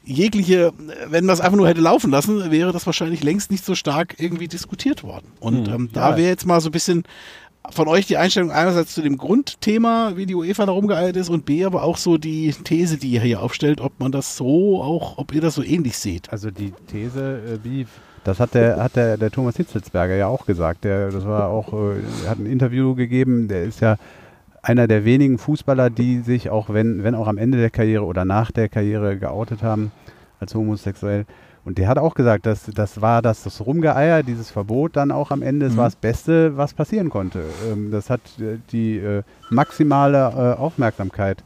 [0.08, 0.72] jegliche,
[1.08, 4.16] wenn man es einfach nur hätte laufen lassen, wäre das wahrscheinlich längst nicht so stark
[4.18, 5.28] irgendwie diskutiert worden.
[5.40, 6.18] Und ähm, da ja.
[6.18, 7.04] wäre jetzt mal so ein bisschen
[7.72, 11.46] von euch die Einstellung einerseits zu dem Grundthema, wie die UEFA da rumgeeiert ist, und
[11.46, 15.18] B, aber auch so die These, die ihr hier aufstellt, ob man das so auch,
[15.18, 16.32] ob ihr das so ähnlich seht.
[16.32, 17.88] Also die These, äh, wie,
[18.24, 20.84] das hat der, hat der, der Thomas Hitzelsberger ja auch gesagt.
[20.84, 23.98] Der, das war auch, äh, hat ein Interview gegeben, der ist ja
[24.62, 28.26] einer der wenigen Fußballer, die sich auch, wenn, wenn auch am Ende der Karriere oder
[28.26, 29.92] nach der Karriere geoutet haben
[30.40, 31.26] als homosexuell.
[31.68, 35.32] Und der hat auch gesagt, dass das war das, das Rumgeeier, dieses Verbot dann auch
[35.32, 37.44] am Ende, es war das Beste, was passieren konnte.
[37.70, 41.44] Ähm, das hat äh, die äh, maximale äh, Aufmerksamkeit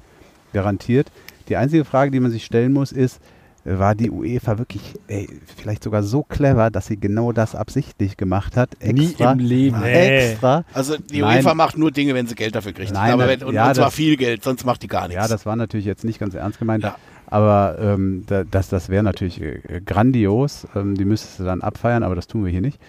[0.54, 1.08] garantiert.
[1.50, 3.20] Die einzige Frage, die man sich stellen muss, ist,
[3.66, 8.16] äh, war die UEFA wirklich ey, vielleicht sogar so clever, dass sie genau das absichtlich
[8.16, 8.70] gemacht hat?
[8.80, 9.82] Nie Extra, im Leben.
[9.82, 10.66] Extra.
[10.76, 11.38] Also die Nein.
[11.40, 12.94] UEFA macht nur Dinge, wenn sie Geld dafür kriegt.
[12.94, 15.08] Nein, Aber das- wenn, und, ja, und zwar das- viel Geld, sonst macht die gar
[15.08, 15.16] nichts.
[15.16, 16.96] Ja, das war natürlich jetzt nicht ganz ernst gemeint, Ja.
[17.32, 20.68] Aber ähm, da, das, das wäre natürlich äh, grandios.
[20.76, 22.80] Ähm, die müsstest du dann abfeiern, aber das tun wir hier nicht.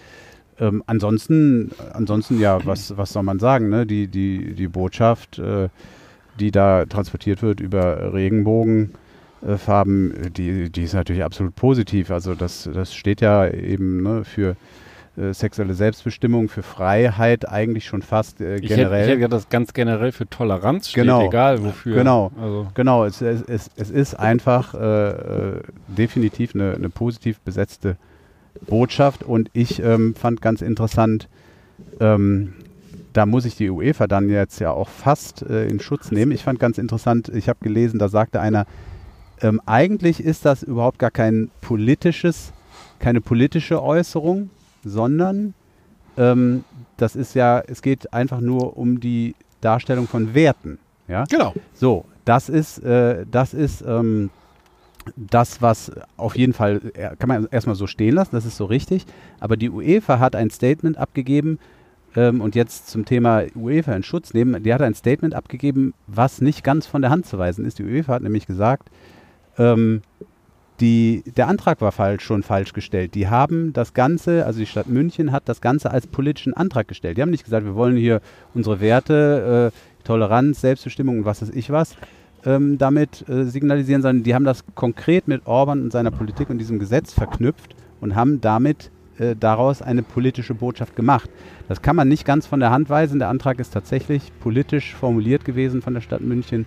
[0.59, 3.69] Ähm, ansonsten, ansonsten ja, was, was soll man sagen?
[3.69, 3.87] Ne?
[3.87, 5.69] Die, die, die Botschaft, äh,
[6.39, 12.11] die da transportiert wird über Regenbogenfarben, äh, die, die ist natürlich absolut positiv.
[12.11, 14.57] Also das, das steht ja eben ne, für
[15.15, 19.01] äh, sexuelle Selbstbestimmung, für Freiheit eigentlich schon fast äh, Ich hätte, generell.
[19.03, 21.27] ich hätte gedacht, das ganz generell für Toleranz steht, Genau.
[21.27, 21.95] egal wofür.
[21.95, 22.31] Genau.
[22.41, 27.97] Also, Genau, es, es, es, es ist einfach äh, äh, definitiv eine, eine positiv besetzte
[28.67, 31.27] Botschaft und ich ähm, fand ganz interessant,
[31.99, 32.53] ähm,
[33.13, 36.31] da muss ich die UEFA dann jetzt ja auch fast äh, in Schutz nehmen.
[36.31, 38.65] Ich fand ganz interessant, ich habe gelesen, da sagte einer,
[39.41, 42.53] ähm, eigentlich ist das überhaupt gar kein politisches,
[42.99, 44.49] keine politische Äußerung,
[44.83, 45.53] sondern
[46.17, 46.63] ähm,
[46.97, 50.79] das ist ja, es geht einfach nur um die Darstellung von Werten.
[51.07, 51.23] Ja?
[51.29, 51.53] Genau.
[51.73, 54.29] So, das ist, äh, das ist ähm,
[55.15, 58.65] das, was auf jeden Fall, äh, kann man erstmal so stehen lassen, das ist so
[58.65, 59.05] richtig.
[59.39, 61.59] Aber die UEFA hat ein Statement abgegeben,
[62.15, 66.41] ähm, und jetzt zum Thema UEFA in Schutz nehmen, die hat ein Statement abgegeben, was
[66.41, 67.79] nicht ganz von der Hand zu weisen ist.
[67.79, 68.89] Die UEFA hat nämlich gesagt,
[69.57, 70.01] ähm,
[70.79, 73.15] die, der Antrag war falsch, schon falsch gestellt.
[73.15, 77.17] Die haben das Ganze, also die Stadt München hat das Ganze als politischen Antrag gestellt.
[77.17, 78.21] Die haben nicht gesagt, wir wollen hier
[78.53, 81.95] unsere Werte, äh, Toleranz, Selbstbestimmung und was weiß ich was
[82.45, 86.57] ähm, damit äh, signalisieren, sondern die haben das konkret mit Orban und seiner Politik und
[86.57, 91.29] diesem Gesetz verknüpft und haben damit äh, daraus eine politische Botschaft gemacht.
[91.67, 93.19] Das kann man nicht ganz von der Hand weisen.
[93.19, 96.65] Der Antrag ist tatsächlich politisch formuliert gewesen von der Stadt München.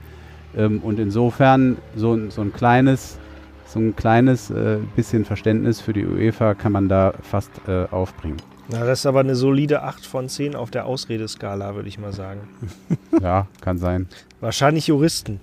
[0.56, 3.18] Ähm, und insofern so, so ein kleines,
[3.66, 8.36] so ein kleines äh, bisschen Verständnis für die UEFA kann man da fast äh, aufbringen.
[8.68, 12.12] Na, das ist aber eine solide 8 von 10 auf der Ausredeskala, würde ich mal
[12.12, 12.40] sagen.
[13.22, 14.08] ja, kann sein.
[14.40, 15.40] Wahrscheinlich Juristen.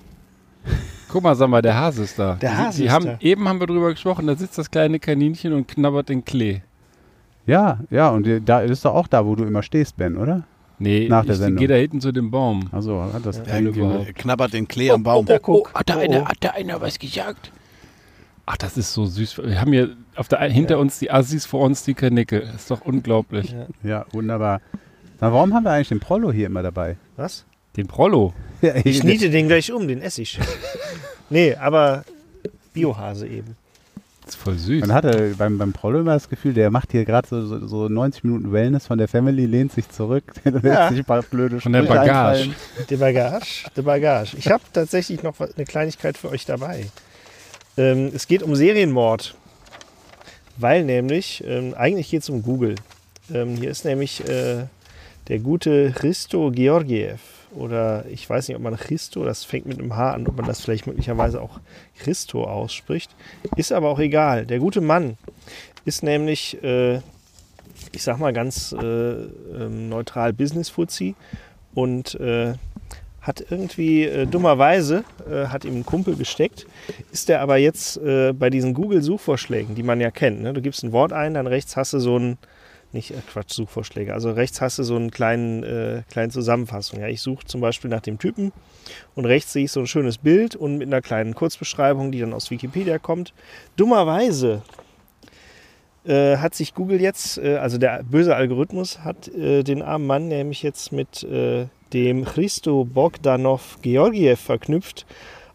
[1.10, 2.36] Guck mal, sag mal, der Hase ist da.
[2.36, 3.18] Der Hase die ist haben, da.
[3.22, 6.62] Eben haben wir drüber gesprochen, da sitzt das kleine Kaninchen und knabbert den Klee.
[7.46, 10.44] Ja, ja, und da ist doch auch da, wo du immer stehst, Ben, oder?
[10.80, 11.60] Nee, Nach der ich Sendung.
[11.60, 12.68] gehe da hinten zu dem Baum.
[12.72, 13.54] Also hat das Ja.
[13.54, 15.26] Er knabbert den Klee am Baum.
[15.26, 15.74] Da guck.
[15.74, 16.26] hat da Oh, einer, oh.
[16.26, 17.52] hat da einer was gesagt?
[18.46, 19.38] Ach, das ist so süß.
[19.44, 22.42] Wir haben hier auf der, hinter uns die Assis, vor uns die Kanickel.
[22.56, 23.52] Ist doch unglaublich.
[23.52, 23.68] Ja.
[23.90, 24.60] Ja, wunderbar.
[25.22, 26.98] Na, warum haben wir eigentlich den Prollo hier immer dabei?
[27.16, 27.46] Was?
[27.78, 28.34] Den Prollo.
[28.62, 30.40] Ja, Ich niete den gleich um, den esse ich.
[31.30, 32.04] nee, aber
[32.74, 33.56] Biohase eben.
[34.26, 34.82] Das ist voll süß.
[34.82, 37.90] Man hatte beim, beim Prollo immer das Gefühl, der macht hier gerade so, so, so
[37.90, 40.90] 90 Minuten Wellness von der Family, lehnt sich zurück, lässt Ja.
[40.90, 42.12] sich ein paar blöde Von der Bagage.
[42.12, 42.56] einfallen.
[42.90, 44.38] Der Bagage, der Bagage.
[44.38, 46.88] Ich habe tatsächlich noch eine Kleinigkeit für euch dabei.
[47.78, 49.36] Ähm, es geht um Serienmord.
[50.58, 52.76] Weil nämlich, ähm, eigentlich geht es um Google.
[53.34, 54.66] Ähm, hier ist nämlich äh,
[55.28, 57.20] der gute Christo Georgiev.
[57.56, 60.46] Oder ich weiß nicht, ob man Christo, das fängt mit einem H an, ob man
[60.46, 61.60] das vielleicht möglicherweise auch
[61.98, 63.12] Christo ausspricht.
[63.56, 64.46] Ist aber auch egal.
[64.46, 65.18] Der gute Mann
[65.86, 66.98] ist nämlich, äh,
[67.92, 71.16] ich sag mal ganz äh, ähm, neutral Business-Fuzzi
[71.74, 72.54] und äh,
[73.24, 76.68] hat irgendwie äh, dummerweise, äh, hat ihm ein Kumpel gesteckt,
[77.12, 80.42] ist der aber jetzt äh, bei diesen Google-Suchvorschlägen, die man ja kennt.
[80.42, 80.54] Ne?
[80.54, 82.38] Du gibst ein Wort ein, dann rechts hast du so ein,
[82.92, 87.00] nicht äh, Quatsch, Suchvorschläge, also rechts hast du so einen kleinen, äh, kleinen Zusammenfassung.
[87.00, 88.52] Ja, ich suche zum Beispiel nach dem Typen
[89.16, 92.34] und rechts sehe ich so ein schönes Bild und mit einer kleinen Kurzbeschreibung, die dann
[92.34, 93.34] aus Wikipedia kommt.
[93.78, 94.64] Dummerweise
[96.06, 100.62] äh, hat sich Google jetzt, äh, also der böse Algorithmus hat den armen Mann nämlich
[100.62, 101.26] jetzt mit
[101.94, 105.06] dem Christo Bogdanov Georgiev verknüpft,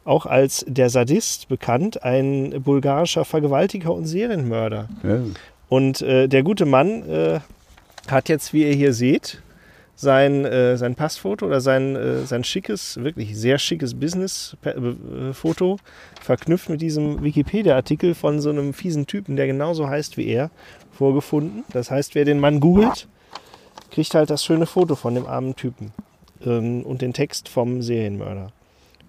[0.05, 4.89] auch als der Sadist bekannt, ein bulgarischer Vergewaltiger und Serienmörder.
[5.03, 5.21] Ja.
[5.69, 7.41] Und äh, der gute Mann äh,
[8.09, 9.43] hat jetzt, wie ihr hier seht,
[9.97, 15.79] sein, äh, sein Passfoto oder sein, äh, sein schickes, wirklich sehr schickes Business-Foto
[16.23, 20.51] verknüpft mit diesem Wikipedia-Artikel von so einem fiesen Typen, der genauso heißt wie er,
[20.93, 21.65] vorgefunden.
[21.73, 23.09] Das heißt, wer den Mann googelt,
[23.91, 25.93] kriegt halt das schöne Foto von dem armen Typen
[26.45, 28.53] ähm, und den Text vom Serienmörder.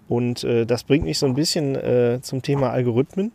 [0.08, 3.32] Und äh, das bringt mich so ein bisschen äh, zum Thema Algorithmen.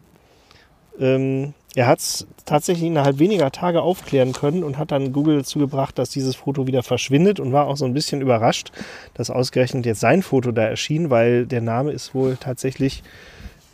[0.98, 5.58] Ähm, er hat es tatsächlich innerhalb weniger Tage aufklären können und hat dann Google dazu
[5.58, 8.70] gebracht, dass dieses Foto wieder verschwindet und war auch so ein bisschen überrascht,
[9.14, 13.02] dass ausgerechnet jetzt sein Foto da erschien, weil der Name ist wohl tatsächlich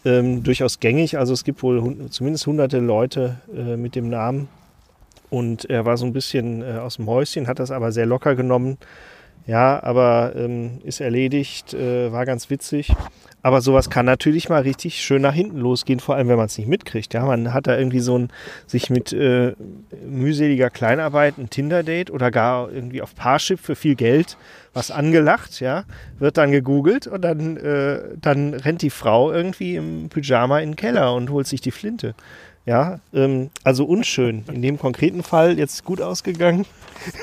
[0.06, 1.18] ähm, durchaus gängig.
[1.18, 4.48] Also es gibt wohl hun zumindest hunderte Leute äh, mit dem Namen
[5.28, 8.34] und er war so ein bisschen äh, aus dem Häuschen, hat das aber sehr locker
[8.34, 8.78] genommen.
[9.46, 12.92] Ja, aber ähm, ist erledigt, äh, war ganz witzig.
[13.42, 16.58] Aber sowas kann natürlich mal richtig schön nach hinten losgehen, vor allem wenn man es
[16.58, 17.14] nicht mitkriegt.
[17.14, 18.28] Ja, man hat da irgendwie so ein
[18.66, 19.54] sich mit äh,
[20.06, 24.36] mühseliger Kleinarbeit ein Tinder-Date oder gar irgendwie auf Parship für viel Geld
[24.72, 25.84] was angelacht, ja,
[26.18, 30.76] wird dann gegoogelt und dann, äh, dann rennt die Frau irgendwie im Pyjama in den
[30.76, 32.14] Keller und holt sich die Flinte.
[32.66, 34.44] Ja, ähm, also unschön.
[34.52, 36.66] In dem konkreten Fall jetzt gut ausgegangen.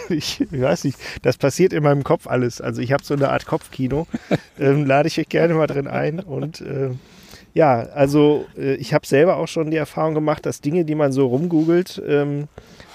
[0.09, 2.59] Ich, ich weiß nicht, das passiert in meinem Kopf alles.
[2.61, 4.07] Also ich habe so eine Art Kopfkino.
[4.59, 6.19] Ähm, lade ich euch gerne mal drin ein.
[6.19, 6.89] Und äh,
[7.53, 11.11] ja, also äh, ich habe selber auch schon die Erfahrung gemacht, dass Dinge, die man
[11.11, 12.47] so rumgoogelt, ähm,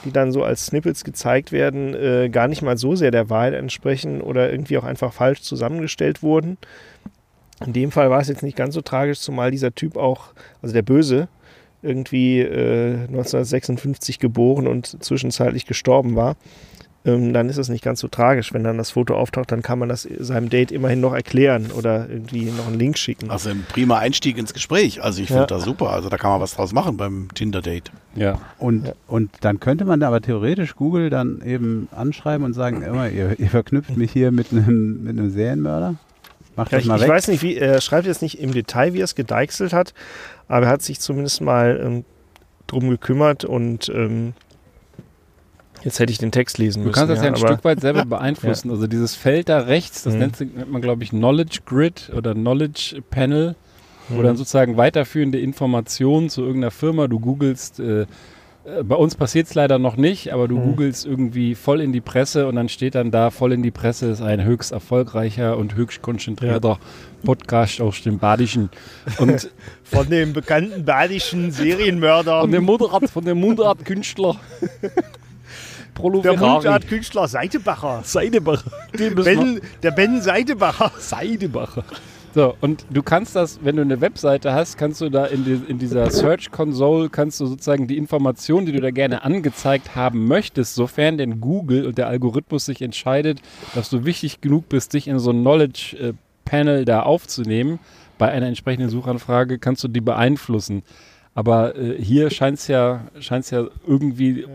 [0.05, 3.55] die dann so als Snippets gezeigt werden, äh, gar nicht mal so sehr der Wahrheit
[3.55, 6.59] entsprechen oder irgendwie auch einfach falsch zusammengestellt wurden.
[7.65, 10.31] In dem Fall war es jetzt nicht ganz so tragisch, zumal dieser Typ auch,
[10.63, 11.29] also der Böse,
[11.83, 16.37] irgendwie äh, 1956 geboren und zwischenzeitlich gestorben war.
[17.05, 18.55] ähm, dann ist es nicht ganz so tragisch.
[18.55, 22.09] Wenn dann das Foto auftaucht, dann kann man das seinem Date immerhin noch erklären oder
[22.09, 23.29] irgendwie noch einen Link schicken.
[23.29, 25.03] Also ein prima Einstieg ins Gespräch.
[25.03, 25.47] Also ich finde Ja.
[25.49, 25.91] das super.
[25.91, 27.91] Also da kann man was draus machen beim Tinder-Date.
[28.15, 28.41] Ja.
[28.59, 28.93] Und, Ja.
[29.09, 33.37] und dann könnte man da aber theoretisch Google dann eben anschreiben und sagen, immer, ihr,
[33.41, 35.97] ihr verknüpft mich hier mit einem, mit einem Serienmörder.
[36.55, 37.09] Macht Ja, das ich, mal ich weg.
[37.11, 39.93] weiß nicht, wie, er schreibt jetzt nicht im Detail, wie er es gedeichselt hat,
[40.49, 42.05] aber er hat sich zumindest mal ähm,
[42.67, 44.33] drum gekümmert und ähm,
[45.83, 46.95] jetzt hätte ich den Text lesen Du müssen.
[46.99, 48.71] kannst das ja ein aber- Stück weit selber beeinflussen.
[48.71, 50.19] Also dieses Feld da rechts, das Mhm.
[50.21, 53.57] nennt, nennt man, glaube ich, Knowledge Grid oder Knowledge Panel,
[54.09, 54.23] wo Mhm.
[54.25, 58.07] dann sozusagen weiterführende Informationen zu irgendeiner Firma, du googelst, äh,
[58.85, 60.63] bei uns passiert es leider noch nicht, aber du Mhm.
[60.65, 64.07] googelst irgendwie voll in die Presse und dann steht dann da, voll in die Presse
[64.07, 66.79] ist ein höchst erfolgreicher und höchst konzentrierter
[67.25, 68.71] Podcast aus dem Badischen.
[69.19, 69.51] Und
[69.85, 74.37] Von dem bekannten badischen Serienmörder, von dem Mundart, von dem Mundartkünstler
[76.25, 76.37] der.
[76.37, 78.01] Mundartkünstler Seidebacher.
[78.05, 78.71] Seidebacher.
[78.93, 80.91] Wir- Ben, der Ben Seidebacher.
[80.99, 81.85] Seidebacher.
[82.35, 85.61] So, und du kannst das, wenn du eine Webseite hast, kannst du da in, die,
[85.69, 90.27] in dieser Search Console, kannst du sozusagen die Informationen, die du da gerne angezeigt haben
[90.29, 93.43] möchtest, sofern denn Google und der Algorithmus sich entscheidet,
[93.75, 96.15] dass du wichtig genug bist, dich in so ein Knowledge
[96.45, 97.79] Panel da aufzunehmen,
[98.19, 100.83] bei einer entsprechenden Suchanfrage kannst du die beeinflussen.
[101.35, 104.47] Aber äh, hier scheint es ja, scheint's ja irgendwie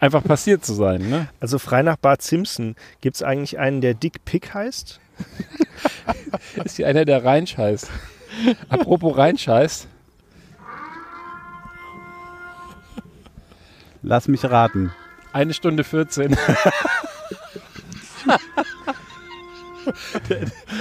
[0.00, 1.28] einfach passiert zu sein, ne?
[1.40, 5.00] Also frei nach Bart Simpson, gibt es eigentlich einen, der Dick Pick heißt?
[6.64, 7.90] Ist hier einer, der reinscheißt.
[8.68, 9.88] Apropos reinscheißt.
[14.02, 14.92] Lass mich raten.
[15.32, 16.36] Eine Stunde 14.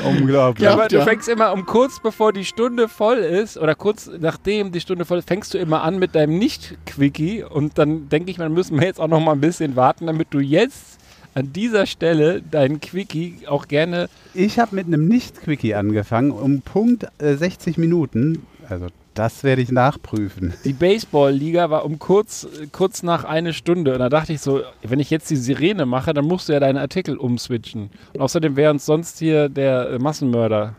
[0.06, 0.64] Unglaublich.
[0.64, 4.72] Ja, aber du fängst immer um kurz bevor die Stunde voll ist oder kurz nachdem
[4.72, 8.38] die Stunde voll ist, fängst du immer an mit deinem Nicht-Quickie und dann denke ich,
[8.38, 11.00] man müssen wir jetzt auch noch mal ein bisschen warten, damit du jetzt
[11.34, 17.08] an dieser Stelle deinen Quickie auch gerne Ich habe mit einem Nicht-Quickie angefangen, um Punkt
[17.20, 18.46] äh, 60 Minuten.
[18.70, 20.54] Also das werde ich nachprüfen.
[20.66, 25.00] Die Baseball-Liga war um kurz, kurz nach eine Stunde und da dachte ich so, wenn
[25.00, 27.90] ich jetzt die Sirene mache, dann musst du ja deinen Artikel umswitchen.
[28.14, 30.76] Und außerdem wäre uns sonst hier der äh, Massenmörder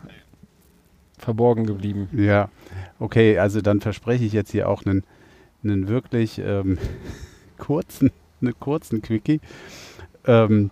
[1.17, 2.09] verborgen geblieben.
[2.11, 2.49] Ja,
[2.99, 5.03] okay, also dann verspreche ich jetzt hier auch einen,
[5.63, 6.77] einen wirklich ähm,
[7.57, 8.11] kurzen,
[8.41, 9.39] einen kurzen Quickie.
[10.27, 10.71] Ähm,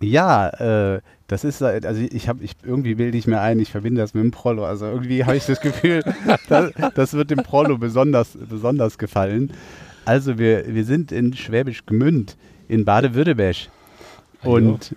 [0.00, 0.48] ja,
[0.94, 4.14] äh, das ist, also ich habe, ich, irgendwie bilde ich mir ein, ich verbinde das
[4.14, 4.64] mit dem Prollo.
[4.64, 6.02] Also irgendwie habe ich das Gefühl,
[6.48, 9.52] das, das wird dem Prollo besonders, besonders gefallen.
[10.04, 12.36] Also wir, wir sind in Schwäbisch Gmünd
[12.68, 13.56] in Baden-Württemberg.
[14.42, 14.94] Und,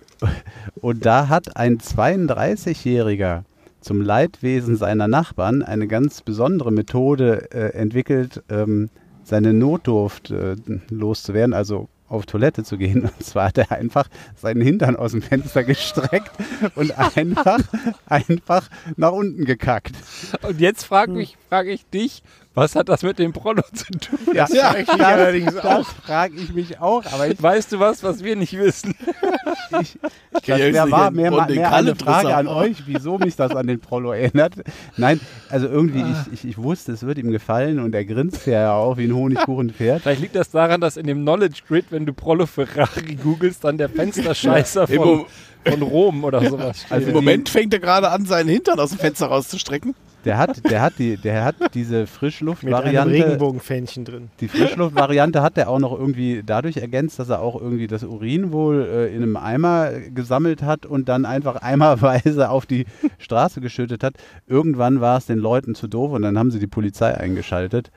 [0.80, 3.42] und da hat ein 32-Jähriger
[3.80, 8.88] zum Leidwesen seiner Nachbarn eine ganz besondere Methode äh, entwickelt, ähm,
[9.24, 10.54] seine Notdurft äh,
[10.88, 13.02] loszuwerden, also auf Toilette zu gehen.
[13.18, 16.30] Und zwar hat er einfach seinen Hintern aus dem Fenster gestreckt
[16.74, 17.60] und einfach,
[18.06, 19.94] einfach nach unten gekackt.
[20.42, 22.22] Und jetzt frage ich, frag ich dich,
[22.54, 24.18] was hat das mit dem Prollo zu tun?
[24.34, 28.02] Ja, frag ich mich allerdings das frage ich mich auch, aber ich, Weißt du was,
[28.02, 28.94] was wir nicht wissen?
[29.80, 30.00] ich, Ich
[30.32, 33.18] Das ja jetzt wär, nicht war an- mehr, den mehr eine Frage an euch, wieso
[33.18, 34.54] mich das an den Prollo erinnert.
[34.96, 36.26] Nein, also irgendwie, Ah.
[36.32, 39.14] ich, ich, ich wusste, es wird ihm gefallen und er grinst ja auch wie ein
[39.14, 40.02] Honigkuchenpferd.
[40.02, 43.78] Vielleicht liegt das daran, dass in dem Knowledge Grid, wenn du Prollo Ferrari googelst, dann
[43.78, 45.24] der Fensterscheißer Im,
[45.64, 46.92] von, Rom oder sowas steht.
[46.92, 49.94] Also Im Moment fängt er gerade an, seinen Hintern aus dem Fenster rauszustrecken.
[50.24, 53.12] Der hat, der hat, die, der hat diese Mit einem Frischluftvariante.
[53.12, 54.30] Regenbogenfähnchen drin.
[54.38, 58.52] Die Frischluftvariante hat er auch noch irgendwie dadurch ergänzt, dass er auch irgendwie das Urin
[58.52, 62.86] wohl äh, in einem Eimer gesammelt hat und dann einfach eimerweise auf die
[63.18, 64.14] Straße geschüttet hat.
[64.46, 67.90] Irgendwann war es den Leuten zu doof und dann haben sie die Polizei eingeschaltet,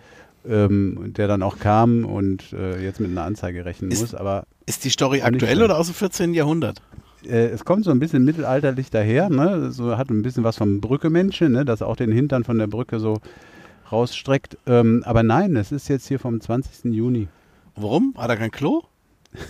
[0.50, 4.16] ähm, der dann auch kam und äh, jetzt mit einer Anzeige rechnen Ist- muss.
[4.16, 6.34] Aber Ist die Story aktuell oder aus dem 14.
[6.34, 6.82] Jahrhundert?
[7.28, 9.72] Äh, es kommt so ein bisschen mittelalterlich daher, ne?
[9.72, 11.66] So hat ein bisschen was vom Brückemenschen, ne?
[11.66, 13.20] Dass auch den Hintern von der Brücke so
[13.92, 14.58] rausstreckt.
[14.66, 16.94] Ähm, aber nein, es ist jetzt hier vom 20.
[16.94, 17.28] Juni.
[17.76, 18.14] Warum?
[18.18, 18.84] Hat er kein Klo?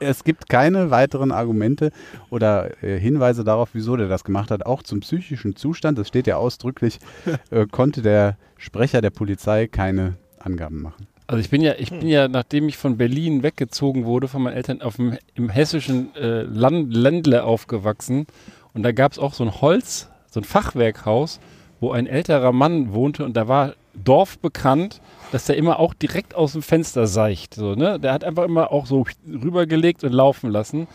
[0.00, 1.92] Es gibt keine weiteren Argumente
[2.30, 4.66] oder äh, Hinweise darauf, wieso der das gemacht hat.
[4.66, 6.98] Auch zum psychischen Zustand, das steht ja ausdrücklich,
[7.50, 11.06] äh, konnte der Sprecher der Polizei keine Angaben machen.
[11.28, 14.56] Also ich bin ja, ich bin ja, nachdem ich von Berlin weggezogen wurde von meinen
[14.56, 18.26] Eltern, auf dem, im hessischen äh, Land, Ländle aufgewachsen.
[18.72, 21.38] Und da gab es auch so ein Holz, so ein Fachwerkhaus,
[21.80, 26.52] wo ein älterer Mann wohnte und da war dorfbekannt, dass der immer auch direkt aus
[26.52, 27.52] dem Fenster seicht.
[27.52, 28.00] So, ne?
[28.00, 30.86] Der hat einfach immer auch so rübergelegt und laufen lassen.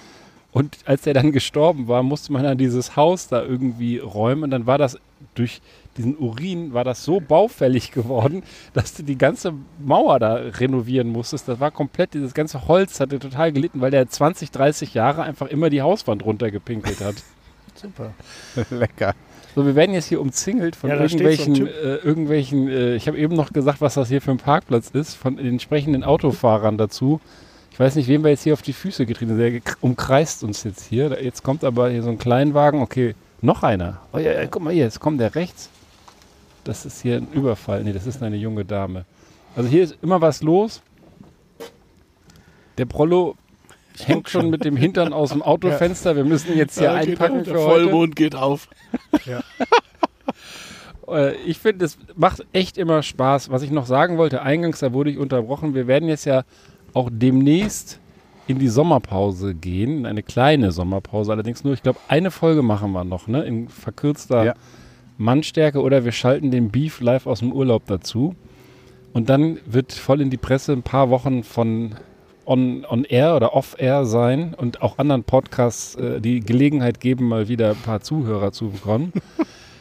[0.52, 4.50] Und als er dann gestorben war, musste man dann dieses Haus da irgendwie räumen und
[4.52, 4.98] dann war das
[5.36, 5.62] durch
[5.98, 8.44] diesen Urin war das so baufällig geworden,
[8.74, 11.48] dass du die ganze Mauer da renovieren musstest.
[11.48, 15.48] Das war komplett, dieses ganze Holz hatte total gelitten, weil der 20, 30 Jahre einfach
[15.48, 17.16] immer die Hauswand runtergepinkelt hat.
[17.76, 18.14] Super.
[18.70, 19.14] Lecker.
[19.56, 23.08] So, wir werden jetzt hier umzingelt von Ja, steht so irgendwelchen, äh, irgendwelchen äh, ich
[23.08, 26.78] habe eben noch gesagt, was das hier für ein Parkplatz ist, von den entsprechenden Autofahrern
[26.78, 27.22] dazu.
[27.72, 29.64] Ich weiß nicht, wem wir jetzt hier auf die Füße getrieben sind.
[29.66, 31.18] Der umkreist uns jetzt hier.
[31.22, 32.82] Jetzt kommt aber hier so ein Kleinwagen.
[32.82, 34.00] Okay, noch einer.
[34.12, 35.70] Oh ja, ja, guck mal hier, jetzt kommt der rechts.
[36.64, 37.84] Das ist hier ein Überfall.
[37.84, 39.06] Nee, das ist eine junge Dame.
[39.56, 40.82] Also hier ist immer was los.
[42.78, 43.36] Der Prollo
[44.00, 46.16] hängt schon mit dem Hintern aus dem Autofenster.
[46.16, 47.84] Wir müssen jetzt hier Ja, einpacken für der heute.
[47.84, 48.68] Vollmond geht auf.
[51.06, 53.50] Äh, ich finde, es macht echt immer Spaß.
[53.50, 55.76] Was ich noch sagen wollte, eingangs, da wurde ich unterbrochen.
[55.76, 56.44] Wir werden jetzt ja
[56.94, 58.00] auch demnächst
[58.48, 62.92] in die Sommerpause gehen, in eine kleine Sommerpause, allerdings nur, ich glaube, eine Folge machen
[62.92, 63.44] wir noch, ne?
[63.44, 64.54] In verkürzter Ja.
[65.24, 68.36] Mannstärke oder wir schalten den Beef live aus dem Urlaub dazu.
[69.14, 71.96] Und dann wird voll in die Presse ein paar Wochen von
[72.46, 77.28] on, on Air oder Off Air sein und auch anderen Podcasts äh, die Gelegenheit geben,
[77.28, 79.14] mal wieder ein paar Zuhörer zu bekommen.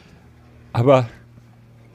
[0.72, 1.08] Aber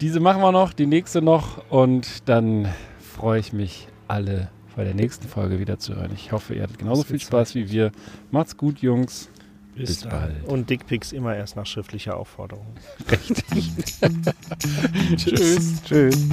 [0.02, 2.68] diese machen wir noch, die nächste noch und dann
[3.00, 6.12] freue ich mich, alle bei der nächsten Folge wieder zu hören.
[6.14, 7.92] Ich hoffe, ihr hattet genauso viel Spaß wie wir.
[8.30, 9.30] Macht's gut, Jungs.
[9.78, 10.44] Bis, Bis bald.
[10.46, 12.66] Und Dickpics immer erst nach schriftlicher Aufforderung.
[13.12, 13.72] Richtig.
[15.18, 15.84] Tschüss.
[15.84, 16.28] Tschüss.